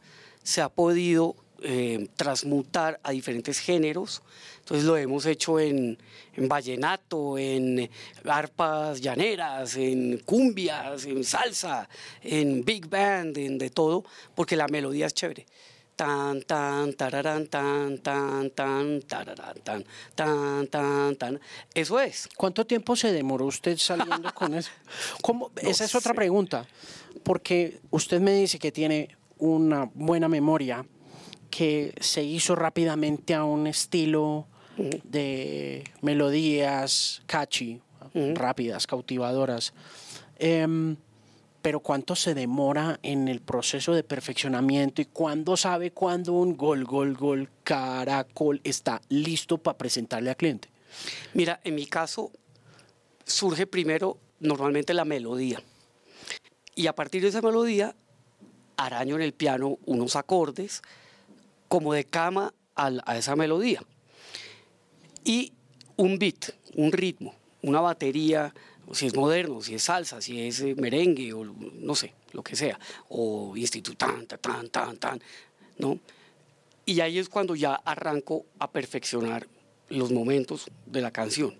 se 0.43 0.61
ha 0.61 0.68
podido 0.68 1.37
eh, 1.62 2.09
transmutar 2.16 2.99
a 3.03 3.11
diferentes 3.11 3.59
géneros. 3.59 4.23
Entonces 4.61 4.87
lo 4.87 4.97
hemos 4.97 5.27
hecho 5.27 5.61
en, 5.61 5.99
en, 6.35 6.49
vallenato, 6.49 7.37
en 7.37 7.91
arpas 8.25 9.01
llaneras, 9.01 9.77
en 9.77 10.18
cumbias, 10.25 11.05
en 11.05 11.23
salsa, 11.23 11.89
en 12.23 12.64
big 12.64 12.89
band, 12.89 13.37
en 13.37 13.59
de 13.59 13.68
todo, 13.68 14.05
porque 14.35 14.57
la 14.57 14.68
melodía 14.68 15.07
es 15.07 15.14
chévere. 15.14 15.47
Tan, 15.97 16.41
tan, 16.43 16.95
tararán, 16.95 17.47
tan, 17.49 17.99
tan, 17.99 18.51
tan, 18.51 19.03
tararán, 19.03 19.55
tan, 19.62 19.84
tan, 20.14 20.66
tan, 20.68 21.16
tan. 21.16 21.41
Eso 21.74 22.01
es. 22.01 22.28
¿Cuánto 22.36 22.66
tiempo 22.66 22.97
se 22.97 23.12
demoró 23.12 23.47
usted 23.47 23.76
saliendo 23.76 24.32
con 24.34 24.55
eso? 24.55 24.70
¿Cómo? 25.22 25.51
Esa 25.57 25.84
es 25.84 25.95
otra 25.95 26.14
pregunta, 26.14 26.66
porque 27.22 27.80
usted 27.91 28.20
me 28.20 28.32
dice 28.32 28.59
que 28.59 28.72
tiene 28.72 29.16
una 29.38 29.91
buena 29.93 30.28
memoria 30.28 30.86
que 31.51 31.93
se 32.01 32.22
hizo 32.22 32.55
rápidamente 32.55 33.34
a 33.34 33.45
un 33.45 33.66
estilo 33.66 34.47
de 35.05 35.84
melodías 36.01 37.22
catchy, 37.26 37.80
rápidas, 38.34 38.86
cautivadoras. 38.86 39.74
Em, 40.38 40.97
pero 41.63 41.81
cuánto 41.81 42.17
se 42.17 42.35
demora 42.35 42.99
en 43.03 43.29
el 43.29 43.41
proceso 43.41 43.93
de 43.93 44.03
perfeccionamiento 44.03 45.03
y 45.03 45.07
cuándo 45.07 45.57
sabe 45.57 45.91
cuándo 45.91 46.33
un 46.33 46.57
gol, 46.57 46.85
gol, 46.85 47.15
gol, 47.15 47.51
caracol 47.65 48.61
está 48.65 49.01
listo 49.09 49.59
para 49.59 49.77
presentarle 49.77 50.31
al 50.31 50.37
cliente. 50.37 50.69
Mira, 51.35 51.61
en 51.65 51.75
mi 51.75 51.87
caso 51.87 52.33
surge 53.25 53.67
primero 53.67 54.19
normalmente 54.41 54.95
la 54.95 55.05
melodía. 55.05 55.63
Y 56.75 56.87
a 56.87 56.95
partir 56.95 57.23
de 57.23 57.29
esa 57.29 57.43
melodía 57.43 57.95
araño 58.77 59.17
en 59.17 59.23
el 59.23 59.35
piano 59.35 59.79
unos 59.85 60.17
acordes 60.17 60.83
como 61.69 61.93
de 61.93 62.05
cama 62.05 62.55
a, 62.75 63.17
esa 63.17 63.37
melodía. 63.37 63.83
Y 65.25 65.53
un 65.97 66.19
beat, 66.19 66.55
un 66.75 66.91
ritmo, 66.91 67.35
una 67.63 67.81
batería, 67.81 68.55
si 68.93 69.07
es 69.07 69.14
moderno, 69.14 69.61
si 69.62 69.74
es 69.74 69.84
salsa, 69.84 70.20
si 70.20 70.41
es 70.41 70.61
eh, 70.61 70.74
merengue 70.76 71.32
o 71.32 71.45
no 71.45 71.95
sé, 71.95 72.12
lo 72.32 72.43
que 72.43 72.57
sea, 72.57 72.78
o 73.09 73.57
instituto, 73.57 73.97
tan, 73.97 74.26
tan, 74.26 74.68
tan, 74.68 74.97
tan, 74.97 75.22
¿no? 75.78 75.99
Y 76.86 77.01
ahí 77.01 77.18
es 77.18 77.28
cuando 77.28 77.55
ya 77.55 77.74
arranco 77.74 78.47
a 78.59 78.70
perfeccionar 78.70 79.47
los 79.88 80.11
momentos 80.11 80.66
de 80.86 81.01
la 81.01 81.11
canción. 81.11 81.55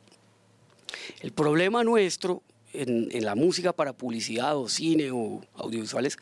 El 1.21 1.33
problema 1.33 1.85
nuestro 1.85 2.43
en, 2.73 3.09
en, 3.13 3.25
la 3.25 3.35
música 3.35 3.73
para 3.73 3.93
publicidad 3.93 4.57
o 4.57 4.69
cine 4.69 5.11
o 5.13 5.41
audiovisuales 5.55 6.17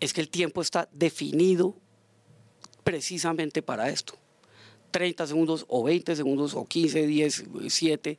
es 0.00 0.12
que 0.12 0.20
el 0.20 0.28
tiempo 0.28 0.62
está 0.62 0.88
definido 0.92 1.74
precisamente 2.84 3.62
para 3.62 3.88
esto. 3.88 4.14
30 4.90 5.26
segundos 5.26 5.64
o 5.68 5.82
20 5.82 6.14
segundos 6.16 6.54
o 6.54 6.64
15, 6.64 7.06
10, 7.06 7.44
7, 7.68 8.18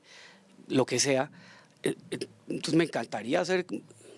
lo 0.68 0.86
que 0.86 1.00
sea. 1.00 1.32
Entonces 1.84 2.76
me 2.76 2.86
encantaría 2.86 3.42
hacer 3.42 3.66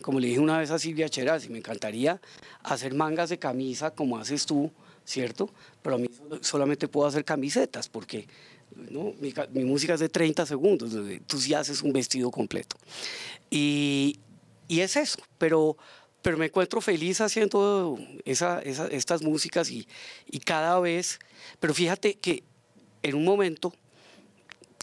como 0.06 0.20
le 0.20 0.28
dije 0.28 0.40
una 0.40 0.60
vez 0.60 0.70
a 0.70 0.78
Silvia 0.78 1.10
Cheraz, 1.10 1.50
me 1.50 1.58
encantaría 1.58 2.22
hacer 2.62 2.94
mangas 2.94 3.32
de 3.32 3.40
camisa 3.40 3.90
como 3.90 4.20
haces 4.20 4.46
tú, 4.46 4.72
¿cierto? 5.04 5.50
Pero 5.82 5.96
a 5.96 5.98
mí 5.98 6.08
solamente 6.42 6.88
puedo 6.88 7.08
hacer 7.08 7.26
camisetas 7.26 7.90
porque 7.90 8.28
¿no? 8.92 9.14
mi, 9.20 9.34
mi, 9.52 9.64
música 9.64 9.96
es 9.96 10.00
de 10.00 10.10
30 10.10 10.46
segundos, 10.46 10.92
tú 11.26 11.40
sí 11.40 11.56
haces 11.56 11.82
un 11.82 11.92
vestido 11.92 12.30
completo. 12.30 12.76
Y, 13.50 14.20
y 14.68 14.82
es 14.82 14.96
eso, 14.96 15.18
pero, 15.40 15.76
pero 16.22 16.38
me 16.38 16.46
encuentro 16.46 16.82
feliz 16.82 17.20
haciendo 17.20 17.98
esa, 18.26 18.60
esa, 18.60 18.86
estas 18.86 19.24
músicas 19.24 19.72
y, 19.72 19.88
y 20.28 20.38
cada 20.38 20.80
vez, 20.80 21.18
pero 21.60 21.74
fíjate 21.74 22.14
que 22.14 22.44
en 23.02 23.16
un 23.16 23.26
momento 23.26 23.74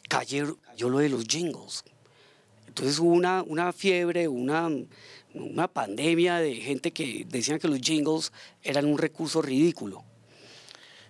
cayó, 0.08 0.56
cayó 0.62 0.88
lo 0.88 0.98
de 0.98 1.10
los 1.10 1.26
jingles. 1.26 1.84
Entonces 2.72 2.98
hubo 3.00 3.10
una, 3.10 3.42
una 3.42 3.70
fiebre, 3.74 4.28
una, 4.28 4.66
una 5.34 5.68
pandemia 5.68 6.36
de 6.38 6.54
gente 6.54 6.90
que 6.90 7.26
decían 7.28 7.58
que 7.58 7.68
los 7.68 7.82
jingles 7.82 8.32
eran 8.62 8.86
un 8.86 8.96
recurso 8.96 9.42
ridículo. 9.42 10.02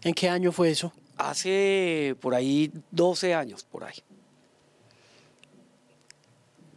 ¿En 0.03 0.13
qué 0.13 0.29
año 0.29 0.51
fue 0.51 0.71
eso? 0.71 0.93
Hace 1.17 2.17
por 2.21 2.35
ahí 2.35 2.73
12 2.91 3.33
años, 3.35 3.63
por 3.63 3.85
ahí. 3.85 3.95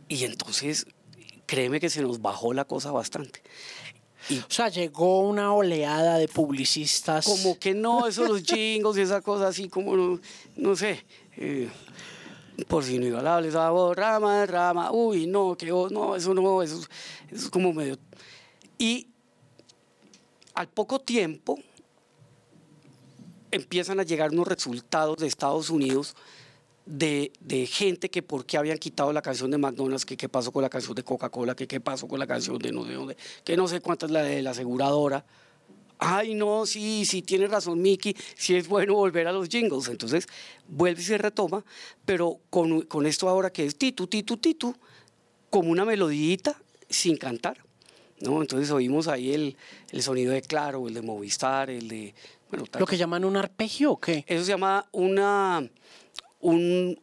Y 0.08 0.24
entonces, 0.24 0.86
créeme 1.48 1.80
que 1.80 1.90
se 1.90 2.04
nos 2.04 2.22
bajó 2.22 2.54
la 2.54 2.66
cosa 2.66 2.92
bastante. 2.92 3.42
Y, 4.30 4.38
o 4.38 4.50
sea, 4.50 4.70
llegó 4.70 5.22
una 5.22 5.52
oleada 5.52 6.20
de 6.20 6.28
publicistas. 6.28 7.26
Como 7.26 7.58
que 7.58 7.74
no, 7.74 8.06
esos 8.06 8.30
los 8.30 8.44
jingles 8.44 8.98
y 8.98 9.02
esa 9.02 9.22
cosa 9.22 9.48
así 9.48 9.68
como, 9.68 9.98
no, 9.98 10.22
no 10.56 10.76
sé, 10.76 11.04
eh, 11.38 11.70
por 12.68 12.84
si 12.84 12.98
no 12.98 13.06
igualable, 13.06 13.50
esa 13.50 13.70
voz, 13.70 13.96
rama, 13.96 14.46
rama, 14.46 14.92
uy, 14.92 15.28
no, 15.28 15.56
que 15.58 15.68
no, 15.68 16.16
eso 16.16 16.34
no, 16.34 16.62
eso, 16.62 16.82
eso 17.30 17.46
es 17.46 17.50
como 17.50 17.74
medio... 17.74 17.98
Y 18.78 19.08
al 20.54 20.68
poco 20.68 21.00
tiempo 21.00 21.60
empiezan 23.52 24.00
a 24.00 24.04
llegar 24.04 24.32
unos 24.32 24.48
resultados 24.48 25.18
de 25.18 25.28
Estados 25.28 25.70
Unidos 25.70 26.16
de, 26.86 27.32
de, 27.40 27.66
gente 27.66 28.10
que 28.10 28.22
por 28.22 28.46
qué 28.46 28.58
habían 28.58 28.78
quitado 28.78 29.12
la 29.12 29.22
canción 29.22 29.50
de 29.50 29.58
McDonald's, 29.58 30.06
que 30.06 30.18
qué 30.18 30.30
pasó 30.30 30.52
con 30.52 30.62
la 30.62 30.70
canción 30.70 30.94
de 30.94 31.04
Coca-Cola, 31.04 31.56
que 31.56 31.68
qué 31.68 31.80
pasó 31.80 32.08
con 32.08 32.20
la 32.20 32.28
canción 32.28 32.60
de 32.60 32.72
no 32.72 32.86
sé 32.86 32.94
dónde, 32.94 33.18
que 33.44 33.58
no 33.58 33.68
sé 33.68 33.82
cuántas 33.82 34.12
la 34.12 34.22
de 34.22 34.42
la 34.42 34.52
aseguradora. 34.52 35.26
Ay, 35.98 36.34
no, 36.34 36.66
sí, 36.66 37.06
sí, 37.06 37.22
tiene 37.22 37.48
razón 37.48 37.82
Mickey, 37.82 38.16
sí 38.36 38.56
es 38.56 38.68
bueno 38.68 38.96
volver 38.96 39.28
a 39.28 39.32
los 39.32 39.48
jingles. 39.48 39.88
Entonces 39.88 40.28
vuelve 40.68 41.02
y 41.02 41.06
se 41.06 41.18
retoma, 41.18 41.64
pero 42.06 42.40
con, 42.50 42.82
con 42.82 43.06
esto 43.06 43.30
ahora 43.30 43.52
que 43.52 43.66
es 43.66 43.78
titu, 43.78 44.08
titu, 44.08 44.38
titu, 44.38 44.76
como 45.50 45.72
una 45.72 45.86
melodita 45.86 46.60
sin 46.90 47.18
cantar. 47.18 47.58
¿no? 48.20 48.42
Entonces 48.42 48.72
oímos 48.72 49.08
ahí 49.08 49.34
el, 49.34 49.58
el 49.92 50.02
sonido 50.02 50.34
de 50.34 50.42
Claro, 50.42 50.88
el 50.88 50.94
de 50.94 51.02
Movistar, 51.02 51.70
el 51.70 51.88
de... 51.88 52.14
Bueno, 52.50 52.66
¿Lo 52.78 52.86
que 52.86 52.98
llaman 52.98 53.26
un 53.26 53.38
arpegio 53.38 53.94
o 53.94 54.00
qué? 54.00 54.24
Eso 54.28 54.46
se 54.46 54.52
llama 54.52 54.88
una 54.92 55.68
un, 56.46 57.00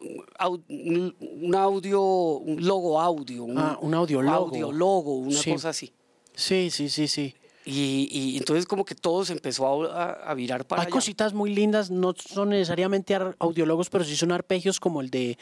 un, 0.68 1.16
un, 1.18 1.54
audio, 1.54 2.00
un 2.00 2.64
logo 2.64 3.00
audio. 3.00 3.44
Un, 3.44 3.58
ah, 3.58 3.78
un 3.80 3.92
audio 3.92 4.22
logo. 4.22 4.46
Audio 4.46 4.70
logo, 4.70 5.16
una 5.16 5.36
sí. 5.36 5.52
cosa 5.52 5.70
así. 5.70 5.92
Sí, 6.34 6.70
sí, 6.70 6.88
sí, 6.88 7.08
sí. 7.08 7.34
Y, 7.64 8.08
y, 8.10 8.38
entonces 8.38 8.66
como 8.66 8.84
que 8.84 8.96
todo 8.96 9.24
se 9.24 9.32
empezó 9.32 9.92
a, 9.92 10.10
a 10.12 10.34
virar 10.34 10.64
para 10.64 10.82
Hay 10.82 10.86
allá. 10.86 10.92
cositas 10.92 11.32
muy 11.32 11.54
lindas, 11.54 11.90
no 11.90 12.12
son 12.16 12.48
necesariamente 12.48 13.16
audiólogos, 13.38 13.88
pero 13.88 14.02
sí 14.02 14.16
son 14.16 14.32
arpegios 14.32 14.80
como 14.80 15.00
el 15.00 15.10
de 15.10 15.38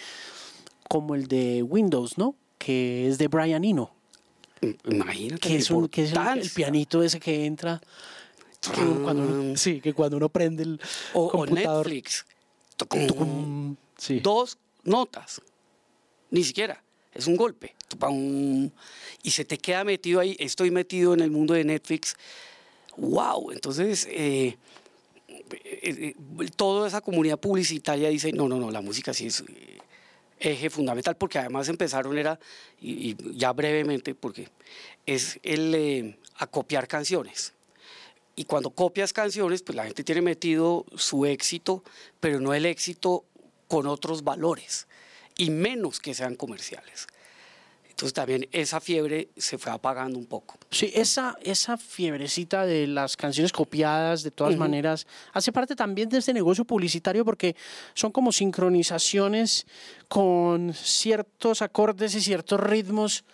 como 0.88 1.14
el 1.14 1.28
de 1.28 1.62
Windows, 1.62 2.18
¿no? 2.18 2.34
Que 2.58 3.08
es 3.08 3.16
de 3.16 3.28
Brian 3.28 3.64
Eno. 3.64 3.94
Imagínate. 4.84 5.48
Que 5.48 5.56
es, 5.56 5.70
un, 5.70 5.88
que 5.88 6.02
es 6.02 6.12
el, 6.12 6.18
el, 6.38 6.50
pianito 6.50 7.02
ese 7.02 7.20
que 7.20 7.46
entra. 7.46 7.80
Que 8.60 8.84
cuando 9.02 9.22
uno, 9.22 9.56
sí, 9.56 9.80
que 9.80 9.94
cuando 9.94 10.16
uno 10.16 10.28
prende 10.28 10.64
el 10.64 10.80
o, 11.14 11.30
computador. 11.30 11.86
O 11.86 11.88
Netflix. 11.88 12.26
Sí. 13.96 14.20
Dos 14.20 14.58
notas. 14.84 15.40
Ni 16.30 16.44
siquiera. 16.44 16.82
Es 17.12 17.26
un 17.26 17.36
golpe. 17.36 17.74
Y 19.22 19.30
se 19.30 19.44
te 19.44 19.58
queda 19.58 19.84
metido 19.84 20.20
ahí. 20.20 20.36
Estoy 20.38 20.70
metido 20.70 21.14
en 21.14 21.20
el 21.20 21.30
mundo 21.30 21.54
de 21.54 21.64
Netflix. 21.64 22.16
¡Wow! 22.96 23.50
Entonces, 23.50 24.06
eh, 24.11 24.56
eh, 25.28 26.14
toda 26.56 26.88
esa 26.88 27.00
comunidad 27.00 27.38
publicitaria 27.38 28.08
dice: 28.08 28.32
no, 28.32 28.48
no, 28.48 28.58
no, 28.58 28.70
la 28.70 28.80
música 28.80 29.12
sí 29.12 29.26
es 29.26 29.44
eje 30.40 30.70
fundamental, 30.70 31.16
porque 31.16 31.38
además 31.38 31.68
empezaron, 31.68 32.16
era, 32.16 32.40
y, 32.80 33.16
ya 33.36 33.52
brevemente, 33.52 34.14
porque 34.14 34.48
es 35.06 35.38
el 35.42 35.74
eh, 35.74 36.18
a 36.36 36.46
copiar 36.46 36.88
canciones. 36.88 37.52
Y 38.36 38.44
cuando 38.44 38.70
copias 38.70 39.12
canciones, 39.12 39.62
pues 39.62 39.76
la 39.76 39.84
gente 39.84 40.02
tiene 40.02 40.22
metido 40.22 40.86
su 40.96 41.26
éxito, 41.26 41.84
pero 42.20 42.40
no 42.40 42.54
el 42.54 42.64
éxito 42.64 43.24
con 43.68 43.86
otros 43.86 44.24
valores, 44.24 44.88
y 45.41 45.49
menos 45.49 46.01
que 46.01 46.12
sean 46.12 46.36
comerciales. 46.36 47.07
Entonces 47.88 48.12
también 48.12 48.47
esa 48.53 48.80
fiebre 48.80 49.28
se 49.36 49.57
fue 49.59 49.72
apagando 49.72 50.18
un 50.18 50.26
poco. 50.26 50.57
Sí, 50.70 50.91
esa, 50.95 51.36
esa 51.43 51.76
fiebrecita 51.76 52.64
de 52.66 52.86
las 52.86 53.16
canciones 53.16 53.53
copiadas, 53.53 54.22
de 54.22 54.30
todas 54.30 54.55
uh 54.55 54.57
-huh. 54.57 54.61
maneras, 54.61 55.07
hace 55.32 55.51
parte 55.51 55.74
también 55.74 56.09
de 56.09 56.18
este 56.18 56.32
negocio 56.32 56.64
publicitario 56.64 57.24
porque 57.24 57.57
son 57.95 58.12
como 58.12 58.32
sincronizaciones 58.32 59.66
con 60.09 60.74
ciertos 60.74 61.62
acordes 61.62 62.14
y 62.14 62.20
ciertos 62.20 62.61
ritmos 62.61 63.24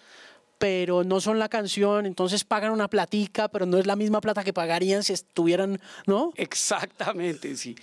pero 0.58 1.04
no 1.04 1.20
son 1.20 1.38
la 1.38 1.50
canción, 1.50 2.06
entonces 2.06 2.42
pagan 2.44 2.72
una 2.72 2.88
platica, 2.88 3.48
pero 3.48 3.66
no 3.66 3.76
es 3.76 3.86
la 3.86 3.94
misma 3.94 4.22
plata 4.22 4.42
que 4.42 4.54
pagarían 4.54 5.02
si 5.02 5.12
estuvieran, 5.12 5.78
¿no? 6.06 6.32
Exactamente, 6.34 7.56
sí. 7.56 7.76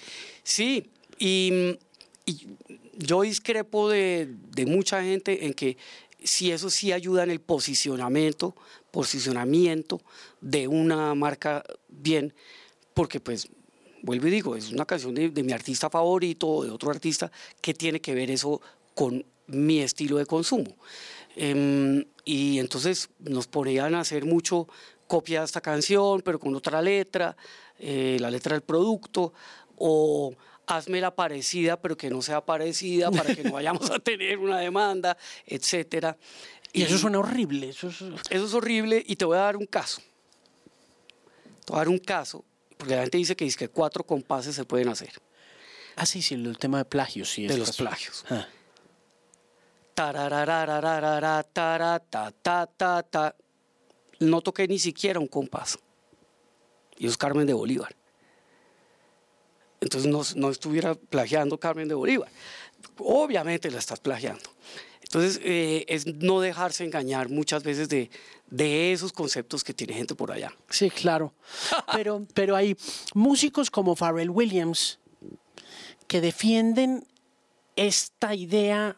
Sí, 0.43 0.89
y, 1.19 1.77
y 2.25 2.47
yo 2.97 3.21
discrepo 3.21 3.89
de, 3.89 4.27
de, 4.51 4.65
mucha 4.65 5.01
gente 5.03 5.45
en 5.45 5.53
que 5.53 5.77
si 6.23 6.51
eso 6.51 6.69
sí 6.69 6.91
ayuda 6.91 7.23
en 7.23 7.31
el 7.31 7.41
posicionamiento, 7.41 8.55
posicionamiento 8.91 10.01
de 10.41 10.67
una 10.67 11.13
marca 11.15 11.63
bien, 11.89 12.33
porque 12.93 13.19
pues, 13.19 13.49
vuelvo 14.01 14.27
y 14.27 14.31
digo, 14.31 14.55
es 14.55 14.71
una 14.71 14.85
canción 14.85 15.15
de, 15.15 15.29
de 15.29 15.43
mi 15.43 15.51
artista 15.51 15.89
favorito 15.89 16.47
o 16.47 16.63
de 16.63 16.71
otro 16.71 16.91
artista 16.91 17.31
que 17.61 17.73
tiene 17.73 17.99
que 17.99 18.13
ver 18.13 18.31
eso 18.31 18.61
con 18.93 19.25
mi 19.47 19.79
estilo 19.79 20.17
de 20.17 20.25
consumo. 20.25 20.75
Eh, 21.35 22.05
y 22.25 22.59
entonces 22.59 23.09
nos 23.19 23.47
ponían 23.47 23.95
a 23.95 24.01
hacer 24.01 24.25
mucho 24.25 24.67
copia 25.07 25.39
de 25.39 25.45
esta 25.45 25.61
canción, 25.61 26.21
pero 26.21 26.39
con 26.39 26.55
otra 26.55 26.81
letra, 26.81 27.35
eh, 27.79 28.17
la 28.19 28.31
letra 28.31 28.53
del 28.53 28.61
producto, 28.61 29.33
o 29.77 30.33
hazme 30.67 31.01
la 31.01 31.15
parecida, 31.15 31.79
pero 31.79 31.97
que 31.97 32.09
no 32.09 32.21
sea 32.21 32.45
parecida 32.45 33.11
para 33.11 33.35
que 33.35 33.43
no 33.43 33.51
vayamos 33.53 33.89
a 33.91 33.99
tener 33.99 34.37
una 34.37 34.59
demanda, 34.59 35.17
etcétera. 35.45 36.17
Y, 36.71 36.81
y 36.81 36.83
eso 36.83 36.97
suena 36.97 37.19
horrible. 37.19 37.69
Eso 37.69 37.87
es... 37.89 38.01
eso 38.01 38.45
es 38.45 38.53
horrible 38.53 39.03
y 39.05 39.15
te 39.15 39.25
voy 39.25 39.37
a 39.37 39.41
dar 39.41 39.57
un 39.57 39.65
caso. 39.65 40.01
Te 41.65 41.71
voy 41.71 41.77
a 41.77 41.79
dar 41.79 41.89
un 41.89 41.99
caso, 41.99 42.43
porque 42.77 42.95
la 42.95 43.01
gente 43.03 43.17
dice 43.17 43.35
que, 43.35 43.45
dice 43.45 43.57
que 43.57 43.69
cuatro 43.69 44.03
compases 44.03 44.55
se 44.55 44.65
pueden 44.65 44.89
hacer. 44.89 45.13
Ah, 45.95 46.05
sí, 46.05 46.21
sí, 46.21 46.33
el 46.33 46.57
tema 46.57 46.79
de 46.79 46.85
plagios. 46.85 47.29
Sí, 47.29 47.47
de 47.47 47.57
los 47.57 47.69
caso. 47.69 47.83
plagios. 47.83 48.25
Ah. 48.29 48.47
Tarararararara, 49.93 51.43
tara, 51.43 51.99
ta, 51.99 52.31
ta, 52.31 52.65
ta, 52.65 53.03
ta. 53.03 53.35
No 54.19 54.41
toqué 54.41 54.67
ni 54.67 54.79
siquiera 54.79 55.19
un 55.19 55.27
compás. 55.27 55.77
Y 56.97 57.07
es 57.07 57.17
Carmen 57.17 57.45
de 57.45 57.53
Bolívar. 57.53 57.95
Entonces 59.83 60.09
no, 60.09 60.21
no, 60.35 60.49
estuviera 60.49 60.95
plagiando 60.95 61.59
Carmen 61.59 61.87
de 61.87 61.93
Bolívar. 61.93 62.29
Obviamente 62.97 63.69
la 63.69 63.79
estás 63.79 63.99
plagiando. 63.99 64.49
Entonces 65.01 65.41
eh, 65.43 65.85
es 65.89 66.07
no 66.07 66.39
dejarse 66.39 66.85
engañar 66.85 67.29
muchas 67.29 67.63
veces 67.63 67.89
de, 67.89 68.09
de, 68.49 68.93
esos 68.93 69.11
conceptos 69.11 69.63
que 69.63 69.73
tiene 69.73 69.93
gente 69.93 70.15
por 70.15 70.31
allá. 70.31 70.53
Sí, 70.69 70.89
claro. 70.89 71.33
pero, 71.93 72.25
pero 72.33 72.55
hay 72.55 72.77
músicos 73.13 73.69
como 73.69 73.95
Pharrell 73.95 74.29
Williams 74.29 74.99
que 76.07 76.21
defienden 76.21 77.05
esta 77.75 78.33
idea 78.33 78.95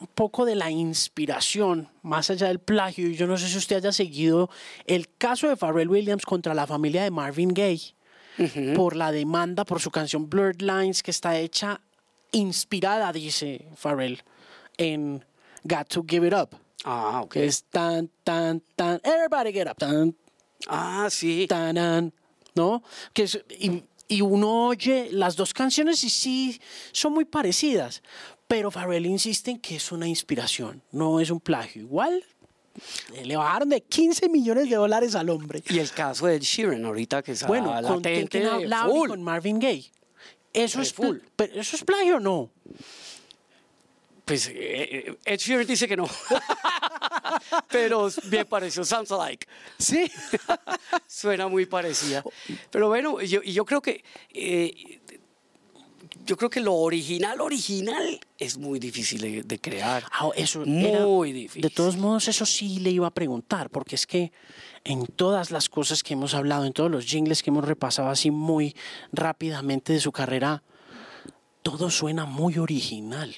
un 0.00 0.08
poco 0.08 0.44
de 0.44 0.54
la 0.54 0.70
inspiración, 0.70 1.88
más 2.02 2.30
allá 2.30 2.48
del 2.48 2.60
plagio. 2.60 3.08
Y 3.08 3.16
yo 3.16 3.26
no 3.26 3.36
sé 3.38 3.48
si 3.48 3.56
usted 3.56 3.76
haya 3.76 3.92
seguido 3.92 4.50
el 4.86 5.08
caso 5.16 5.48
de 5.48 5.56
Pharrell 5.56 5.88
Williams 5.88 6.24
contra 6.24 6.54
la 6.54 6.66
familia 6.66 7.02
de 7.02 7.10
Marvin 7.10 7.48
Gaye 7.48 7.94
uh 8.38 8.42
-huh. 8.42 8.74
por 8.74 8.96
la 8.96 9.12
demanda 9.12 9.64
por 9.64 9.80
su 9.80 9.90
canción 9.90 10.28
Blurred 10.28 10.60
Lines, 10.60 11.02
que 11.02 11.10
está 11.10 11.38
hecha 11.38 11.80
inspirada, 12.32 13.12
dice 13.12 13.66
Pharrell, 13.76 14.22
en 14.76 15.24
Got 15.64 15.88
to 15.88 16.04
Give 16.06 16.26
It 16.26 16.34
Up. 16.34 16.56
Ah, 16.84 17.22
ok. 17.22 17.32
Que 17.32 17.44
es 17.46 17.64
tan, 17.64 18.10
tan, 18.24 18.62
tan, 18.76 19.00
everybody 19.02 19.52
get 19.52 19.68
up, 19.68 19.76
tan. 19.76 20.14
Ah, 20.68 21.08
sí. 21.10 21.46
Tan, 21.48 21.74
tan, 21.74 22.12
¿no? 22.54 22.82
Que 23.12 23.24
es, 23.24 23.40
y, 23.58 23.82
y 24.08 24.20
uno 24.20 24.68
oye 24.68 25.08
las 25.10 25.36
dos 25.36 25.52
canciones 25.52 26.02
y 26.04 26.10
sí 26.10 26.60
son 26.92 27.12
muy 27.12 27.24
parecidas, 27.24 28.02
pero 28.46 28.70
Pharrell 28.70 29.06
insiste 29.06 29.50
en 29.50 29.58
que 29.58 29.76
es 29.76 29.92
una 29.92 30.08
inspiración, 30.08 30.82
no 30.90 31.20
es 31.20 31.30
un 31.30 31.40
plagio. 31.40 31.82
Igual 31.82 32.24
Le 33.24 33.36
bajaron 33.36 33.68
de 33.68 33.80
15 33.82 34.28
millones 34.28 34.68
de 34.68 34.76
dólares 34.76 35.14
al 35.14 35.28
hombre. 35.30 35.62
Y 35.68 35.78
el 35.78 35.90
caso 35.90 36.26
de 36.26 36.36
Ed 36.36 36.42
Sheeran, 36.42 36.84
ahorita 36.84 37.22
que 37.22 37.32
está 37.32 37.46
Bueno, 37.46 37.72
con 37.82 37.82
latente, 38.02 38.42
full. 38.86 39.08
con 39.08 39.22
Marvin 39.22 39.58
Gaye. 39.58 39.90
Eso 40.52 40.80
Es 40.80 40.92
full. 40.92 41.18
pero 41.36 41.60
¿Eso 41.60 41.76
es 41.76 41.84
plagio 41.84 42.16
o 42.16 42.20
no? 42.20 42.50
Pues 44.24 44.48
eh, 44.48 44.52
eh, 44.56 45.16
Ed 45.24 45.38
Sheeran 45.38 45.66
dice 45.66 45.88
que 45.88 45.96
no. 45.96 46.06
Pero 47.70 48.08
bien 48.24 48.46
pareció, 48.46 48.84
sounds 48.84 49.10
alike. 49.12 49.46
Sí. 49.78 50.10
Suena 51.06 51.48
muy 51.48 51.66
parecida. 51.66 52.22
Pero 52.70 52.88
bueno, 52.88 53.20
yo, 53.22 53.42
yo 53.42 53.64
creo 53.64 53.80
que 53.80 54.04
eh, 54.32 55.00
yo 56.28 56.36
creo 56.36 56.50
que 56.50 56.60
lo 56.60 56.74
original, 56.74 57.40
original 57.40 58.20
es 58.38 58.58
muy 58.58 58.78
difícil 58.78 59.20
de, 59.20 59.42
de 59.42 59.58
crear. 59.58 60.04
Ah, 60.12 60.28
eso 60.36 60.62
era- 60.62 61.00
Muy 61.00 61.32
difícil. 61.32 61.62
De 61.62 61.70
todos 61.70 61.96
modos, 61.96 62.28
eso 62.28 62.44
sí 62.44 62.78
le 62.80 62.90
iba 62.90 63.06
a 63.06 63.10
preguntar, 63.10 63.70
porque 63.70 63.94
es 63.96 64.06
que 64.06 64.30
en 64.84 65.06
todas 65.06 65.50
las 65.50 65.68
cosas 65.68 66.02
que 66.02 66.12
hemos 66.12 66.34
hablado, 66.34 66.64
en 66.66 66.72
todos 66.74 66.90
los 66.90 67.06
jingles 67.06 67.42
que 67.42 67.50
hemos 67.50 67.64
repasado 67.64 68.10
así 68.10 68.30
muy 68.30 68.76
rápidamente 69.12 69.92
de 69.94 70.00
su 70.00 70.12
carrera, 70.12 70.62
todo 71.62 71.90
suena 71.90 72.26
muy 72.26 72.58
original. 72.58 73.34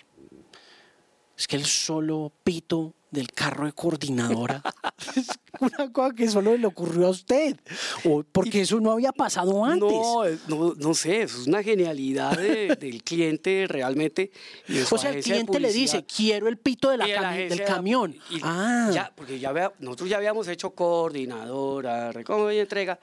Es 1.38 1.46
que 1.46 1.56
el 1.56 1.64
solo 1.64 2.32
pito 2.44 2.92
del 3.10 3.32
carro 3.32 3.66
de 3.66 3.72
coordinadora 3.72 4.62
es 5.16 5.26
una 5.58 5.92
cosa 5.92 6.14
que 6.14 6.28
solo 6.28 6.56
le 6.56 6.66
ocurrió 6.66 7.08
a 7.08 7.10
usted, 7.10 7.56
o 8.04 8.22
porque 8.22 8.60
eso 8.62 8.78
no 8.80 8.92
había 8.92 9.12
pasado 9.12 9.64
antes. 9.64 9.88
No, 9.90 10.24
eh, 10.26 10.38
no, 10.48 10.74
no 10.74 10.94
sé, 10.94 11.22
eso 11.22 11.40
es 11.40 11.46
una 11.48 11.62
genialidad 11.62 12.36
de- 12.38 12.76
del 12.76 13.02
cliente 13.02 13.66
realmente. 13.68 14.30
y 14.68 14.78
o 14.80 14.98
sea, 14.98 15.10
el 15.10 15.22
cliente 15.22 15.58
le 15.60 15.72
dice, 15.72 16.04
quiero 16.04 16.48
el 16.48 16.56
pito 16.56 16.88
de 16.90 16.96
la 16.98 17.06
cami- 17.06 17.48
del 17.48 17.64
camión. 17.64 18.16
y 18.30 18.38
ah, 18.42 18.90
ya, 18.92 19.12
porque 19.14 19.38
ya 19.38 19.52
vea- 19.52 19.72
nosotros 19.80 20.08
ya 20.08 20.16
habíamos 20.16 20.46
hecho 20.48 20.70
coordinadora, 20.70 22.12
recoge 22.12 22.54
y 22.54 22.58
entrega. 22.58 22.98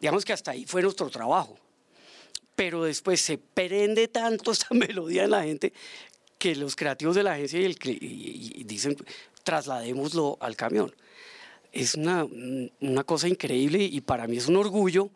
Digamos 0.00 0.24
que 0.24 0.32
hasta 0.32 0.50
ahí 0.50 0.64
fue 0.66 0.82
nuestro 0.82 1.08
trabajo. 1.10 1.56
Pero 2.56 2.84
después 2.84 3.20
se 3.20 3.38
prende 3.38 4.08
tanto 4.08 4.50
esta 4.52 4.68
melodía 4.74 5.24
en 5.24 5.30
la 5.30 5.42
gente 5.44 5.72
que 6.38 6.56
los 6.56 6.74
creativos 6.74 7.14
de 7.14 7.22
la 7.22 7.34
agencia 7.34 7.60
y, 7.60 7.64
el 7.66 7.76
y 7.84 8.64
dicen, 8.64 8.96
trasladémoslo 9.42 10.38
al 10.40 10.56
camión. 10.56 10.94
Es 11.72 11.94
una, 11.94 12.26
una 12.80 13.04
cosa 13.04 13.28
increíble 13.28 13.82
y 13.82 14.00
para 14.02 14.26
mí 14.26 14.36
es 14.36 14.48
un 14.48 14.56
orgullo 14.56 15.10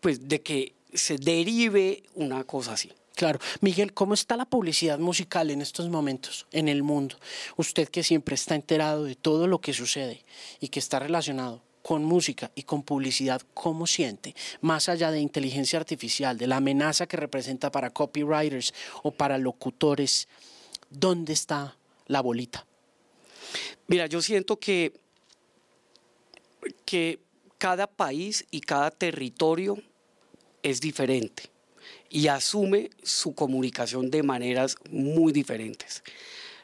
pues, 0.00 0.28
de 0.28 0.42
que 0.42 0.74
se 0.92 1.16
derive 1.16 2.02
una 2.14 2.44
cosa 2.44 2.72
así. 2.72 2.92
Claro. 3.14 3.38
Miguel, 3.60 3.94
¿cómo 3.94 4.14
está 4.14 4.36
la 4.36 4.44
publicidad 4.44 4.98
musical 4.98 5.50
en 5.50 5.62
estos 5.62 5.88
momentos 5.88 6.46
en 6.50 6.68
el 6.68 6.82
mundo? 6.82 7.16
Usted 7.56 7.88
que 7.88 8.02
siempre 8.02 8.34
está 8.34 8.56
enterado 8.56 9.04
de 9.04 9.14
todo 9.14 9.46
lo 9.46 9.60
que 9.60 9.72
sucede 9.72 10.24
y 10.58 10.68
que 10.68 10.80
está 10.80 10.98
relacionado 10.98 11.62
con 11.82 12.02
música 12.02 12.50
y 12.54 12.64
con 12.64 12.82
publicidad, 12.82 13.42
¿cómo 13.52 13.86
siente? 13.86 14.34
Más 14.62 14.88
allá 14.88 15.10
de 15.10 15.20
inteligencia 15.20 15.78
artificial, 15.78 16.38
de 16.38 16.46
la 16.46 16.56
amenaza 16.56 17.06
que 17.06 17.16
representa 17.16 17.70
para 17.70 17.90
copywriters 17.90 18.74
o 19.02 19.12
para 19.12 19.38
locutores, 19.38 20.26
¿dónde 20.90 21.34
está 21.34 21.76
la 22.06 22.20
bolita? 22.20 22.66
Mira, 23.86 24.06
yo 24.06 24.20
siento 24.22 24.58
que, 24.58 24.92
que 26.84 27.18
cada 27.58 27.86
país 27.86 28.44
y 28.50 28.60
cada 28.60 28.90
territorio 28.90 29.76
es 30.62 30.80
diferente 30.80 31.44
y 32.08 32.28
asume 32.28 32.90
su 33.02 33.34
comunicación 33.34 34.10
de 34.10 34.22
maneras 34.22 34.76
muy 34.90 35.32
diferentes. 35.32 36.02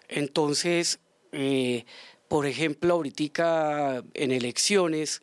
Entonces, 0.08 0.98
eh, 1.32 1.84
por 2.28 2.46
ejemplo, 2.46 2.94
ahorita 2.94 4.02
en 4.14 4.30
elecciones, 4.32 5.22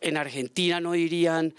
en 0.00 0.16
Argentina 0.16 0.80
no 0.80 0.92
dirían, 0.92 1.54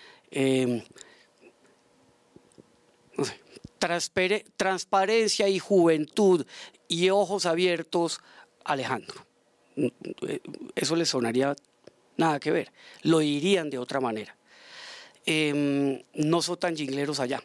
transpere- 3.79 4.45
transparencia 4.55 5.47
y 5.49 5.59
juventud 5.59 6.45
y 6.87 7.09
ojos 7.09 7.45
abiertos, 7.45 8.19
Alejandro. 8.68 9.26
Eso 10.76 10.95
le 10.95 11.05
sonaría 11.05 11.55
nada 12.18 12.39
que 12.39 12.51
ver. 12.51 12.72
Lo 13.03 13.20
dirían 13.20 13.70
de 13.70 13.78
otra 13.78 13.99
manera. 13.99 14.36
Em, 15.26 16.01
no 16.13 16.41
son 16.41 16.57
tan 16.57 16.76
jingleros 16.76 17.20
allá 17.20 17.43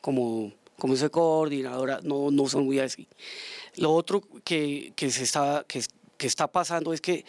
como, 0.00 0.52
como 0.78 0.94
ese 0.94 1.10
coordinadora, 1.10 2.00
no, 2.02 2.30
no 2.30 2.46
son 2.48 2.64
muy 2.66 2.78
así. 2.78 3.08
Lo 3.76 3.92
otro 3.92 4.22
que, 4.44 4.92
que 4.94 5.10
se 5.10 5.24
está, 5.24 5.64
que, 5.66 5.82
que 6.16 6.26
está 6.26 6.46
pasando 6.46 6.92
es 6.92 7.00
que 7.00 7.24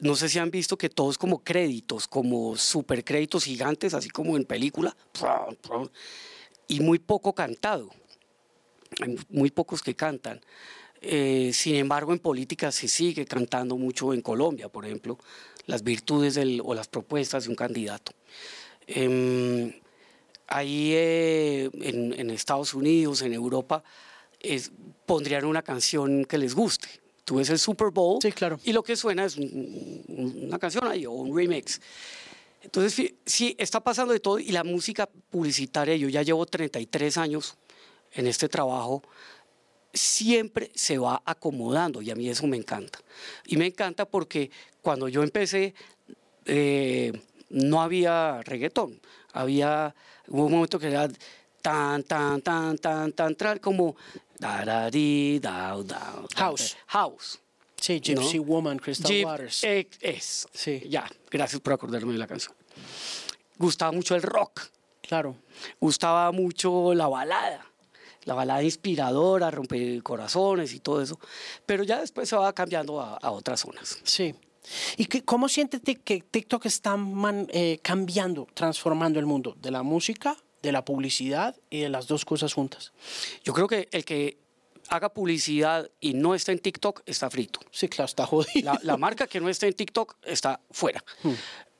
no 0.00 0.16
sé 0.16 0.28
si 0.28 0.38
han 0.38 0.50
visto 0.50 0.76
que 0.76 0.90
todos 0.90 1.16
como 1.16 1.42
créditos, 1.44 2.08
como 2.08 2.56
supercréditos 2.56 3.44
gigantes, 3.44 3.94
así 3.94 4.10
como 4.10 4.36
en 4.36 4.44
película, 4.44 4.96
y 6.66 6.80
muy 6.80 6.98
poco 6.98 7.34
cantado. 7.34 7.88
Hay 9.00 9.16
muy 9.30 9.50
pocos 9.50 9.80
que 9.80 9.94
cantan. 9.94 10.40
Eh, 11.04 11.50
sin 11.52 11.74
embargo, 11.74 12.12
en 12.12 12.20
política 12.20 12.70
se 12.70 12.86
sigue 12.88 13.24
cantando 13.26 13.76
mucho 13.76 14.14
en 14.14 14.20
Colombia, 14.22 14.68
por 14.68 14.86
ejemplo, 14.86 15.18
las 15.66 15.82
virtudes 15.82 16.34
del- 16.36 16.62
o 16.64 16.74
las 16.74 16.86
propuestas 16.88 17.44
de 17.44 17.50
un 17.50 17.56
candidato. 17.56 18.12
Em, 18.86 19.72
ahí 20.46 20.92
eh, 20.94 21.70
en, 21.74 22.12
en 22.18 22.30
Estados 22.30 22.74
Unidos, 22.74 23.22
en 23.22 23.32
Europa, 23.32 23.82
es- 24.40 24.70
pondrían 25.06 25.44
una 25.44 25.62
canción 25.62 26.24
que 26.24 26.38
les 26.38 26.54
guste. 26.54 26.88
Tú 27.24 27.36
ves 27.36 27.50
el 27.50 27.58
Super 27.58 27.90
Bowl 27.90 28.18
Sí, 28.22 28.32
claro. 28.32 28.58
y 28.64 28.72
lo 28.72 28.82
que 28.82 28.96
suena 28.96 29.24
es 29.24 29.36
un- 29.36 30.04
un- 30.08 30.44
una 30.48 30.58
canción 30.58 30.86
ahí 30.86 31.06
o 31.06 31.12
un 31.12 31.36
remix. 31.36 31.80
Entonces, 32.62 33.14
sí, 33.26 33.56
está 33.58 33.80
pasando 33.80 34.12
de 34.12 34.20
todo 34.20 34.38
y 34.38 34.52
la 34.52 34.62
música 34.62 35.08
publicitaria, 35.30 35.96
yo 35.96 36.08
ya 36.08 36.22
llevo 36.22 36.46
33 36.46 37.16
años 37.16 37.56
en 38.12 38.26
este 38.28 38.48
trabajo, 38.48 39.02
siempre 39.92 40.70
se 40.74 40.98
va 40.98 41.22
acomodando 41.24 42.00
y 42.02 42.10
a 42.10 42.14
mí 42.14 42.28
eso 42.28 42.46
me 42.46 42.56
encanta. 42.56 42.98
Y 43.46 43.56
me 43.56 43.66
encanta 43.66 44.04
porque 44.06 44.50
cuando 44.80 45.08
yo 45.08 45.22
empecé 45.22 45.74
eh, 46.46 47.12
no 47.50 47.82
había 47.82 48.40
reggaetón, 48.42 49.00
había, 49.32 49.94
hubo 50.28 50.46
un 50.46 50.52
momento 50.52 50.78
que 50.78 50.88
era 50.88 51.08
tan, 51.60 52.02
tan, 52.04 52.40
tan, 52.42 52.76
tan, 52.78 53.12
tan, 53.12 53.34
tan, 53.36 53.58
como 53.58 53.94
da, 54.38 54.64
da, 54.64 54.90
di, 54.90 55.38
da, 55.40 55.76
da, 55.76 55.82
da, 55.84 56.24
House. 56.36 56.76
House. 56.86 57.38
Sí, 57.76 58.00
Gypsy 58.00 58.38
¿no? 58.38 58.44
Woman, 58.44 58.78
Crystal 58.78 59.24
Waters. 59.24 59.64
eh, 59.64 59.88
eso. 60.00 60.48
Sí. 60.52 60.82
Ya, 60.88 61.08
gracias 61.30 61.60
por 61.60 61.72
acordarme 61.72 62.12
de 62.12 62.18
la 62.18 62.26
canción. 62.28 62.54
Gustaba 63.58 63.92
mucho 63.92 64.14
el 64.14 64.22
rock, 64.22 64.60
Claro. 65.02 65.36
gustaba 65.80 66.30
mucho 66.32 66.94
la 66.94 67.06
balada, 67.08 67.66
la 68.24 68.34
balada 68.34 68.62
inspiradora, 68.62 69.50
romper 69.50 70.02
corazones 70.02 70.72
y 70.74 70.80
todo 70.80 71.02
eso, 71.02 71.18
pero 71.66 71.82
ya 71.84 72.00
después 72.00 72.28
se 72.28 72.36
va 72.36 72.52
cambiando 72.52 73.00
a, 73.00 73.16
a 73.16 73.30
otras 73.30 73.60
zonas. 73.60 73.98
Sí. 74.04 74.34
¿Y 74.96 75.06
qué- 75.06 75.24
cómo 75.24 75.48
siente 75.48 75.80
tic- 75.80 76.02
que 76.04 76.20
TikTok 76.20 76.66
está 76.66 76.96
man- 76.96 77.48
eh, 77.52 77.78
cambiando, 77.82 78.46
transformando 78.54 79.18
el 79.18 79.26
mundo 79.26 79.56
de 79.60 79.70
la 79.72 79.82
música, 79.82 80.36
de 80.62 80.70
la 80.70 80.84
publicidad 80.84 81.56
y 81.68 81.80
de 81.80 81.88
las 81.88 82.06
dos 82.06 82.24
cosas 82.24 82.54
juntas? 82.54 82.92
Yo 83.42 83.52
creo 83.54 83.66
que 83.66 83.88
el 83.90 84.04
que 84.04 84.38
haga 84.88 85.08
publicidad 85.12 85.90
y 86.00 86.14
no 86.14 86.34
está 86.36 86.52
en 86.52 86.58
TikTok 86.60 87.02
está 87.06 87.28
frito. 87.30 87.58
Sí, 87.72 87.88
claro, 87.88 88.06
está 88.06 88.24
jodido. 88.26 88.72
La, 88.72 88.78
la 88.82 88.96
marca 88.96 89.26
que 89.26 89.40
no 89.40 89.48
está 89.48 89.66
en 89.66 89.72
TikTok 89.72 90.16
está 90.22 90.60
fuera. 90.70 91.02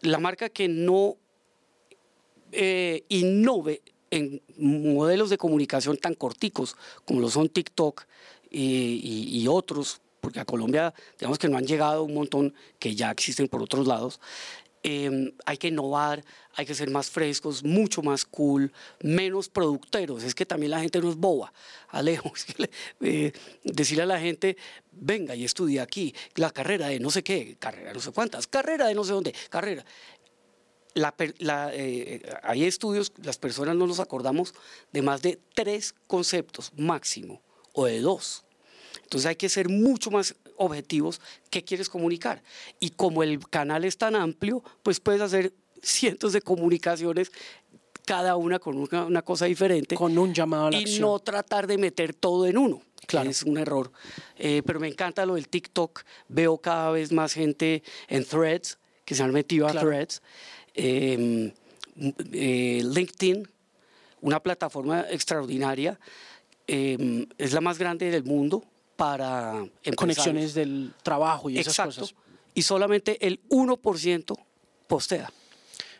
La 0.01 0.19
marca 0.19 0.49
que 0.49 0.67
no 0.67 1.17
eh, 2.53 3.05
innove 3.09 3.83
en 4.13 4.43
modelos 4.59 5.31
de 5.31 5.39
comunicación 5.39 5.97
tan 5.97 6.15
corticos 6.15 6.77
como 7.07 7.21
lo 7.21 7.31
son 7.31 7.49
TikTok 7.49 8.05
y, 8.51 9.39
y- 9.41 9.49
otros, 9.49 10.01
porque 10.21 10.39
a 10.39 10.45
Colombia, 10.45 10.93
digamos 11.19 11.39
que 11.39 11.49
no 11.49 11.57
han 11.57 11.67
llegado 11.67 12.05
un 12.05 12.13
montón 12.15 12.55
que 12.79 12.95
ya 12.95 13.11
existen 13.11 13.49
por 13.49 13.63
otros 13.63 13.87
lados. 13.87 14.21
eh, 14.85 15.33
hay 15.47 15.57
que 15.59 15.69
innovar, 15.69 16.25
hay 16.57 16.67
que 16.67 16.75
ser 16.75 16.91
más 16.91 17.09
frescos, 17.09 17.63
mucho 17.65 18.03
más 18.03 18.25
cool, 18.25 18.73
menos 19.01 19.49
producteros. 19.49 20.25
Es 20.25 20.35
que 20.35 20.45
también 20.45 20.73
la 20.73 20.81
gente 20.81 21.01
no 21.01 21.09
es 21.09 21.17
boba, 21.17 21.53
Alejo. 21.89 22.33
eh, 23.01 23.33
decirle 23.65 24.03
a 24.03 24.07
la 24.07 24.21
gente, 24.21 24.57
venga 24.91 25.35
y 25.37 25.45
estudia 25.45 25.83
aquí, 25.85 26.15
la 26.35 26.51
carrera 26.51 26.89
de 26.89 26.99
no 27.01 27.11
sé 27.11 27.23
qué, 27.23 27.57
carrera 27.59 27.89
de 27.91 27.95
no 27.95 28.01
sé 28.01 28.11
cuántas, 28.13 28.47
carrera 28.49 28.87
de 28.89 28.95
no 28.95 29.05
sé 29.05 29.13
dónde, 29.13 29.35
carrera 29.51 29.85
la 30.95 31.13
per- 31.13 31.35
la, 31.39 31.71
eh, 31.73 32.23
hay 32.43 32.65
estudios, 32.65 33.13
las 33.23 33.39
personas 33.39 33.77
no 33.77 33.87
nos 33.87 34.01
acordamos 34.01 34.55
de 34.93 35.03
más 35.03 35.23
de 35.23 35.39
tres 35.55 35.95
conceptos 36.07 36.73
máximo 36.77 37.41
o 37.73 37.87
de 37.87 38.01
dos. 38.01 38.45
Entonces 39.03 39.27
hay 39.27 39.37
que 39.37 39.49
ser 39.49 39.69
mucho 39.69 40.11
más 40.11 40.35
objetivos 40.57 41.21
qué 41.51 41.63
quieres 41.65 41.89
comunicar. 41.89 42.43
Y 42.81 42.91
como 42.91 43.23
el 43.23 43.39
canal 43.49 43.85
es 43.85 43.97
tan 43.99 44.15
amplio, 44.17 44.63
pues 44.83 45.01
puedes 45.01 45.21
hacer 45.23 45.53
cientos 45.83 46.33
de 46.33 46.43
comunicaciones 46.43 47.33
cada 48.05 48.37
una 48.37 48.59
con 48.59 48.77
una, 48.79 49.05
una 49.07 49.23
cosa 49.23 49.47
diferente. 49.47 49.95
Con 49.95 50.17
un 50.19 50.35
llamado 50.35 50.67
a 50.67 50.71
la 50.73 50.79
y 50.79 50.83
acción. 50.83 51.01
no 51.03 51.19
tratar 51.21 51.67
de 51.67 51.79
meter 51.79 52.15
todo 52.15 52.47
en 52.47 52.59
uno. 52.59 52.83
Claro. 53.07 53.31
Es 53.31 53.43
un 53.43 53.59
error. 53.59 53.93
Eh, 54.39 54.63
pero 54.65 54.81
me 54.81 54.89
encanta 54.89 55.25
lo 55.27 55.35
del 55.35 55.49
TikTok. 55.49 56.03
Veo 56.29 56.59
cada 56.59 56.91
vez 56.91 57.13
más 57.13 57.33
gente 57.33 57.83
en 58.09 58.25
threads, 58.25 58.79
que 59.05 59.15
se 59.15 59.23
han 59.23 59.33
metido 59.33 59.67
a 59.67 59.73
Claro. 59.73 59.89
threads. 59.89 60.23
Eh, 60.75 61.53
eh, 62.33 62.83
LinkedIn, 62.85 63.49
una 64.21 64.41
plataforma 64.41 65.07
extraordinaria. 65.11 65.99
eh, 66.69 67.27
es 67.39 67.53
la 67.53 67.61
más 67.61 67.79
grande 67.79 68.11
del 68.11 68.25
mundo 68.25 68.65
para. 68.97 69.65
Conexiones 69.97 70.55
del 70.55 70.93
trabajo 71.03 71.51
y 71.51 71.59
esas 71.59 71.75
Exacto. 71.75 72.01
cosas. 72.01 72.15
Y 72.55 72.63
solamente 72.63 73.27
el 73.27 73.41
1% 73.49 74.37
postea. 74.87 75.31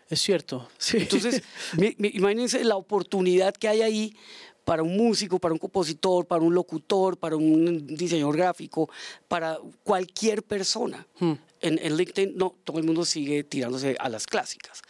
Es 0.09 0.21
cierto. 0.21 0.69
Sí. 0.79 0.99
Entonces, 0.99 1.43
imagínense 1.99 2.63
la 2.65 2.77
oportunidad 2.77 3.55
que 3.55 3.69
hay 3.69 3.83
ahí 3.83 4.17
para 4.65 4.83
un 4.83 4.97
músico, 4.97 5.39
para 5.39 5.53
un 5.53 5.59
compositor, 5.59 6.27
para 6.27 6.43
un 6.43 6.55
locutor, 6.55 7.17
para 7.17 7.37
un 7.37 7.87
diseñador 7.87 8.37
gráfico, 8.37 8.89
para 9.29 9.59
cualquier 9.83 10.43
persona. 10.43 11.07
Hmm. 11.19 11.33
En, 11.61 11.79
en 11.81 11.97
LinkedIn 11.97 12.37
no, 12.37 12.55
todo 12.65 12.79
el 12.79 12.85
mundo 12.85 13.05
sigue 13.05 13.45
tirándose 13.45 13.97
a 13.99 14.09
las 14.09 14.27
clásicas. 14.27 14.83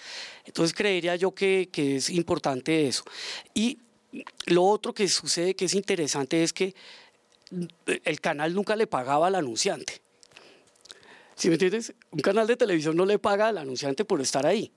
Entonces 0.44 0.74
creería 0.74 1.16
yo 1.16 1.34
que, 1.34 1.68
que 1.70 1.96
es 1.96 2.10
importante 2.10 2.86
eso. 2.88 3.04
Y 3.54 3.78
lo 4.46 4.64
otro 4.64 4.92
que 4.92 5.08
sucede 5.08 5.54
que 5.54 5.66
es 5.66 5.74
interesante 5.74 6.42
es 6.42 6.52
que 6.52 6.74
el 8.04 8.20
canal 8.20 8.54
nunca 8.54 8.76
le 8.76 8.86
pagaba 8.86 9.26
al 9.26 9.34
anunciante. 9.34 10.00
¿Sí 11.34 11.48
me 11.48 11.54
entiendes? 11.54 11.92
Un 12.10 12.20
canal 12.20 12.46
de 12.46 12.56
televisión 12.56 12.96
no 12.96 13.04
le 13.04 13.18
paga 13.18 13.48
al 13.48 13.58
anunciante 13.58 14.04
por 14.04 14.20
estar 14.20 14.46
ahí, 14.46 14.70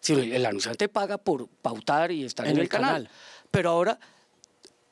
sino 0.00 0.20
el, 0.20 0.32
el 0.32 0.46
anunciante 0.46 0.88
paga 0.88 1.18
por 1.18 1.48
pautar 1.48 2.12
y 2.12 2.24
estar 2.24 2.46
en, 2.46 2.52
En 2.52 2.56
el, 2.58 2.62
el 2.64 2.68
canal. 2.68 2.88
canal. 3.04 3.10
Pero 3.50 3.70
ahora 3.70 3.98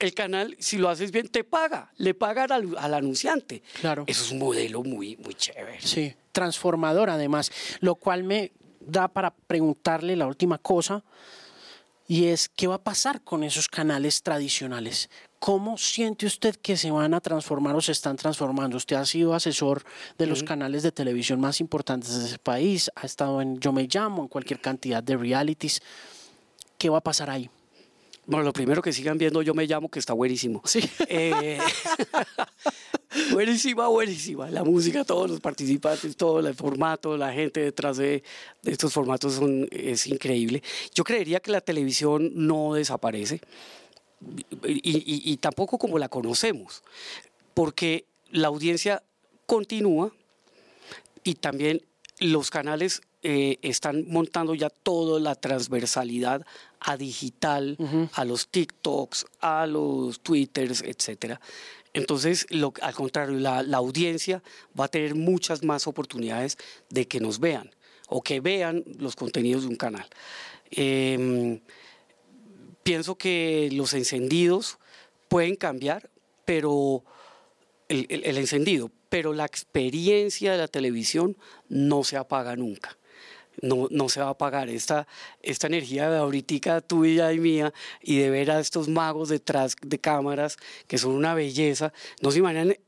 el 0.02 0.14
canal, 0.14 0.56
si 0.58 0.78
lo 0.78 0.88
haces 0.88 1.12
bien, 1.12 1.28
te 1.28 1.44
paga, 1.44 1.92
le 1.96 2.14
pagan 2.14 2.52
al, 2.52 2.76
al 2.76 2.94
anunciante. 2.94 3.62
Claro. 3.80 4.04
Eso 4.06 4.24
es 4.24 4.32
un 4.32 4.38
modelo 4.38 4.82
muy, 4.82 5.16
muy 5.16 5.34
chévere. 5.34 5.80
Sí, 5.80 6.14
transformador 6.32 7.08
además, 7.08 7.50
lo 7.80 7.94
cual 7.94 8.24
me 8.24 8.52
da 8.80 9.08
para 9.08 9.32
preguntarle 9.32 10.16
la 10.16 10.26
última 10.26 10.58
cosa 10.58 11.04
y 12.08 12.26
es 12.26 12.48
qué 12.48 12.66
va 12.66 12.74
a 12.74 12.82
pasar 12.82 13.22
con 13.22 13.44
esos 13.44 13.68
canales 13.68 14.22
tradicionales. 14.22 15.08
¿Cómo 15.38 15.78
siente 15.78 16.26
usted 16.26 16.56
que 16.56 16.76
se 16.76 16.90
van 16.90 17.14
a 17.14 17.20
transformar 17.20 17.74
o 17.74 17.80
se 17.80 17.92
están 17.92 18.16
transformando? 18.16 18.76
Usted 18.76 18.96
ha 18.96 19.06
sido 19.06 19.34
asesor 19.34 19.82
de 20.18 20.26
los 20.26 20.42
canales 20.42 20.82
de 20.82 20.92
televisión 20.92 21.40
más 21.40 21.60
importantes 21.60 22.18
de 22.18 22.26
ese 22.26 22.38
país, 22.38 22.90
ha 22.94 23.06
estado 23.06 23.40
en 23.40 23.58
Yo 23.58 23.72
Me 23.72 23.88
Llamo, 23.88 24.22
en 24.22 24.28
cualquier 24.28 24.60
cantidad 24.60 25.02
de 25.02 25.16
realities. 25.16 25.80
¿Qué 26.78 26.90
va 26.90 26.98
a 26.98 27.02
pasar 27.02 27.30
ahí? 27.30 27.48
Bueno, 28.26 28.44
lo 28.44 28.52
primero 28.52 28.80
que 28.82 28.92
sigan 28.92 29.18
viendo, 29.18 29.42
yo 29.42 29.52
me 29.52 29.66
llamo, 29.66 29.88
que 29.88 29.98
está 29.98 30.12
buenísimo. 30.12 30.62
Sí. 30.64 30.80
Eh, 31.08 31.58
buenísima, 33.32 33.88
buenísima. 33.88 34.48
La 34.50 34.64
música, 34.64 35.04
todos 35.04 35.28
los 35.30 35.40
participantes, 35.40 36.16
todo 36.16 36.38
el 36.40 36.54
formato, 36.54 37.16
la 37.16 37.32
gente 37.32 37.60
detrás 37.60 37.96
de, 37.96 38.22
de 38.62 38.72
estos 38.72 38.92
formatos 38.92 39.34
son, 39.34 39.68
es 39.70 40.06
increíble. 40.06 40.62
Yo 40.94 41.04
creería 41.04 41.40
que 41.40 41.50
la 41.50 41.60
televisión 41.60 42.30
no 42.34 42.74
desaparece 42.74 43.40
y, 44.64 44.72
y- 44.72 45.32
y 45.32 45.36
tampoco 45.38 45.78
como 45.78 45.98
la 45.98 46.08
conocemos, 46.08 46.82
porque 47.54 48.06
la 48.30 48.48
audiencia 48.48 49.02
continúa 49.46 50.12
y 51.24 51.34
también 51.34 51.82
los 52.20 52.50
canales 52.50 53.02
eh, 53.24 53.58
están 53.62 54.04
montando 54.08 54.54
ya 54.54 54.70
toda 54.70 55.20
la 55.20 55.34
transversalidad 55.34 56.44
a 56.84 56.96
digital, 56.96 57.76
a 58.14 58.24
los 58.24 58.48
TikToks, 58.48 59.26
a 59.40 59.66
los 59.66 60.20
Twitters, 60.20 60.82
etcétera. 60.82 61.40
Entonces, 61.94 62.46
lo- 62.50 62.72
al 62.80 62.94
contrario, 62.94 63.38
la, 63.38 63.62
la 63.62 63.76
audiencia 63.76 64.42
va 64.78 64.86
a 64.86 64.88
tener 64.88 65.14
muchas 65.14 65.62
más 65.62 65.86
oportunidades 65.86 66.56
de 66.90 67.06
que 67.06 67.20
nos 67.20 67.38
vean 67.38 67.70
o 68.08 68.22
que 68.22 68.40
vean 68.40 68.82
los 68.98 69.14
contenidos 69.16 69.62
de 69.62 69.68
un 69.68 69.76
canal. 69.76 70.06
Em, 70.70 71.60
pienso 72.82 73.16
que 73.16 73.68
los 73.72 73.94
encendidos 73.94 74.78
pueden 75.28 75.54
cambiar, 75.56 76.10
pero 76.44 77.04
el, 77.88 78.06
el- 78.08 78.24
el 78.24 78.38
encendido, 78.38 78.90
pero 79.08 79.32
la 79.34 79.44
experiencia 79.44 80.52
de 80.52 80.58
la 80.58 80.68
televisión 80.68 81.36
no 81.68 82.04
se 82.04 82.16
apaga 82.16 82.56
nunca. 82.56 82.96
No, 83.60 83.86
no 83.90 84.08
se 84.08 84.20
va 84.20 84.26
a 84.26 84.30
apagar 84.30 84.68
esta, 84.70 85.06
esta 85.42 85.66
energía 85.66 86.10
de 86.10 86.16
ahorita 86.18 86.80
tuya 86.80 87.32
y 87.32 87.38
mía 87.38 87.72
y 88.00 88.18
de 88.18 88.30
ver 88.30 88.50
a 88.50 88.58
estos 88.60 88.88
magos 88.88 89.28
detrás 89.28 89.76
de 89.82 89.98
cámaras 89.98 90.56
que 90.86 90.96
son 90.98 91.12
una 91.12 91.34
belleza. 91.34 91.92
No 92.22 92.30
se 92.30 92.38
imaginan 92.38 92.70
eh, 92.70 92.80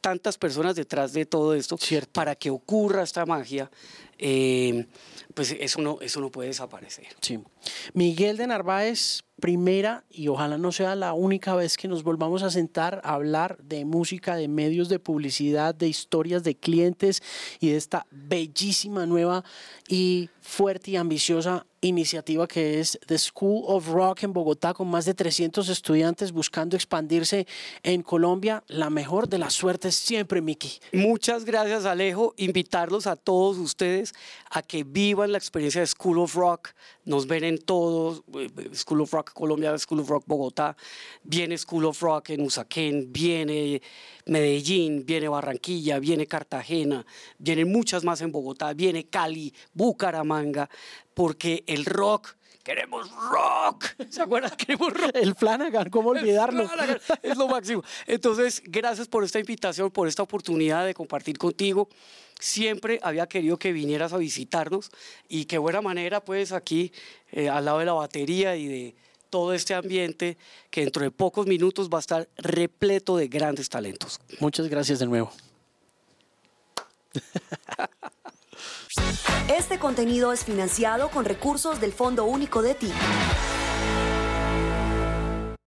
tantas 0.00 0.38
personas 0.38 0.76
detrás 0.76 1.12
de 1.12 1.26
todo 1.26 1.54
esto 1.54 1.76
Cierto. 1.76 2.12
para 2.12 2.34
que 2.36 2.50
ocurra 2.50 3.02
esta 3.02 3.26
magia. 3.26 3.70
eh, 4.18 4.86
pues 5.34 5.50
eso 5.58 5.80
no, 5.80 5.98
eso 6.00 6.20
no 6.20 6.30
puede 6.30 6.48
desaparecer. 6.48 7.06
Sí. 7.20 7.40
Miguel 7.94 8.36
de 8.36 8.46
Narváez, 8.46 9.22
primera 9.42 10.04
y 10.08 10.28
ojalá 10.28 10.56
no 10.56 10.70
sea 10.70 10.94
la 10.94 11.14
única 11.14 11.56
vez 11.56 11.76
que 11.76 11.88
nos 11.88 12.04
volvamos 12.04 12.44
a 12.44 12.50
sentar 12.50 13.00
a 13.02 13.14
hablar 13.14 13.58
de 13.58 13.84
música, 13.84 14.36
de 14.36 14.46
medios 14.46 14.88
de 14.88 15.00
publicidad, 15.00 15.74
de 15.74 15.88
historias 15.88 16.44
de 16.44 16.54
clientes 16.54 17.24
y 17.58 17.70
de 17.70 17.76
esta 17.76 18.06
bellísima 18.12 19.04
nueva 19.04 19.42
y 19.88 20.30
fuerte 20.40 20.92
y 20.92 20.96
ambiciosa 20.96 21.66
iniciativa 21.82 22.46
que 22.46 22.80
es 22.80 22.98
The 23.06 23.18
School 23.18 23.64
of 23.66 23.88
Rock 23.88 24.22
en 24.22 24.32
Bogotá 24.32 24.72
con 24.72 24.88
más 24.88 25.04
de 25.04 25.14
300 25.14 25.68
estudiantes 25.68 26.32
buscando 26.32 26.76
expandirse 26.76 27.46
en 27.82 28.02
Colombia. 28.02 28.62
La 28.68 28.88
mejor 28.88 29.28
de 29.28 29.38
las 29.38 29.52
suertes 29.52 29.96
siempre, 29.96 30.40
Miki. 30.40 30.78
Muchas 30.92 31.44
gracias, 31.44 31.84
Alejo. 31.84 32.34
Invitarlos 32.36 33.06
a 33.06 33.16
todos 33.16 33.58
ustedes 33.58 34.14
a 34.50 34.62
que 34.62 34.84
vivan 34.84 35.32
la 35.32 35.38
experiencia 35.38 35.80
de 35.80 35.86
School 35.88 36.18
of 36.18 36.34
Rock. 36.34 36.70
Nos 37.04 37.26
ven 37.26 37.42
en 37.44 37.58
todos, 37.58 38.22
eh, 38.34 38.48
School 38.74 39.00
of 39.00 39.12
Rock 39.12 39.32
Colombia, 39.32 39.76
School 39.76 40.00
of 40.00 40.08
Rock 40.08 40.24
Bogotá, 40.26 40.76
viene 41.24 41.58
School 41.58 41.84
of 41.84 42.00
Rock 42.00 42.30
en 42.30 42.42
Usaquén, 42.42 43.12
viene 43.12 43.82
Medellín, 44.26 45.04
viene 45.04 45.28
Barranquilla, 45.28 45.98
viene 45.98 46.26
Cartagena, 46.26 47.04
vienen 47.38 47.70
muchas 47.70 48.04
más 48.04 48.20
en 48.20 48.32
Bogotá, 48.32 48.72
viene 48.72 49.08
Cali, 49.08 49.52
Bucaramanga, 49.72 50.68
porque 51.14 51.64
el 51.66 51.84
rock, 51.84 52.36
queremos 52.62 53.10
rock. 53.10 53.84
¿Se 54.08 54.22
acuerdan? 54.22 54.52
Queremos 54.56 54.92
rock. 54.92 55.10
El 55.14 55.34
Flanagan, 55.34 55.90
¿cómo 55.90 56.10
olvidarlo? 56.10 56.68
Claro, 56.68 57.00
Es 57.22 57.36
lo 57.36 57.48
máximo. 57.48 57.82
Entonces, 58.06 58.62
gracias 58.64 59.08
por 59.08 59.24
esta 59.24 59.40
invitación, 59.40 59.90
por 59.90 60.08
esta 60.08 60.22
oportunidad 60.22 60.86
de 60.86 60.94
compartir 60.94 61.38
contigo. 61.38 61.88
Siempre 62.38 62.98
había 63.02 63.26
querido 63.26 63.58
que 63.58 63.72
vinieras 63.72 64.12
a 64.12 64.18
visitarnos 64.18 64.90
y 65.28 65.44
qué 65.44 65.58
buena 65.58 65.80
manera, 65.80 66.24
pues, 66.24 66.52
aquí 66.52 66.92
eh, 67.30 67.48
al 67.48 67.64
lado 67.64 67.78
de 67.78 67.84
la 67.86 67.92
batería 67.92 68.56
y 68.56 68.66
de 68.66 68.94
todo 69.32 69.54
este 69.54 69.72
ambiente 69.72 70.36
que 70.70 70.82
dentro 70.82 71.02
de 71.02 71.10
pocos 71.10 71.46
minutos 71.46 71.88
va 71.88 71.96
a 71.96 72.00
estar 72.00 72.28
repleto 72.36 73.16
de 73.16 73.28
grandes 73.28 73.70
talentos. 73.70 74.20
Muchas 74.40 74.68
gracias 74.68 74.98
de 74.98 75.06
nuevo. 75.06 75.32
Este 79.48 79.78
contenido 79.78 80.34
es 80.34 80.44
financiado 80.44 81.08
con 81.08 81.24
recursos 81.24 81.80
del 81.80 81.92
Fondo 81.92 82.26
Único 82.26 82.60
de 82.60 82.74
Ti. 82.74 82.92